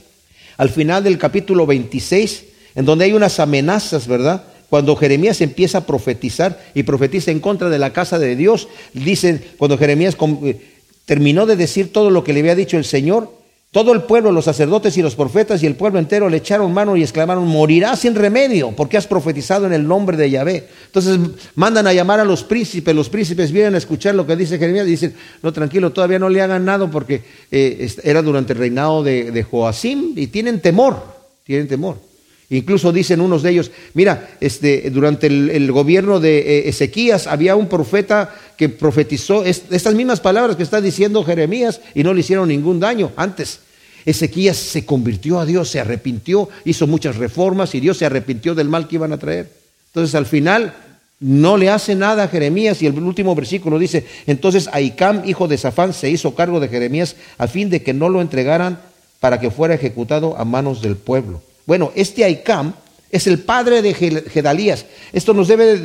Al 0.56 0.70
final 0.70 1.04
del 1.04 1.18
capítulo 1.18 1.66
26, 1.66 2.44
en 2.76 2.86
donde 2.86 3.04
hay 3.04 3.12
unas 3.12 3.40
amenazas, 3.40 4.06
¿verdad? 4.06 4.44
Cuando 4.74 4.96
Jeremías 4.96 5.40
empieza 5.40 5.78
a 5.78 5.86
profetizar 5.86 6.60
y 6.74 6.82
profetiza 6.82 7.30
en 7.30 7.38
contra 7.38 7.68
de 7.68 7.78
la 7.78 7.92
casa 7.92 8.18
de 8.18 8.34
Dios, 8.34 8.66
dicen, 8.92 9.40
cuando 9.56 9.78
Jeremías 9.78 10.16
eh, 10.42 10.60
terminó 11.04 11.46
de 11.46 11.54
decir 11.54 11.92
todo 11.92 12.10
lo 12.10 12.24
que 12.24 12.32
le 12.32 12.40
había 12.40 12.56
dicho 12.56 12.76
el 12.76 12.84
Señor, 12.84 13.30
Todo 13.74 13.92
el 13.92 14.02
pueblo, 14.02 14.30
los 14.30 14.44
sacerdotes 14.44 14.96
y 14.96 15.02
los 15.02 15.16
profetas 15.16 15.60
y 15.60 15.66
el 15.66 15.74
pueblo 15.74 15.98
entero 15.98 16.28
le 16.28 16.36
echaron 16.36 16.72
mano 16.72 16.96
y 16.96 17.02
exclamaron, 17.02 17.44
morirá 17.46 17.96
sin 17.96 18.14
remedio, 18.14 18.70
porque 18.70 18.96
has 18.96 19.08
profetizado 19.08 19.66
en 19.66 19.72
el 19.72 19.86
nombre 19.86 20.16
de 20.16 20.30
Yahvé. 20.30 20.68
Entonces 20.86 21.18
mandan 21.56 21.88
a 21.88 21.92
llamar 21.92 22.20
a 22.20 22.24
los 22.24 22.44
príncipes, 22.44 22.94
los 22.94 23.08
príncipes 23.08 23.50
vienen 23.50 23.74
a 23.74 23.78
escuchar 23.78 24.14
lo 24.14 24.26
que 24.26 24.36
dice 24.36 24.58
Jeremías 24.58 24.86
y 24.86 24.90
dicen, 24.90 25.14
no, 25.42 25.52
tranquilo, 25.52 25.90
todavía 25.90 26.20
no 26.20 26.28
le 26.28 26.40
hagan 26.40 26.64
nada 26.64 26.88
porque 26.88 27.22
eh, 27.50 27.92
era 28.04 28.22
durante 28.22 28.52
el 28.52 28.60
reinado 28.60 29.02
de, 29.02 29.32
de 29.32 29.42
Joacim 29.44 30.14
y 30.16 30.28
tienen 30.28 30.60
temor, 30.60 31.02
tienen 31.44 31.66
temor. 31.66 32.13
Incluso 32.50 32.92
dicen 32.92 33.20
unos 33.20 33.42
de 33.42 33.50
ellos, 33.50 33.70
mira, 33.94 34.36
este, 34.40 34.90
durante 34.90 35.26
el, 35.26 35.72
gobierno 35.72 36.20
de 36.20 36.38
eh, 36.38 36.68
Ezequías 36.68 37.26
había 37.26 37.56
un 37.56 37.68
profeta 37.68 38.34
que 38.56 38.68
profetizó 38.68 39.44
estas 39.44 39.94
mismas 39.94 40.20
palabras 40.20 40.56
que 40.56 40.62
está 40.62 40.80
diciendo 40.80 41.24
Jeremías 41.24 41.80
y 41.94 42.02
no 42.04 42.12
le 42.12 42.20
hicieron 42.20 42.48
ningún 42.48 42.80
daño 42.80 43.12
antes. 43.16 43.60
Ezequías 44.04 44.58
se 44.58 44.84
convirtió 44.84 45.40
a 45.40 45.46
Dios, 45.46 45.70
se 45.70 45.80
arrepintió, 45.80 46.48
hizo 46.64 46.86
muchas 46.86 47.16
reformas 47.16 47.74
y 47.74 47.80
Dios 47.80 47.96
se 47.96 48.06
arrepintió 48.06 48.54
del 48.54 48.68
mal 48.68 48.86
que 48.86 48.96
iban 48.96 49.12
a 49.12 49.18
traer. 49.18 49.50
Entonces 49.86 50.14
al 50.14 50.26
final 50.26 50.74
no 51.20 51.56
le 51.56 51.70
hace 51.70 51.94
nada 51.94 52.24
a 52.24 52.28
Jeremías 52.28 52.82
y 52.82 52.86
el 52.86 52.98
último 52.98 53.34
versículo 53.34 53.78
dice, 53.78 54.04
entonces 54.26 54.68
Aicam, 54.72 55.22
hijo 55.24 55.48
de 55.48 55.56
Safán, 55.56 55.94
se 55.94 56.10
hizo 56.10 56.34
cargo 56.34 56.60
de 56.60 56.68
Jeremías 56.68 57.16
a 57.38 57.46
fin 57.46 57.70
de 57.70 57.82
que 57.82 57.94
no 57.94 58.10
lo 58.10 58.20
entregaran 58.20 58.78
para 59.20 59.40
que 59.40 59.50
fuera 59.50 59.74
ejecutado 59.74 60.36
a 60.36 60.44
manos 60.44 60.82
del 60.82 60.96
pueblo. 60.96 61.40
Bueno, 61.66 61.92
este 61.94 62.24
Aicam 62.24 62.74
es 63.10 63.26
el 63.26 63.38
padre 63.38 63.80
de 63.80 63.94
Gedalías. 63.94 64.86
Esto 65.12 65.34
nos 65.34 65.48
debe 65.48 65.76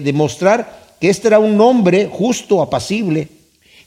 demostrar 0.00 0.88
que 1.00 1.10
este 1.10 1.28
era 1.28 1.38
un 1.38 1.60
hombre 1.60 2.08
justo, 2.10 2.62
apacible, 2.62 3.28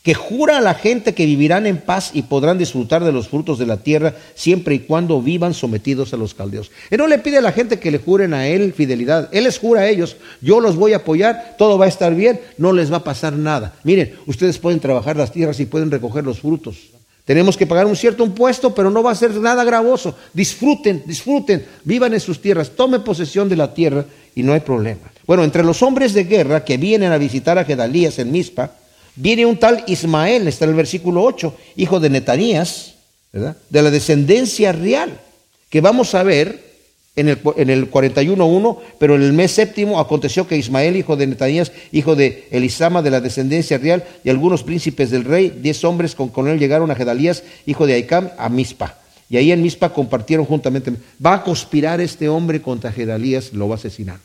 que 0.03 0.13
jura 0.15 0.57
a 0.57 0.61
la 0.61 0.73
gente 0.73 1.13
que 1.13 1.25
vivirán 1.25 1.67
en 1.67 1.77
paz 1.77 2.11
y 2.13 2.23
podrán 2.23 2.57
disfrutar 2.57 3.03
de 3.03 3.11
los 3.11 3.27
frutos 3.27 3.59
de 3.59 3.67
la 3.67 3.77
tierra 3.77 4.15
siempre 4.33 4.75
y 4.75 4.79
cuando 4.79 5.21
vivan 5.21 5.53
sometidos 5.53 6.13
a 6.13 6.17
los 6.17 6.33
caldeos. 6.33 6.71
Él 6.89 6.97
no 6.97 7.07
le 7.07 7.19
pide 7.19 7.37
a 7.37 7.41
la 7.41 7.51
gente 7.51 7.79
que 7.79 7.91
le 7.91 7.99
juren 7.99 8.33
a 8.33 8.47
él 8.47 8.73
fidelidad, 8.73 9.29
él 9.31 9.43
les 9.43 9.59
jura 9.59 9.81
a 9.81 9.89
ellos, 9.89 10.17
yo 10.41 10.59
los 10.59 10.75
voy 10.75 10.93
a 10.93 10.97
apoyar, 10.97 11.55
todo 11.57 11.77
va 11.77 11.85
a 11.85 11.89
estar 11.89 12.15
bien, 12.15 12.39
no 12.57 12.73
les 12.73 12.91
va 12.91 12.97
a 12.97 13.03
pasar 13.03 13.33
nada. 13.33 13.75
Miren, 13.83 14.15
ustedes 14.25 14.57
pueden 14.57 14.79
trabajar 14.79 15.17
las 15.17 15.31
tierras 15.31 15.59
y 15.59 15.65
pueden 15.65 15.91
recoger 15.91 16.23
los 16.23 16.39
frutos. 16.39 16.77
Tenemos 17.25 17.55
que 17.55 17.67
pagar 17.67 17.85
un 17.85 17.95
cierto 17.95 18.25
impuesto, 18.25 18.73
pero 18.73 18.89
no 18.89 19.03
va 19.03 19.11
a 19.11 19.15
ser 19.15 19.31
nada 19.35 19.63
gravoso. 19.63 20.15
Disfruten, 20.33 21.03
disfruten, 21.05 21.65
vivan 21.83 22.13
en 22.13 22.19
sus 22.19 22.41
tierras, 22.41 22.71
tomen 22.71 23.03
posesión 23.03 23.47
de 23.47 23.55
la 23.55 23.73
tierra 23.73 24.05
y 24.35 24.43
no 24.43 24.53
hay 24.53 24.61
problema. 24.61 25.11
Bueno, 25.27 25.43
entre 25.43 25.63
los 25.63 25.81
hombres 25.83 26.13
de 26.13 26.23
guerra 26.23 26.65
que 26.65 26.77
vienen 26.77 27.11
a 27.11 27.17
visitar 27.17 27.57
a 27.57 27.63
Gedalías 27.63 28.19
en 28.19 28.31
Mizpa, 28.31 28.71
viene 29.15 29.45
un 29.45 29.57
tal 29.57 29.83
Ismael, 29.87 30.47
está 30.47 30.65
en 30.65 30.71
el 30.71 30.77
versículo 30.77 31.23
8, 31.23 31.55
hijo 31.75 31.99
de 31.99 32.09
Netanías, 32.09 32.95
de 33.31 33.81
la 33.81 33.91
descendencia 33.91 34.71
real, 34.71 35.21
que 35.69 35.79
vamos 35.79 36.15
a 36.15 36.23
ver 36.23 36.70
en 37.15 37.27
el, 37.27 37.39
en 37.57 37.69
el 37.69 37.91
41.1, 37.91 38.77
pero 38.97 39.15
en 39.15 39.23
el 39.23 39.33
mes 39.33 39.51
séptimo 39.51 39.99
aconteció 39.99 40.47
que 40.47 40.57
Ismael, 40.57 40.95
hijo 40.95 41.17
de 41.17 41.27
Netanías, 41.27 41.71
hijo 41.91 42.15
de 42.15 42.47
Elisama, 42.51 43.01
de 43.01 43.11
la 43.11 43.19
descendencia 43.19 43.77
real, 43.77 44.05
y 44.23 44.29
algunos 44.29 44.63
príncipes 44.63 45.11
del 45.11 45.25
rey, 45.25 45.53
diez 45.61 45.83
hombres 45.83 46.15
con, 46.15 46.29
con 46.29 46.47
él 46.47 46.57
llegaron 46.57 46.89
a 46.89 46.95
Gedalías, 46.95 47.43
hijo 47.65 47.85
de 47.85 47.95
Aicam, 47.95 48.29
a 48.37 48.47
Mispa. 48.49 48.97
Y 49.29 49.37
ahí 49.37 49.51
en 49.51 49.61
Mispa 49.61 49.93
compartieron 49.93 50.45
juntamente. 50.45 50.93
Va 51.25 51.35
a 51.35 51.43
conspirar 51.43 52.01
este 52.01 52.29
hombre 52.29 52.61
contra 52.61 52.91
Gedalías, 52.91 53.53
lo 53.53 53.67
va 53.67 53.75
a 53.75 53.77
asesinar. 53.77 54.19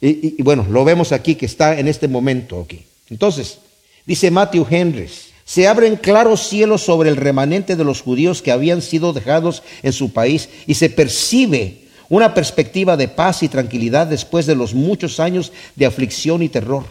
Y, 0.00 0.36
y, 0.38 0.42
bueno, 0.42 0.66
lo 0.68 0.84
vemos 0.84 1.12
aquí 1.12 1.34
que 1.34 1.46
está 1.46 1.78
en 1.78 1.88
este 1.88 2.08
momento 2.08 2.60
aquí. 2.60 2.84
Entonces, 3.08 3.58
dice 4.04 4.30
Matthew 4.30 4.66
Henrys, 4.68 5.28
se 5.46 5.68
abren 5.68 5.96
claros 5.96 6.48
cielos 6.48 6.82
sobre 6.82 7.08
el 7.08 7.16
remanente 7.16 7.76
de 7.76 7.84
los 7.84 8.02
judíos 8.02 8.42
que 8.42 8.50
habían 8.50 8.82
sido 8.82 9.12
dejados 9.12 9.62
en 9.82 9.92
su 9.92 10.12
país 10.12 10.48
y 10.66 10.74
se 10.74 10.90
percibe 10.90 11.83
una 12.08 12.34
perspectiva 12.34 12.96
de 12.96 13.08
paz 13.08 13.42
y 13.42 13.48
tranquilidad 13.48 14.06
después 14.06 14.46
de 14.46 14.54
los 14.54 14.74
muchos 14.74 15.20
años 15.20 15.52
de 15.76 15.86
aflicción 15.86 16.42
y 16.42 16.48
terror. 16.48 16.84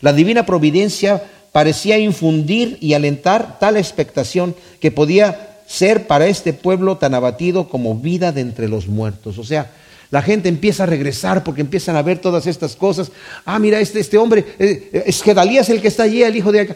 La 0.00 0.12
divina 0.12 0.46
providencia 0.46 1.22
parecía 1.52 1.98
infundir 1.98 2.78
y 2.80 2.94
alentar 2.94 3.58
tal 3.58 3.76
expectación 3.76 4.54
que 4.80 4.90
podía 4.90 5.60
ser 5.66 6.06
para 6.06 6.26
este 6.26 6.52
pueblo 6.52 6.96
tan 6.96 7.14
abatido 7.14 7.68
como 7.68 7.94
vida 7.94 8.32
de 8.32 8.40
entre 8.40 8.68
los 8.68 8.86
muertos. 8.86 9.38
O 9.38 9.44
sea, 9.44 9.70
la 10.10 10.22
gente 10.22 10.48
empieza 10.48 10.84
a 10.84 10.86
regresar 10.86 11.44
porque 11.44 11.60
empiezan 11.60 11.96
a 11.96 12.02
ver 12.02 12.18
todas 12.18 12.46
estas 12.46 12.76
cosas. 12.76 13.12
Ah, 13.44 13.58
mira, 13.58 13.78
este, 13.80 14.00
este 14.00 14.16
hombre, 14.16 14.44
eh, 14.58 15.04
es 15.06 15.22
Gedalías 15.22 15.68
el 15.68 15.82
que 15.82 15.88
está 15.88 16.04
allí, 16.04 16.22
el 16.22 16.36
hijo 16.36 16.52
de 16.52 16.74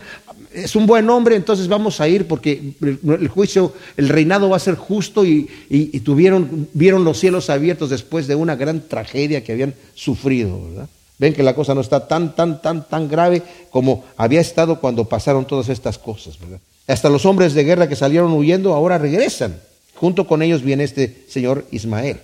es 0.55 0.77
un 0.77 0.87
buen 0.87 1.09
hombre, 1.11 1.37
entonces 1.37 1.69
vamos 1.69 2.01
a 2.01 2.09
ir 2.09 2.27
porque 2.27 2.75
el, 2.81 3.29
juicio, 3.29 3.73
el 3.97 4.09
reinado 4.09 4.51
va 4.51 4.57
a 4.57 4.61
ser 4.61 4.75
justo 4.75 5.25
y, 5.25 5.49
tuvieron, 6.05 6.69
vieron 6.73 7.05
los 7.05 7.19
cielos 7.19 7.51
abiertos 7.51 7.91
después 7.91 8.27
de 8.27 8.35
una 8.35 8.57
gran 8.57 8.89
tragedia 8.89 9.43
que 9.45 9.53
habían 9.53 9.75
sufrido, 9.95 10.69
¿verdad? 10.69 10.89
Ven 11.19 11.35
que 11.35 11.43
la 11.43 11.55
cosa 11.55 11.75
no 11.75 11.81
está 11.81 12.09
tan, 12.09 12.35
tan, 12.35 12.61
tan, 12.61 12.89
tan 12.89 13.09
grave 13.09 13.43
como 13.71 14.05
había 14.17 14.41
estado 14.41 14.81
cuando 14.81 15.05
pasaron 15.05 15.47
todas 15.47 15.69
estas 15.69 15.99
cosas, 15.99 16.39
¿verdad? 16.41 16.59
Hasta 16.89 17.09
los 17.09 17.25
hombres 17.27 17.55
de 17.55 17.65
guerra 17.65 17.89
que 17.89 17.97
salieron 17.97 18.33
huyendo 18.33 18.75
ahora 18.75 18.99
regresan. 18.99 19.61
Junto 19.95 20.27
con 20.27 20.43
ellos 20.43 20.63
viene 20.63 20.85
este 20.85 21.25
señor 21.29 21.65
Ismael. 21.71 22.19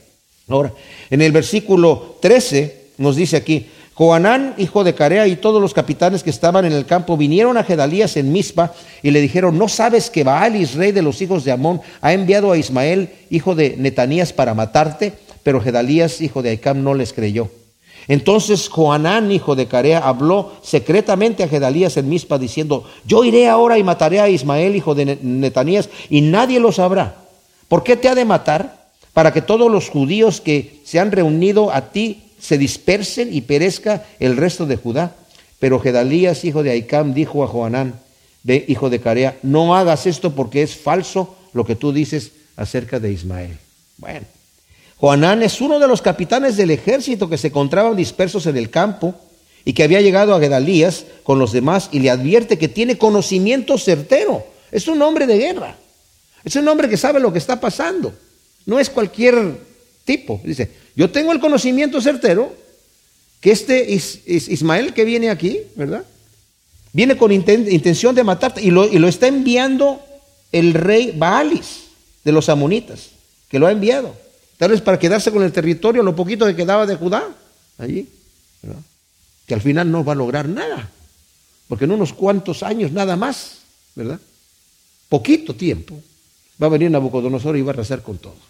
Ahora, 0.49 0.72
en 1.11 1.22
el 1.22 1.31
versículo 1.31 2.16
13 2.20 2.89
nos 2.99 3.14
dice 3.14 3.37
aquí, 3.37 3.66
Joanán, 3.99 4.55
hijo 4.59 4.84
de 4.84 4.94
Carea, 4.94 5.26
y 5.26 5.34
todos 5.34 5.61
los 5.61 5.74
capitanes 5.74 6.22
que 6.22 6.30
estaban 6.30 6.64
en 6.64 6.70
el 6.70 6.86
campo 6.86 7.16
vinieron 7.16 7.57
a 7.57 7.64
Gedalías 7.64 8.16
en 8.16 8.30
Mizpa 8.30 8.72
y 9.03 9.11
le 9.11 9.20
dijeron, 9.20 9.59
¿no 9.59 9.66
sabes 9.66 10.09
que 10.09 10.22
Baalis, 10.22 10.76
rey 10.76 10.92
de 10.92 11.03
los 11.03 11.20
hijos 11.20 11.42
de 11.42 11.51
Amón, 11.51 11.80
ha 12.01 12.12
enviado 12.12 12.53
a 12.53 12.57
Ismael, 12.57 13.11
hijo 13.28 13.57
de 13.57 13.74
Netanías, 13.76 14.32
para 14.32 14.55
matarte? 14.55 15.14
Pero 15.42 15.61
Gedalías, 15.61 16.20
hijo 16.20 16.42
de 16.42 16.51
Aicam, 16.51 16.84
no 16.84 16.94
les 16.94 17.12
creyó. 17.12 17.51
Entonces 18.07 18.68
Joanán, 18.68 19.32
hijo 19.32 19.57
de 19.57 19.66
Carea, 19.66 19.99
habló 19.99 20.53
secretamente 20.62 21.42
a 21.42 21.49
Gedalías 21.49 21.96
en 21.96 22.09
Mizpa, 22.09 22.38
diciendo, 22.38 22.84
yo 23.05 23.24
iré 23.24 23.49
ahora 23.49 23.78
y 23.78 23.82
mataré 23.82 24.20
a 24.20 24.28
Ismael, 24.28 24.76
hijo 24.76 24.94
de 24.94 25.18
Netanías, 25.20 25.88
y 26.09 26.20
nadie 26.20 26.61
lo 26.61 26.70
sabrá. 26.70 27.16
¿Por 27.66 27.82
qué 27.82 27.96
te 27.96 28.09
ha 28.09 28.14
de 28.14 28.24
matar? 28.24 28.78
Para 29.12 29.32
que 29.32 29.42
todos 29.42 29.68
los 29.72 29.88
judíos 29.88 30.40
que 30.40 30.82
se 30.84 31.01
han 31.01 31.11
reunido 31.11 31.72
a 31.72 31.90
ti 31.90 32.28
se 32.41 32.59
dispersen 32.59 33.32
y 33.32 33.43
perezca 33.43 34.07
el 34.20 34.36
resto 34.36 34.66
de 34.66 34.76
Judá. 34.76 35.16
Pero 35.59 35.80
Gedalías, 35.80 36.45
hijo 36.45 36.62
de 36.62 36.70
Aicam, 36.70 37.14
dijo 37.14 37.43
a 37.43 37.49
Joanán, 37.49 38.01
hijo 38.45 38.91
de 38.91 39.01
Carea, 39.01 39.36
no 39.43 39.76
hagas 39.76 40.07
esto 40.07 40.34
porque 40.34 40.62
es 40.62 40.76
falso 40.76 41.36
lo 41.53 41.64
que 41.64 41.76
tú 41.76 41.93
dices 41.93 42.32
acerca 42.57 43.01
de 43.01 43.12
Ismael. 43.12 43.59
Bueno, 43.97 44.26
Joanán 44.97 45.43
es 45.43 45.61
uno 45.61 45.78
de 45.78 45.89
los 45.89 46.03
capitanes 46.03 46.57
del 46.57 46.70
ejército 46.70 47.28
que 47.28 47.39
se 47.39 47.49
encontraban 47.49 47.97
dispersos 47.97 48.47
en 48.47 48.57
el 48.57 48.70
campo 48.70 49.14
y 49.64 49.72
que 49.72 49.82
había 49.82 50.01
llegado 50.01 50.34
a 50.34 50.41
Gedalías 50.41 51.05
con 51.22 51.39
los 51.39 51.53
demás 51.53 51.89
y 51.93 52.01
le 52.01 52.11
advierte 52.11 52.59
que 52.59 52.68
tiene 52.68 52.99
conocimiento 52.99 53.78
certero. 53.78 54.45
Es 54.70 54.89
un 54.89 55.01
hombre 55.03 55.26
de 55.26 55.39
guerra. 55.39 55.76
Es 56.45 56.57
un 56.57 56.66
hombre 56.68 56.89
que 56.89 56.97
sabe 56.97 57.20
lo 57.20 57.32
que 57.32 57.39
está 57.39 57.61
pasando. 57.61 58.12
No 58.66 58.78
es 58.78 58.91
cualquier 58.91 59.59
tipo. 60.05 60.41
Dice, 60.45 60.70
yo 60.99 61.09
tengo 61.09 61.30
el 61.32 61.38
conocimiento 61.38 62.01
certero 62.01 62.53
que 63.40 63.53
este 63.53 63.88
Ismael 63.88 64.92
que 64.92 65.05
viene 65.05 65.30
aquí, 65.30 65.61
¿verdad? 65.76 66.05
Viene 66.92 67.16
con 67.16 67.30
intención 67.30 68.16
de 68.16 68.24
matarte 68.24 68.61
y 68.61 68.72
lo, 68.72 68.84
está 69.07 69.28
enviando 69.28 70.03
el 70.51 70.74
rey 70.74 71.14
Baalis 71.16 71.84
de 72.24 72.32
los 72.32 72.49
amonitas, 72.49 73.11
que 73.49 73.61
lo 73.61 73.68
ha 73.68 73.70
enviado. 73.70 74.12
Tal 74.57 74.72
vez 74.72 74.80
para 74.80 74.99
quedarse 74.99 75.30
con 75.30 75.44
el 75.44 75.53
territorio, 75.53 76.03
lo 76.03 76.16
poquito 76.16 76.44
que 76.46 76.57
quedaba 76.57 76.84
de 76.84 76.96
Judá, 76.96 77.28
allí, 77.78 78.09
¿verdad? 78.61 78.82
que 79.46 79.55
al 79.55 79.61
final 79.61 79.92
no 79.92 80.05
va 80.05 80.14
a 80.14 80.16
lograr 80.16 80.49
nada, 80.49 80.90
porque 81.68 81.84
en 81.84 81.92
unos 81.92 82.12
cuantos 82.12 82.64
años 82.64 82.90
nada 82.90 83.14
más, 83.14 83.59
¿verdad? 83.94 84.18
Poquito 85.09 85.55
tiempo, 85.55 85.94
va 86.61 86.66
a 86.66 86.70
venir 86.70 86.90
Nabucodonosor 86.90 87.57
y 87.57 87.62
va 87.62 87.70
a 87.70 87.74
arrasar 87.74 88.03
con 88.03 88.18
todo. 88.18 88.47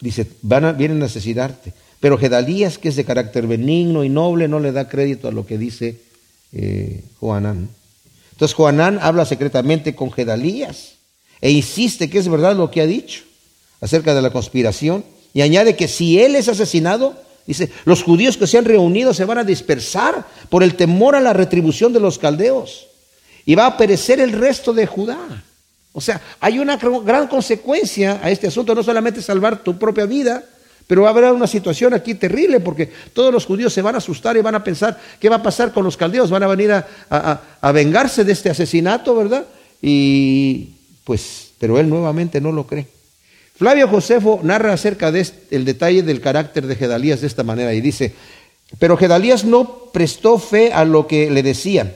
Dice, 0.00 0.26
van 0.42 0.64
a, 0.64 0.72
vienen 0.72 1.02
a 1.02 1.06
asesinarte. 1.06 1.72
Pero 2.00 2.16
Gedalías, 2.16 2.78
que 2.78 2.88
es 2.88 2.96
de 2.96 3.04
carácter 3.04 3.46
benigno 3.46 4.04
y 4.04 4.08
noble, 4.08 4.48
no 4.48 4.58
le 4.58 4.72
da 4.72 4.88
crédito 4.88 5.28
a 5.28 5.32
lo 5.32 5.46
que 5.46 5.58
dice 5.58 6.00
eh, 6.52 7.04
Joanán. 7.18 7.68
Entonces 8.32 8.54
Joanán 8.54 8.98
habla 9.02 9.26
secretamente 9.26 9.94
con 9.94 10.10
Gedalías 10.10 10.94
e 11.42 11.50
insiste 11.50 12.08
que 12.08 12.18
es 12.18 12.28
verdad 12.28 12.56
lo 12.56 12.70
que 12.70 12.80
ha 12.80 12.86
dicho 12.86 13.22
acerca 13.82 14.14
de 14.14 14.22
la 14.22 14.30
conspiración 14.30 15.04
y 15.34 15.42
añade 15.42 15.76
que 15.76 15.88
si 15.88 16.18
él 16.20 16.34
es 16.34 16.48
asesinado, 16.48 17.14
dice, 17.46 17.70
los 17.84 18.02
judíos 18.02 18.38
que 18.38 18.46
se 18.46 18.56
han 18.56 18.64
reunido 18.64 19.12
se 19.12 19.26
van 19.26 19.38
a 19.38 19.44
dispersar 19.44 20.26
por 20.48 20.62
el 20.62 20.74
temor 20.74 21.14
a 21.14 21.20
la 21.20 21.34
retribución 21.34 21.92
de 21.92 22.00
los 22.00 22.18
caldeos 22.18 22.86
y 23.44 23.54
va 23.54 23.66
a 23.66 23.76
perecer 23.76 24.20
el 24.20 24.32
resto 24.32 24.72
de 24.72 24.86
Judá. 24.86 25.44
O 25.92 26.00
sea, 26.00 26.20
hay 26.40 26.58
una 26.58 26.76
gran 26.76 27.26
consecuencia 27.26 28.20
a 28.22 28.30
este 28.30 28.46
asunto, 28.46 28.74
no 28.74 28.82
solamente 28.82 29.22
salvar 29.22 29.62
tu 29.62 29.78
propia 29.78 30.06
vida, 30.06 30.44
pero 30.86 31.02
va 31.02 31.08
a 31.08 31.10
haber 31.12 31.32
una 31.32 31.46
situación 31.46 31.94
aquí 31.94 32.14
terrible 32.14 32.60
porque 32.60 32.90
todos 33.12 33.32
los 33.32 33.46
judíos 33.46 33.72
se 33.72 33.82
van 33.82 33.94
a 33.94 33.98
asustar 33.98 34.36
y 34.36 34.40
van 34.40 34.56
a 34.56 34.64
pensar 34.64 35.00
qué 35.20 35.28
va 35.28 35.36
a 35.36 35.42
pasar 35.42 35.72
con 35.72 35.84
los 35.84 35.96
caldeos, 35.96 36.30
van 36.30 36.42
a 36.42 36.48
venir 36.48 36.72
a, 36.72 37.72
vengarse 37.72 38.24
de 38.24 38.32
este 38.32 38.50
asesinato, 38.50 39.14
¿verdad? 39.14 39.46
Y 39.80 40.70
pues 41.04 41.50
pero 41.60 41.78
él 41.78 41.88
nuevamente 41.88 42.40
no 42.40 42.50
lo 42.50 42.66
cree. 42.66 42.88
Flavio 43.54 43.86
Josefo 43.86 44.40
narra 44.42 44.72
acerca 44.72 45.12
del 45.12 45.28
el 45.50 45.64
detalle 45.64 46.02
del 46.02 46.20
carácter 46.20 46.66
de 46.66 46.74
Gedalías 46.74 47.20
de 47.20 47.26
esta 47.26 47.44
manera 47.44 47.74
y 47.74 47.80
dice, 47.80 48.14
pero 48.78 48.96
Gedalías 48.96 49.44
no 49.44 49.90
prestó 49.92 50.38
fe 50.38 50.72
a 50.72 50.84
lo 50.84 51.06
que 51.06 51.30
le 51.30 51.42
decían, 51.42 51.92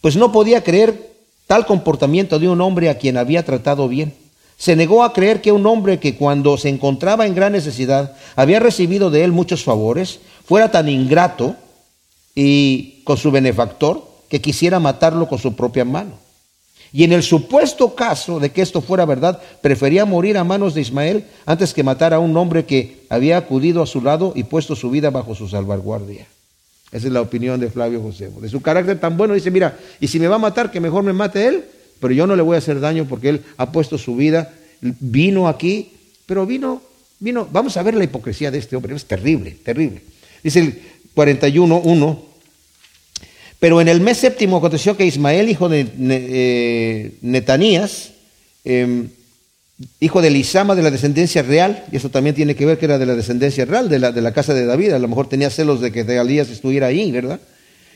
pues 0.00 0.16
no 0.16 0.32
podía 0.32 0.64
creer 0.64 1.07
tal 1.48 1.66
comportamiento 1.66 2.38
de 2.38 2.46
un 2.46 2.60
hombre 2.60 2.90
a 2.90 2.98
quien 2.98 3.16
había 3.16 3.44
tratado 3.44 3.88
bien. 3.88 4.14
Se 4.58 4.76
negó 4.76 5.02
a 5.02 5.14
creer 5.14 5.40
que 5.40 5.50
un 5.50 5.66
hombre 5.66 5.98
que 5.98 6.14
cuando 6.14 6.58
se 6.58 6.68
encontraba 6.68 7.26
en 7.26 7.34
gran 7.34 7.52
necesidad 7.52 8.14
había 8.36 8.60
recibido 8.60 9.10
de 9.10 9.24
él 9.24 9.32
muchos 9.32 9.64
favores, 9.64 10.20
fuera 10.44 10.70
tan 10.70 10.88
ingrato 10.88 11.56
y 12.34 13.02
con 13.04 13.16
su 13.16 13.30
benefactor 13.30 14.06
que 14.28 14.42
quisiera 14.42 14.78
matarlo 14.78 15.26
con 15.26 15.38
su 15.38 15.56
propia 15.56 15.86
mano. 15.86 16.12
Y 16.92 17.04
en 17.04 17.12
el 17.12 17.22
supuesto 17.22 17.94
caso 17.94 18.40
de 18.40 18.50
que 18.52 18.60
esto 18.60 18.82
fuera 18.82 19.06
verdad, 19.06 19.40
prefería 19.62 20.04
morir 20.04 20.36
a 20.36 20.44
manos 20.44 20.74
de 20.74 20.82
Ismael 20.82 21.26
antes 21.46 21.72
que 21.72 21.82
matar 21.82 22.12
a 22.12 22.18
un 22.18 22.36
hombre 22.36 22.66
que 22.66 23.06
había 23.08 23.38
acudido 23.38 23.82
a 23.82 23.86
su 23.86 24.02
lado 24.02 24.32
y 24.34 24.44
puesto 24.44 24.76
su 24.76 24.90
vida 24.90 25.08
bajo 25.10 25.34
su 25.34 25.48
salvaguardia. 25.48 26.26
Esa 26.90 27.06
es 27.06 27.12
la 27.12 27.20
opinión 27.20 27.60
de 27.60 27.70
Flavio 27.70 28.00
José. 28.00 28.30
De 28.40 28.48
su 28.48 28.62
carácter 28.62 28.98
tan 28.98 29.16
bueno, 29.16 29.34
dice, 29.34 29.50
mira, 29.50 29.78
y 30.00 30.08
si 30.08 30.18
me 30.18 30.28
va 30.28 30.36
a 30.36 30.40
matar, 30.40 30.70
que 30.70 30.80
mejor 30.80 31.02
me 31.02 31.12
mate 31.12 31.46
él, 31.46 31.64
pero 32.00 32.14
yo 32.14 32.26
no 32.26 32.36
le 32.36 32.42
voy 32.42 32.54
a 32.54 32.58
hacer 32.58 32.80
daño 32.80 33.06
porque 33.06 33.28
él 33.28 33.42
ha 33.56 33.72
puesto 33.72 33.98
su 33.98 34.16
vida, 34.16 34.54
vino 34.80 35.48
aquí, 35.48 35.92
pero 36.26 36.46
vino, 36.46 36.82
vino, 37.18 37.46
vamos 37.50 37.76
a 37.76 37.82
ver 37.82 37.94
la 37.94 38.04
hipocresía 38.04 38.50
de 38.50 38.58
este 38.58 38.76
hombre, 38.76 38.94
es 38.94 39.04
terrible, 39.04 39.56
terrible. 39.62 40.02
Dice 40.42 40.60
el 40.60 40.78
41.1, 41.14 42.18
pero 43.58 43.80
en 43.80 43.88
el 43.88 44.00
mes 44.00 44.18
séptimo 44.18 44.56
aconteció 44.56 44.96
que 44.96 45.04
Ismael, 45.04 45.48
hijo 45.48 45.68
de 45.68 45.86
eh, 45.98 47.14
Netanías, 47.22 48.12
em, 48.64 49.08
hijo 50.00 50.22
de 50.22 50.30
Lisama 50.30 50.74
de 50.74 50.82
la 50.82 50.90
descendencia 50.90 51.42
real, 51.42 51.84
y 51.92 51.96
eso 51.96 52.10
también 52.10 52.34
tiene 52.34 52.54
que 52.54 52.66
ver 52.66 52.78
que 52.78 52.86
era 52.86 52.98
de 52.98 53.06
la 53.06 53.14
descendencia 53.14 53.64
real, 53.64 53.88
de 53.88 53.98
la, 53.98 54.12
de 54.12 54.20
la 54.20 54.32
casa 54.32 54.54
de 54.54 54.66
David, 54.66 54.92
a 54.92 54.98
lo 54.98 55.08
mejor 55.08 55.28
tenía 55.28 55.50
celos 55.50 55.80
de 55.80 55.92
que 55.92 56.00
Elías 56.00 56.50
estuviera 56.50 56.88
ahí, 56.88 57.10
¿verdad? 57.12 57.40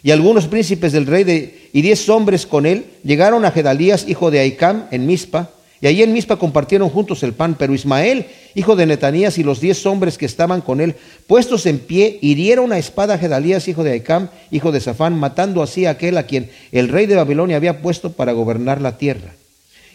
Y 0.04 0.10
algunos 0.10 0.46
príncipes 0.46 0.92
del 0.92 1.06
rey 1.06 1.24
de, 1.24 1.70
y 1.72 1.82
diez 1.82 2.08
hombres 2.08 2.46
con 2.46 2.66
él 2.66 2.86
llegaron 3.04 3.44
a 3.44 3.52
Gedalías, 3.52 4.08
hijo 4.08 4.30
de 4.30 4.40
Aicam, 4.40 4.86
en 4.90 5.06
Mizpa, 5.06 5.50
y 5.80 5.88
allí 5.88 6.04
en 6.04 6.12
Mizpa 6.12 6.36
compartieron 6.36 6.88
juntos 6.90 7.24
el 7.24 7.32
pan, 7.32 7.56
pero 7.58 7.74
Ismael, 7.74 8.26
hijo 8.54 8.76
de 8.76 8.86
Netanías, 8.86 9.36
y 9.38 9.42
los 9.42 9.60
diez 9.60 9.84
hombres 9.84 10.16
que 10.16 10.26
estaban 10.26 10.60
con 10.60 10.80
él, 10.80 10.94
puestos 11.26 11.66
en 11.66 11.80
pie, 11.80 12.18
hirieron 12.20 12.72
a 12.72 12.78
espada 12.78 13.14
a 13.14 13.18
Gedalías, 13.18 13.66
hijo 13.66 13.82
de 13.82 13.90
Aicam, 13.90 14.28
hijo 14.52 14.70
de 14.70 14.80
Safán, 14.80 15.18
matando 15.18 15.60
así 15.60 15.86
a 15.86 15.90
aquel 15.90 16.18
a 16.18 16.22
quien 16.22 16.50
el 16.70 16.88
rey 16.88 17.06
de 17.06 17.16
Babilonia 17.16 17.56
había 17.56 17.82
puesto 17.82 18.12
para 18.12 18.30
gobernar 18.30 18.80
la 18.80 18.96
tierra. 18.96 19.34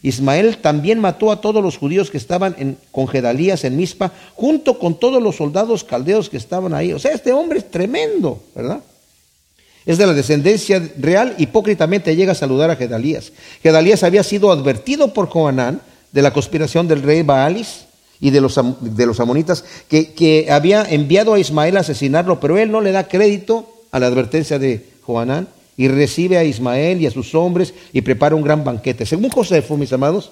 Ismael 0.01 0.57
también 0.57 0.99
mató 0.99 1.31
a 1.31 1.41
todos 1.41 1.63
los 1.63 1.77
judíos 1.77 2.11
que 2.11 2.17
estaban 2.17 2.55
en, 2.57 2.77
con 2.91 3.07
Gedalías 3.07 3.63
en 3.63 3.75
Mizpa, 3.75 4.11
junto 4.35 4.79
con 4.79 4.99
todos 4.99 5.21
los 5.21 5.35
soldados 5.35 5.83
caldeos 5.83 6.29
que 6.29 6.37
estaban 6.37 6.73
ahí. 6.73 6.93
O 6.93 6.99
sea, 6.99 7.11
este 7.11 7.31
hombre 7.33 7.59
es 7.59 7.71
tremendo, 7.71 8.41
¿verdad? 8.55 8.81
es 9.87 9.97
de 9.97 10.05
la 10.05 10.13
descendencia 10.13 10.85
real, 10.97 11.33
hipócritamente 11.37 12.15
llega 12.15 12.33
a 12.33 12.35
saludar 12.35 12.69
a 12.69 12.75
Gedalías. 12.75 13.31
Gedalías 13.63 14.03
había 14.03 14.21
sido 14.21 14.51
advertido 14.51 15.13
por 15.13 15.29
Joanán 15.29 15.79
de 16.11 16.21
la 16.21 16.33
conspiración 16.33 16.89
del 16.89 17.01
rey 17.01 17.23
Baalis 17.23 17.85
y 18.19 18.31
de 18.31 18.41
los, 18.41 18.55
de 18.81 19.15
amonitas, 19.19 19.63
que, 19.87 20.11
que, 20.11 20.51
había 20.51 20.83
enviado 20.83 21.33
a 21.33 21.39
Ismael 21.39 21.77
a 21.77 21.81
asesinarlo, 21.81 22.41
pero 22.41 22.57
él 22.57 22.69
no 22.69 22.81
le 22.81 22.91
da 22.91 23.07
crédito 23.07 23.71
a 23.91 23.99
la 23.99 24.07
advertencia 24.07 24.59
de 24.59 24.85
Joanán 25.03 25.47
y 25.77 25.87
recibe 25.87 26.37
a 26.37 26.43
Ismael 26.43 27.01
y 27.01 27.05
a 27.05 27.11
sus 27.11 27.33
hombres 27.35 27.73
y 27.93 28.01
prepara 28.01 28.35
un 28.35 28.41
gran 28.41 28.63
banquete. 28.63 29.05
Según 29.05 29.29
Josefo, 29.29 29.77
mis 29.77 29.93
amados, 29.93 30.31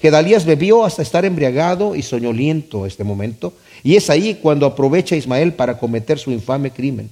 Gedalías 0.00 0.44
bebió 0.44 0.84
hasta 0.84 1.02
estar 1.02 1.24
embriagado 1.24 1.94
y 1.96 2.02
soñoliento 2.02 2.86
este 2.86 3.04
momento, 3.04 3.52
y 3.82 3.96
es 3.96 4.08
ahí 4.08 4.38
cuando 4.40 4.66
aprovecha 4.66 5.16
Ismael 5.16 5.52
para 5.52 5.78
cometer 5.78 6.18
su 6.18 6.30
infame 6.30 6.70
crimen 6.70 7.10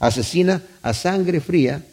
asesina 0.00 0.62
a 0.82 0.92
sangre 0.94 1.40
fría 1.40 1.84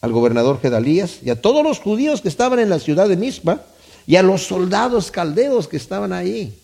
al 0.00 0.12
gobernador 0.12 0.60
Gedalías 0.60 1.20
y 1.24 1.30
a 1.30 1.40
todos 1.40 1.64
los 1.64 1.78
judíos 1.78 2.20
que 2.20 2.28
estaban 2.28 2.58
en 2.58 2.68
la 2.68 2.78
ciudad 2.78 3.08
de 3.08 3.16
Mispa 3.16 3.62
y 4.06 4.16
a 4.16 4.22
los 4.22 4.46
soldados 4.46 5.10
caldeos 5.10 5.66
que 5.66 5.76
estaban 5.76 6.12
ahí. 6.12 6.58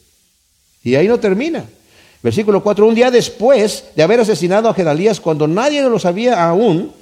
Y 0.83 0.97
ahí 0.97 1.09
no 1.09 1.19
termina. 1.19 1.65
Versículo 2.23 2.63
4, 2.63 2.87
un 2.87 2.95
día 2.95 3.11
después 3.11 3.85
de 3.97 4.03
haber 4.03 4.21
asesinado 4.21 4.69
a 4.69 4.75
Gedalías, 4.75 5.21
cuando 5.21 5.47
nadie 5.47 5.83
lo 5.83 5.99
sabía 5.99 6.47
aún, 6.47 6.93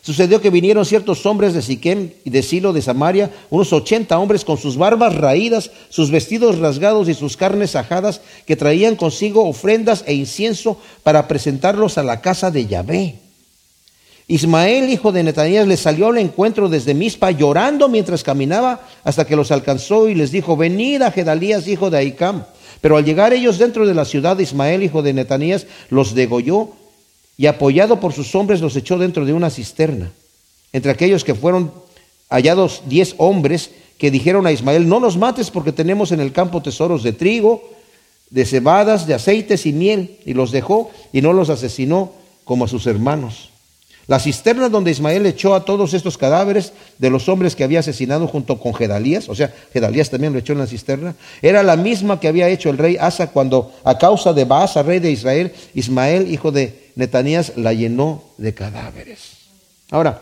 Sucedió 0.00 0.40
que 0.40 0.50
vinieron 0.50 0.84
ciertos 0.84 1.26
hombres 1.26 1.54
de 1.54 1.62
Siquem 1.62 2.10
y 2.24 2.30
de 2.30 2.42
Silo 2.42 2.72
de 2.72 2.82
Samaria, 2.82 3.30
unos 3.50 3.72
ochenta 3.72 4.18
hombres 4.18 4.44
con 4.44 4.56
sus 4.56 4.76
barbas 4.76 5.14
raídas, 5.16 5.70
sus 5.90 6.10
vestidos 6.10 6.58
rasgados 6.58 7.08
y 7.08 7.14
sus 7.14 7.36
carnes 7.36 7.76
ajadas, 7.76 8.20
que 8.46 8.56
traían 8.56 8.96
consigo 8.96 9.46
ofrendas 9.46 10.04
e 10.06 10.14
incienso 10.14 10.78
para 11.02 11.28
presentarlos 11.28 11.98
a 11.98 12.02
la 12.02 12.20
casa 12.20 12.50
de 12.50 12.66
Yahvé. 12.66 13.16
Ismael, 14.30 14.90
hijo 14.90 15.10
de 15.10 15.22
Netanías, 15.22 15.66
les 15.66 15.80
salió 15.80 16.08
al 16.08 16.18
encuentro 16.18 16.68
desde 16.68 16.92
Mizpa, 16.92 17.30
llorando 17.30 17.88
mientras 17.88 18.22
caminaba, 18.22 18.86
hasta 19.02 19.26
que 19.26 19.36
los 19.36 19.50
alcanzó 19.50 20.08
y 20.08 20.14
les 20.14 20.30
dijo, 20.30 20.54
venid 20.56 21.00
a 21.00 21.10
Gedalías, 21.10 21.66
hijo 21.66 21.88
de 21.88 21.96
Aicam. 21.96 22.44
Pero 22.82 22.98
al 22.98 23.04
llegar 23.04 23.32
ellos 23.32 23.58
dentro 23.58 23.86
de 23.86 23.94
la 23.94 24.04
ciudad, 24.04 24.38
Ismael, 24.38 24.82
hijo 24.82 25.02
de 25.02 25.14
Netanías, 25.14 25.66
los 25.88 26.14
degolló 26.14 26.72
y 27.38 27.46
apoyado 27.46 28.00
por 28.00 28.12
sus 28.12 28.34
hombres 28.34 28.60
los 28.60 28.76
echó 28.76 28.98
dentro 28.98 29.24
de 29.24 29.32
una 29.32 29.48
cisterna. 29.48 30.10
Entre 30.72 30.90
aquellos 30.90 31.24
que 31.24 31.36
fueron 31.36 31.72
hallados 32.28 32.82
diez 32.86 33.14
hombres 33.16 33.70
que 33.96 34.10
dijeron 34.10 34.46
a 34.46 34.52
Ismael, 34.52 34.88
no 34.88 35.00
nos 35.00 35.16
mates 35.16 35.50
porque 35.50 35.72
tenemos 35.72 36.12
en 36.12 36.20
el 36.20 36.32
campo 36.32 36.60
tesoros 36.60 37.02
de 37.02 37.12
trigo, 37.12 37.62
de 38.30 38.44
cebadas, 38.44 39.06
de 39.06 39.14
aceites 39.14 39.64
y 39.66 39.72
miel, 39.72 40.18
y 40.26 40.34
los 40.34 40.50
dejó 40.50 40.90
y 41.12 41.22
no 41.22 41.32
los 41.32 41.48
asesinó 41.48 42.12
como 42.44 42.64
a 42.64 42.68
sus 42.68 42.86
hermanos. 42.86 43.50
La 44.08 44.18
cisterna 44.18 44.70
donde 44.70 44.90
Ismael 44.90 45.26
echó 45.26 45.54
a 45.54 45.64
todos 45.64 45.92
estos 45.92 46.16
cadáveres 46.16 46.72
de 46.98 47.10
los 47.10 47.28
hombres 47.28 47.54
que 47.54 47.62
había 47.62 47.80
asesinado 47.80 48.26
junto 48.26 48.58
con 48.58 48.74
Gedalías, 48.74 49.28
o 49.28 49.34
sea, 49.34 49.54
Gedalías 49.72 50.08
también 50.08 50.32
lo 50.32 50.38
echó 50.38 50.54
en 50.54 50.60
la 50.60 50.66
cisterna, 50.66 51.14
era 51.42 51.62
la 51.62 51.76
misma 51.76 52.18
que 52.18 52.26
había 52.26 52.48
hecho 52.48 52.70
el 52.70 52.78
rey 52.78 52.96
Asa 52.98 53.28
cuando 53.28 53.72
a 53.84 53.98
causa 53.98 54.32
de 54.32 54.46
Baasa, 54.46 54.82
rey 54.82 54.98
de 54.98 55.10
Israel, 55.10 55.52
Ismael, 55.74 56.32
hijo 56.32 56.50
de 56.50 56.87
Netanías, 56.98 57.52
la 57.56 57.72
llenó 57.72 58.24
de 58.38 58.54
cadáveres. 58.54 59.20
Ahora, 59.88 60.20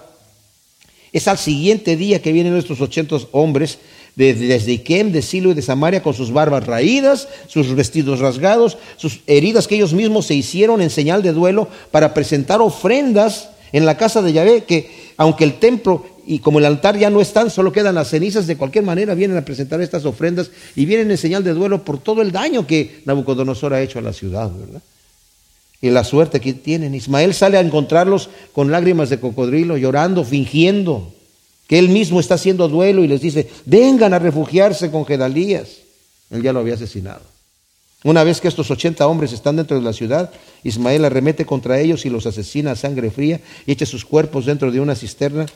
es 1.10 1.26
al 1.26 1.38
siguiente 1.38 1.96
día 1.96 2.20
que 2.20 2.32
vienen 2.32 2.54
estos 2.54 2.82
ochenta 2.82 3.16
hombres 3.32 3.78
desde 4.14 4.72
Iquem, 4.72 5.10
de 5.10 5.22
Silo 5.22 5.52
y 5.52 5.54
de 5.54 5.62
Samaria 5.62 6.02
con 6.02 6.12
sus 6.12 6.30
barbas 6.30 6.66
raídas, 6.66 7.28
sus 7.48 7.74
vestidos 7.74 8.20
rasgados, 8.20 8.76
sus 8.98 9.20
heridas 9.26 9.66
que 9.66 9.76
ellos 9.76 9.94
mismos 9.94 10.26
se 10.26 10.34
hicieron 10.34 10.82
en 10.82 10.90
señal 10.90 11.22
de 11.22 11.32
duelo 11.32 11.66
para 11.90 12.12
presentar 12.12 12.60
ofrendas 12.60 13.48
en 13.72 13.86
la 13.86 13.96
casa 13.96 14.20
de 14.20 14.34
Yahvé, 14.34 14.64
que 14.64 14.90
aunque 15.16 15.44
el 15.44 15.54
templo 15.54 16.04
y 16.26 16.40
como 16.40 16.58
el 16.58 16.66
altar 16.66 16.98
ya 16.98 17.08
no 17.08 17.22
están, 17.22 17.48
solo 17.48 17.72
quedan 17.72 17.94
las 17.94 18.10
cenizas, 18.10 18.46
de 18.46 18.58
cualquier 18.58 18.84
manera 18.84 19.14
vienen 19.14 19.38
a 19.38 19.44
presentar 19.46 19.80
estas 19.80 20.04
ofrendas 20.04 20.50
y 20.74 20.84
vienen 20.84 21.10
en 21.10 21.16
señal 21.16 21.42
de 21.42 21.54
duelo 21.54 21.82
por 21.84 21.96
todo 21.98 22.20
el 22.20 22.32
daño 22.32 22.66
que 22.66 23.00
Nabucodonosor 23.06 23.72
ha 23.72 23.80
hecho 23.80 23.98
a 23.98 24.02
la 24.02 24.12
ciudad, 24.12 24.50
¿verdad? 24.50 24.82
Y 25.80 25.90
la 25.90 26.04
suerte 26.04 26.40
que 26.40 26.54
tienen. 26.54 26.94
Ismael 26.94 27.34
sale 27.34 27.58
a 27.58 27.60
encontrarlos 27.60 28.30
con 28.52 28.70
lágrimas 28.70 29.10
de 29.10 29.20
cocodrilo, 29.20 29.76
llorando, 29.76 30.24
fingiendo 30.24 31.12
que 31.66 31.78
él 31.78 31.88
mismo 31.88 32.20
está 32.20 32.34
haciendo 32.34 32.68
duelo 32.68 33.04
y 33.04 33.08
les 33.08 33.20
dice, 33.20 33.48
vengan 33.64 34.14
a 34.14 34.18
refugiarse 34.18 34.90
con 34.90 35.04
Gedalías. 35.04 35.78
Él 36.30 36.42
ya 36.42 36.52
lo 36.52 36.60
había 36.60 36.74
asesinado. 36.74 37.22
Una 38.04 38.22
vez 38.24 38.40
que 38.40 38.48
estos 38.48 38.70
ochenta 38.70 39.06
hombres 39.06 39.32
están 39.32 39.56
dentro 39.56 39.76
de 39.76 39.82
la 39.82 39.92
ciudad, 39.92 40.30
Ismael 40.62 41.04
arremete 41.04 41.44
contra 41.44 41.80
ellos 41.80 42.06
y 42.06 42.10
los 42.10 42.26
asesina 42.26 42.72
a 42.72 42.76
sangre 42.76 43.10
fría 43.10 43.40
y 43.66 43.72
echa 43.72 43.86
sus 43.86 44.04
cuerpos 44.04 44.46
dentro 44.46 44.70
de 44.70 44.80
una 44.80 44.94
cisterna 44.94 45.46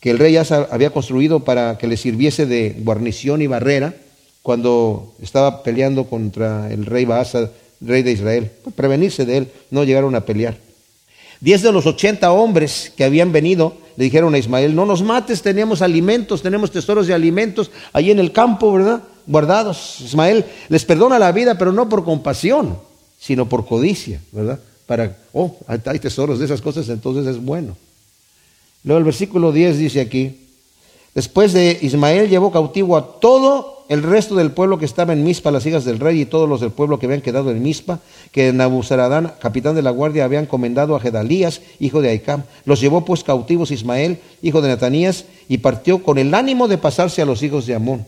que 0.00 0.10
el 0.10 0.18
rey 0.18 0.36
Asa 0.36 0.66
había 0.72 0.90
construido 0.90 1.44
para 1.44 1.78
que 1.78 1.86
le 1.86 1.96
sirviese 1.96 2.46
de 2.46 2.74
guarnición 2.80 3.40
y 3.42 3.46
barrera 3.46 3.94
cuando 4.42 5.14
estaba 5.22 5.62
peleando 5.62 6.08
contra 6.08 6.72
el 6.72 6.84
rey 6.84 7.04
Baasa, 7.04 7.52
rey 7.84 8.02
de 8.02 8.12
Israel. 8.12 8.50
Para 8.64 8.76
prevenirse 8.76 9.24
de 9.24 9.38
él, 9.38 9.48
no 9.70 9.84
llegaron 9.84 10.14
a 10.14 10.24
pelear. 10.24 10.56
Diez 11.40 11.62
de 11.62 11.72
los 11.72 11.86
ochenta 11.86 12.32
hombres 12.32 12.92
que 12.96 13.04
habían 13.04 13.32
venido 13.32 13.76
le 13.96 14.04
dijeron 14.04 14.34
a 14.34 14.38
Ismael, 14.38 14.74
no 14.74 14.86
nos 14.86 15.02
mates, 15.02 15.42
tenemos 15.42 15.82
alimentos, 15.82 16.40
tenemos 16.40 16.70
tesoros 16.70 17.06
de 17.06 17.14
alimentos 17.14 17.70
allí 17.92 18.10
en 18.10 18.20
el 18.20 18.32
campo, 18.32 18.72
¿verdad? 18.72 19.02
guardados. 19.26 20.00
Ismael 20.00 20.44
les 20.68 20.84
perdona 20.84 21.18
la 21.18 21.32
vida, 21.32 21.58
pero 21.58 21.72
no 21.72 21.88
por 21.88 22.04
compasión, 22.04 22.78
sino 23.18 23.48
por 23.48 23.66
codicia, 23.66 24.20
¿verdad? 24.32 24.60
Para, 24.86 25.16
oh, 25.32 25.56
hay 25.66 25.98
tesoros 25.98 26.38
de 26.38 26.44
esas 26.44 26.60
cosas, 26.60 26.88
entonces 26.88 27.26
es 27.26 27.42
bueno. 27.42 27.76
Luego 28.84 28.98
el 28.98 29.04
versículo 29.04 29.52
10 29.52 29.78
dice 29.78 30.00
aquí, 30.00 30.41
después 31.14 31.52
de 31.52 31.78
Ismael 31.82 32.28
llevó 32.28 32.50
cautivo 32.50 32.96
a 32.96 33.20
todo 33.20 33.84
el 33.88 34.02
resto 34.02 34.34
del 34.36 34.52
pueblo 34.52 34.78
que 34.78 34.86
estaba 34.86 35.12
en 35.12 35.22
Mispa, 35.22 35.50
las 35.50 35.66
hijas 35.66 35.84
del 35.84 36.00
rey 36.00 36.22
y 36.22 36.24
todos 36.24 36.48
los 36.48 36.62
del 36.62 36.70
pueblo 36.70 36.98
que 36.98 37.04
habían 37.04 37.20
quedado 37.20 37.50
en 37.50 37.62
Mispa, 37.62 38.00
que 38.30 38.52
Nabuzaradán, 38.52 39.34
capitán 39.38 39.74
de 39.74 39.82
la 39.82 39.90
guardia, 39.90 40.24
había 40.24 40.40
encomendado 40.40 40.96
a 40.96 41.00
Gedalías, 41.00 41.60
hijo 41.78 42.00
de 42.00 42.08
Aicam. 42.08 42.44
Los 42.64 42.80
llevó 42.80 43.04
pues 43.04 43.22
cautivos 43.22 43.70
Ismael, 43.70 44.18
hijo 44.40 44.62
de 44.62 44.68
Natanías, 44.68 45.26
y 45.46 45.58
partió 45.58 46.02
con 46.02 46.16
el 46.16 46.32
ánimo 46.32 46.68
de 46.68 46.78
pasarse 46.78 47.20
a 47.20 47.26
los 47.26 47.42
hijos 47.42 47.66
de 47.66 47.74
Amón. 47.74 48.06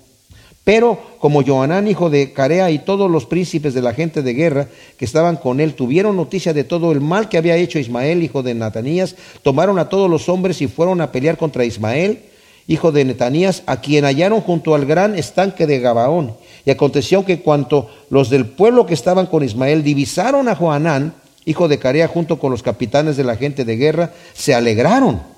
Pero 0.65 0.99
como 1.19 1.45
Joanán, 1.45 1.87
hijo 1.89 2.09
de 2.09 2.33
Carea, 2.33 2.71
y 2.71 2.79
todos 2.79 3.11
los 3.11 3.27
príncipes 3.27 3.75
de 3.75 3.83
la 3.83 3.93
gente 3.93 4.23
de 4.23 4.33
guerra 4.33 4.69
que 4.97 5.05
estaban 5.05 5.37
con 5.37 5.61
él 5.61 5.75
tuvieron 5.75 6.17
noticia 6.17 6.55
de 6.55 6.65
todo 6.65 6.91
el 6.93 7.03
mal 7.03 7.29
que 7.29 7.37
había 7.37 7.57
hecho 7.57 7.79
Ismael, 7.79 8.23
hijo 8.23 8.43
de 8.43 8.55
Natanías, 8.55 9.17
tomaron 9.43 9.79
a 9.79 9.91
todos 9.91 10.09
los 10.09 10.31
hombres 10.31 10.63
y 10.63 10.67
fueron 10.67 11.03
a 11.03 11.13
pelear 11.13 11.37
contra 11.37 11.67
Ismael, 11.67 12.23
hijo 12.67 12.93
de 12.93 13.05
Netanías, 13.05 13.63
a 13.67 13.81
quien 13.81 14.05
hallaron 14.05 14.41
junto 14.41 14.75
al 14.75 14.87
gran 14.87 15.19
estanque 15.19 15.67
de 15.67 15.81
Gabaón. 15.81 16.35
Y 16.65 16.71
aconteció 16.71 17.25
que 17.25 17.41
cuanto 17.41 17.91
los 18.11 18.31
del 18.31 18.47
pueblo 18.47 18.87
que 18.87 18.95
estaban 18.95 19.27
con 19.27 19.45
Ismael 19.45 19.83
divisaron 19.83 20.49
a 20.49 20.57
Joanán, 20.57 21.15
hijo 21.45 21.69
de 21.69 21.79
Carea, 21.79 22.09
junto 22.09 22.39
con 22.39 22.51
los 22.51 22.63
capitanes 22.63 23.17
de 23.17 23.25
la 23.25 23.37
gente 23.37 23.65
de 23.65 23.77
guerra, 23.77 24.13
se 24.33 24.55
alegraron 24.55 25.35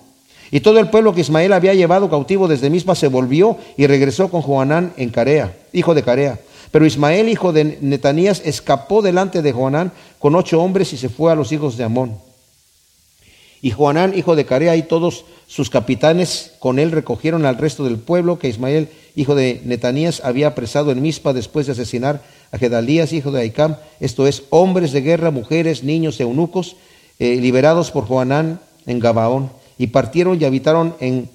y 0.51 0.61
todo 0.61 0.79
el 0.79 0.89
pueblo 0.89 1.15
que 1.15 1.21
Ismael 1.21 1.53
había 1.53 1.75
llevado 1.75 2.09
cautivo 2.09 2.47
desde 2.49 2.71
Misma 2.71 2.95
se 2.95 3.09
volvió 3.09 3.57
y 3.77 3.87
regresó 3.87 4.29
con 4.29 4.43
Joanán 4.43 4.93
en 4.97 5.11
Carea, 5.11 5.57
hijo 5.73 5.95
de 5.95 6.03
Carea. 6.03 6.39
Pero 6.71 6.87
Ismael, 6.87 7.29
hijo 7.29 7.53
de 7.53 7.79
Netanías, 7.81 8.43
escapó 8.45 9.03
delante 9.03 9.43
de 9.43 9.53
Joanán 9.53 9.93
con 10.19 10.35
ocho 10.35 10.61
hombres 10.61 10.93
y 10.93 10.97
se 10.97 11.09
fue 11.09 11.33
a 11.33 11.35
los 11.35 11.53
hijos 11.53 11.77
de 11.77 11.85
Amón. 11.85 12.17
Y 13.67 13.73
Joanán, 13.73 14.17
hijo 14.17 14.37
de 14.37 14.45
Carea, 14.45 14.77
y 14.77 14.85
todos 14.85 15.25
sus 15.49 15.71
capitanes 15.71 16.53
con 16.61 16.79
él 16.79 16.93
recogieron 16.93 17.45
al 17.47 17.59
resto 17.59 17.83
del 17.83 17.99
pueblo 17.99 18.39
que 18.39 18.47
Ismael, 18.47 18.91
hijo 19.17 19.35
de 19.35 19.61
Netanías, 19.65 20.23
había 20.23 20.47
apresado 20.47 20.93
en 20.93 21.03
Mispa 21.03 21.33
después 21.33 21.67
de 21.67 21.73
asesinar 21.73 22.23
a 22.53 22.59
Gedalías, 22.59 23.13
hijo 23.13 23.33
de 23.33 23.41
Aicam, 23.41 23.75
esto 23.99 24.29
es, 24.29 24.45
hombres 24.51 24.93
de 24.93 25.01
guerra, 25.01 25.33
mujeres, 25.33 25.83
niños, 25.83 26.21
eunucos, 26.21 26.77
eh, 27.19 27.41
liberados 27.41 27.91
por 27.91 28.07
Joanán 28.07 28.61
en 28.87 29.01
Gabaón 29.01 29.51
y 29.79 29.89
partieron 29.89 30.41
y 30.41 30.45
habitaron 30.45 30.95
en 31.01 31.29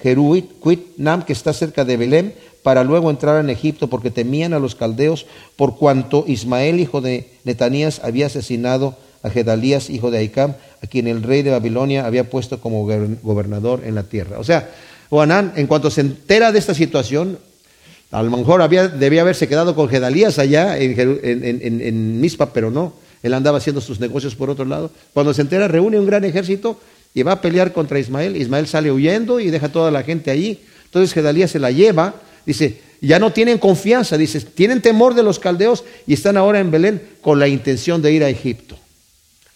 Jeruit, 0.00 0.50
Nam, 0.96 1.22
que 1.22 1.34
está 1.34 1.52
cerca 1.52 1.84
de 1.84 1.96
Belém, 1.96 2.32
para 2.64 2.82
luego 2.82 3.10
entrar 3.10 3.38
en 3.38 3.48
Egipto, 3.48 3.86
porque 3.86 4.10
temían 4.10 4.54
a 4.54 4.58
los 4.58 4.74
caldeos, 4.74 5.26
por 5.54 5.76
cuanto 5.76 6.24
Ismael, 6.26 6.80
hijo 6.80 7.00
de 7.00 7.30
Netanías, 7.44 8.00
había 8.02 8.26
asesinado 8.26 8.96
a 9.22 9.30
Gedalías, 9.30 9.90
hijo 9.90 10.10
de 10.10 10.18
Aicam, 10.18 10.54
a 10.86 10.88
quien 10.88 11.08
el 11.08 11.24
rey 11.24 11.42
de 11.42 11.50
Babilonia 11.50 12.06
había 12.06 12.30
puesto 12.30 12.60
como 12.60 12.86
gobernador 13.22 13.82
en 13.84 13.96
la 13.96 14.04
tierra. 14.04 14.38
O 14.38 14.44
sea, 14.44 14.70
Juanán, 15.10 15.52
en 15.56 15.66
cuanto 15.66 15.90
se 15.90 16.00
entera 16.00 16.52
de 16.52 16.60
esta 16.60 16.74
situación, 16.74 17.38
a 18.12 18.22
lo 18.22 18.30
mejor 18.30 18.62
había, 18.62 18.86
debía 18.86 19.22
haberse 19.22 19.48
quedado 19.48 19.74
con 19.74 19.88
Gedalías 19.88 20.38
allá 20.38 20.78
en, 20.78 22.20
Mispa, 22.20 22.52
pero 22.52 22.70
no. 22.70 22.92
Él 23.24 23.34
andaba 23.34 23.58
haciendo 23.58 23.80
sus 23.80 23.98
negocios 23.98 24.36
por 24.36 24.48
otro 24.48 24.64
lado. 24.64 24.92
Cuando 25.12 25.34
se 25.34 25.42
entera, 25.42 25.66
reúne 25.66 25.98
un 25.98 26.06
gran 26.06 26.24
ejército 26.24 26.78
y 27.14 27.24
va 27.24 27.32
a 27.32 27.40
pelear 27.40 27.72
contra 27.72 27.98
Ismael. 27.98 28.36
Ismael 28.36 28.68
sale 28.68 28.92
huyendo 28.92 29.40
y 29.40 29.50
deja 29.50 29.70
toda 29.70 29.90
la 29.90 30.04
gente 30.04 30.30
allí. 30.30 30.60
Entonces 30.84 31.12
Gedalías 31.12 31.50
se 31.50 31.58
la 31.58 31.72
lleva, 31.72 32.14
dice, 32.44 32.78
ya 33.00 33.18
no 33.18 33.32
tienen 33.32 33.58
confianza, 33.58 34.16
dice, 34.16 34.40
tienen 34.40 34.80
temor 34.80 35.14
de 35.14 35.24
los 35.24 35.40
caldeos 35.40 35.82
y 36.06 36.14
están 36.14 36.36
ahora 36.36 36.60
en 36.60 36.70
Belén 36.70 37.02
con 37.22 37.40
la 37.40 37.48
intención 37.48 38.00
de 38.02 38.12
ir 38.12 38.22
a 38.22 38.28
Egipto. 38.28 38.78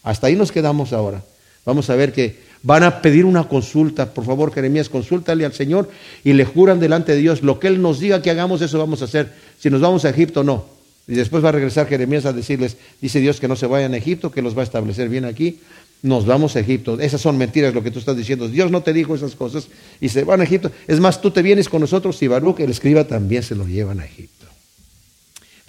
Hasta 0.03 0.27
ahí 0.27 0.37
nos 0.37 0.53
quedamos 0.53 0.93
ahora. 0.93 1.23
Vamos 1.65 1.91
a 1.91 1.97
ver 1.97 2.13
que 2.13 2.39
van 2.63 2.83
a 2.83 3.03
pedir 3.03 3.25
una 3.25 3.45
consulta. 3.45 4.13
Por 4.13 4.25
favor, 4.25 4.53
Jeremías, 4.53 4.89
consúltale 4.89 5.45
al 5.45 5.53
Señor 5.53 5.89
y 6.25 6.33
le 6.33 6.45
juran 6.45 6.81
delante 6.81 7.13
de 7.13 7.19
Dios, 7.19 7.43
lo 7.43 7.59
que 7.59 7.69
Él 7.69 7.83
nos 7.83 8.01
diga 8.01 8.23
que 8.23 8.31
hagamos, 8.31 8.63
eso 8.63 8.79
vamos 8.79 9.03
a 9.03 9.07
hacer. 9.07 9.33
Si 9.59 9.71
nos 9.71 9.81
vamos 9.81 10.05
a 10.05 10.11
Egipto, 10.11 10.45
no. 10.45 10.65
Y 11.07 11.15
después 11.15 11.45
va 11.45 11.49
a 11.49 11.53
regresar 11.53 11.89
Jeremías 11.89 12.25
a 12.25 12.33
decirles, 12.33 12.77
dice 13.01 13.21
Dios 13.21 13.41
que 13.41 13.49
no 13.49 13.57
se 13.57 13.67
vayan 13.67 13.95
a 13.95 13.97
Egipto, 13.97 14.31
que 14.31 14.43
los 14.43 14.57
va 14.57 14.61
a 14.61 14.65
establecer 14.65 15.09
bien 15.09 15.25
aquí 15.25 15.61
nos 16.03 16.27
vamos 16.27 16.57
a 16.57 16.61
Egipto. 16.61 16.99
Esas 17.01 17.21
son 17.21 17.37
mentiras 17.37 17.75
lo 17.75 17.83
que 17.83 17.91
tú 17.91 17.99
estás 17.99 18.17
diciendo. 18.17 18.49
Dios 18.49 18.71
no 18.71 18.83
te 18.83 18.93
dijo 18.93 19.15
esas 19.15 19.35
cosas 19.35 19.69
y 20.01 20.09
se 20.09 20.25
van 20.25 20.41
a 20.41 20.45
Egipto. 20.45 20.71
Es 20.87 21.01
más, 21.01 21.21
tú 21.21 21.31
te 21.31 21.43
vienes 21.43 21.69
con 21.69 21.81
nosotros 21.81 22.21
y 22.23 22.29
Baruch, 22.29 22.61
el 22.61 22.71
escriba, 22.71 23.05
también 23.05 23.43
se 23.43 23.55
lo 23.55 23.67
llevan 23.67 24.01
a 24.01 24.07
Egipto. 24.07 24.40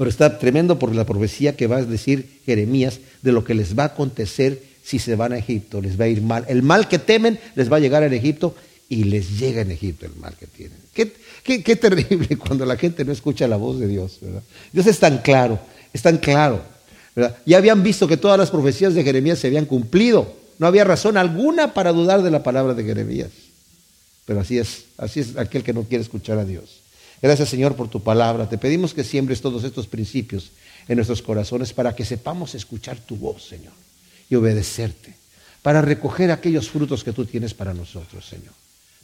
Pero 0.02 0.10
está 0.10 0.40
tremendo 0.40 0.80
por 0.80 0.96
la 0.96 1.06
profecía 1.06 1.56
que 1.56 1.68
va 1.68 1.78
a 1.78 1.86
decir 1.86 2.28
Jeremías 2.48 3.02
de 3.22 3.32
lo 3.32 3.44
que 3.44 3.54
les 3.54 3.78
va 3.78 3.84
a 3.84 3.86
acontecer 3.94 4.60
si 4.84 4.98
se 4.98 5.16
van 5.16 5.32
a 5.32 5.38
Egipto. 5.38 5.80
Les 5.80 6.02
va 6.02 6.06
a 6.06 6.08
ir 6.08 6.24
mal. 6.24 6.44
El 6.48 6.64
mal 6.64 6.88
que 6.88 6.98
temen 6.98 7.40
les 7.54 7.72
va 7.72 7.78
a 7.78 7.80
llegar 7.80 8.02
en 8.02 8.12
Egipto 8.12 8.56
y 8.90 9.04
les 9.04 9.38
llega 9.38 9.62
en 9.62 9.70
Egipto 9.70 10.08
el 10.08 10.16
mal 10.16 10.34
que 10.40 10.48
tienen. 10.48 10.80
Qué, 10.92 11.14
qué 11.62 11.76
terrible 11.76 12.36
cuando 12.48 12.66
la 12.66 12.78
gente 12.78 13.06
no 13.06 13.12
escucha 13.12 13.48
la 13.48 13.58
voz 13.58 13.80
de 13.80 13.88
Dios. 13.88 14.18
Dios 14.72 14.88
es 14.88 14.98
tan 14.98 15.20
claro, 15.20 15.60
es 15.94 16.02
tan 16.02 16.18
claro. 16.18 16.64
Ya 17.46 17.58
habían 17.60 17.84
visto 17.84 18.08
que 18.08 18.18
todas 18.18 18.40
las 18.40 18.50
profecías 18.50 18.96
de 18.96 19.04
Jeremías 19.04 19.38
se 19.38 19.46
habían 19.50 19.66
cumplido. 19.66 20.36
No 20.58 20.66
había 20.66 20.84
razón 20.84 21.16
alguna 21.16 21.76
para 21.76 21.94
dudar 21.94 22.24
de 22.24 22.32
la 22.32 22.42
palabra 22.42 22.74
de 22.74 22.84
Jeremías. 22.84 23.30
Pero 24.26 24.40
así 24.40 24.58
es, 24.58 24.86
así 24.98 25.20
es 25.20 25.38
aquel 25.38 25.62
que 25.62 25.74
no 25.74 25.84
quiere 25.84 26.02
escuchar 26.02 26.40
a 26.40 26.46
Dios. 26.46 26.81
Gracias 27.22 27.50
Señor 27.50 27.76
por 27.76 27.90
tu 27.90 28.02
palabra. 28.02 28.50
Te 28.50 28.58
pedimos 28.58 28.94
que 28.94 29.04
siembres 29.04 29.42
todos 29.42 29.64
estos 29.64 29.88
principios 29.88 30.52
en 30.88 30.96
nuestros 30.96 31.22
corazones 31.22 31.74
para 31.74 31.96
que 31.96 32.06
sepamos 32.06 32.56
escuchar 32.56 32.98
tu 33.00 33.16
voz, 33.16 33.44
Señor, 33.48 33.74
y 34.30 34.36
obedecerte, 34.36 35.14
para 35.62 35.82
recoger 35.82 36.32
aquellos 36.32 36.70
frutos 36.70 37.04
que 37.04 37.14
tú 37.14 37.26
tienes 37.26 37.54
para 37.54 37.74
nosotros, 37.74 38.26
Señor. 38.26 38.54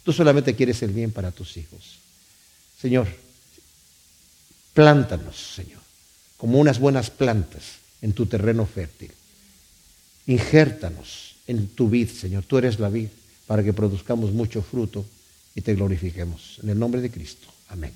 Tú 0.02 0.12
solamente 0.12 0.56
quieres 0.56 0.82
el 0.82 0.90
bien 0.90 1.12
para 1.12 1.30
tus 1.30 1.56
hijos. 1.56 1.98
Señor, 2.80 3.08
plántanos, 4.74 5.36
Señor, 5.54 5.80
como 6.36 6.58
unas 6.58 6.78
buenas 6.78 7.10
plantas 7.10 7.64
en 8.02 8.12
tu 8.12 8.26
terreno 8.26 8.66
fértil. 8.66 9.12
Injértanos 10.26 11.36
en 11.46 11.68
tu 11.68 11.88
vid, 11.88 12.08
Señor. 12.08 12.44
Tú 12.44 12.58
eres 12.58 12.78
la 12.78 12.88
vid 12.88 13.08
para 13.46 13.62
que 13.62 13.72
produzcamos 13.72 14.32
mucho 14.32 14.62
fruto 14.62 15.04
y 15.54 15.60
te 15.60 15.74
glorifiquemos. 15.74 16.58
En 16.62 16.70
el 16.70 16.78
nombre 16.78 17.00
de 17.00 17.10
Cristo. 17.10 17.48
Amén. 17.68 17.92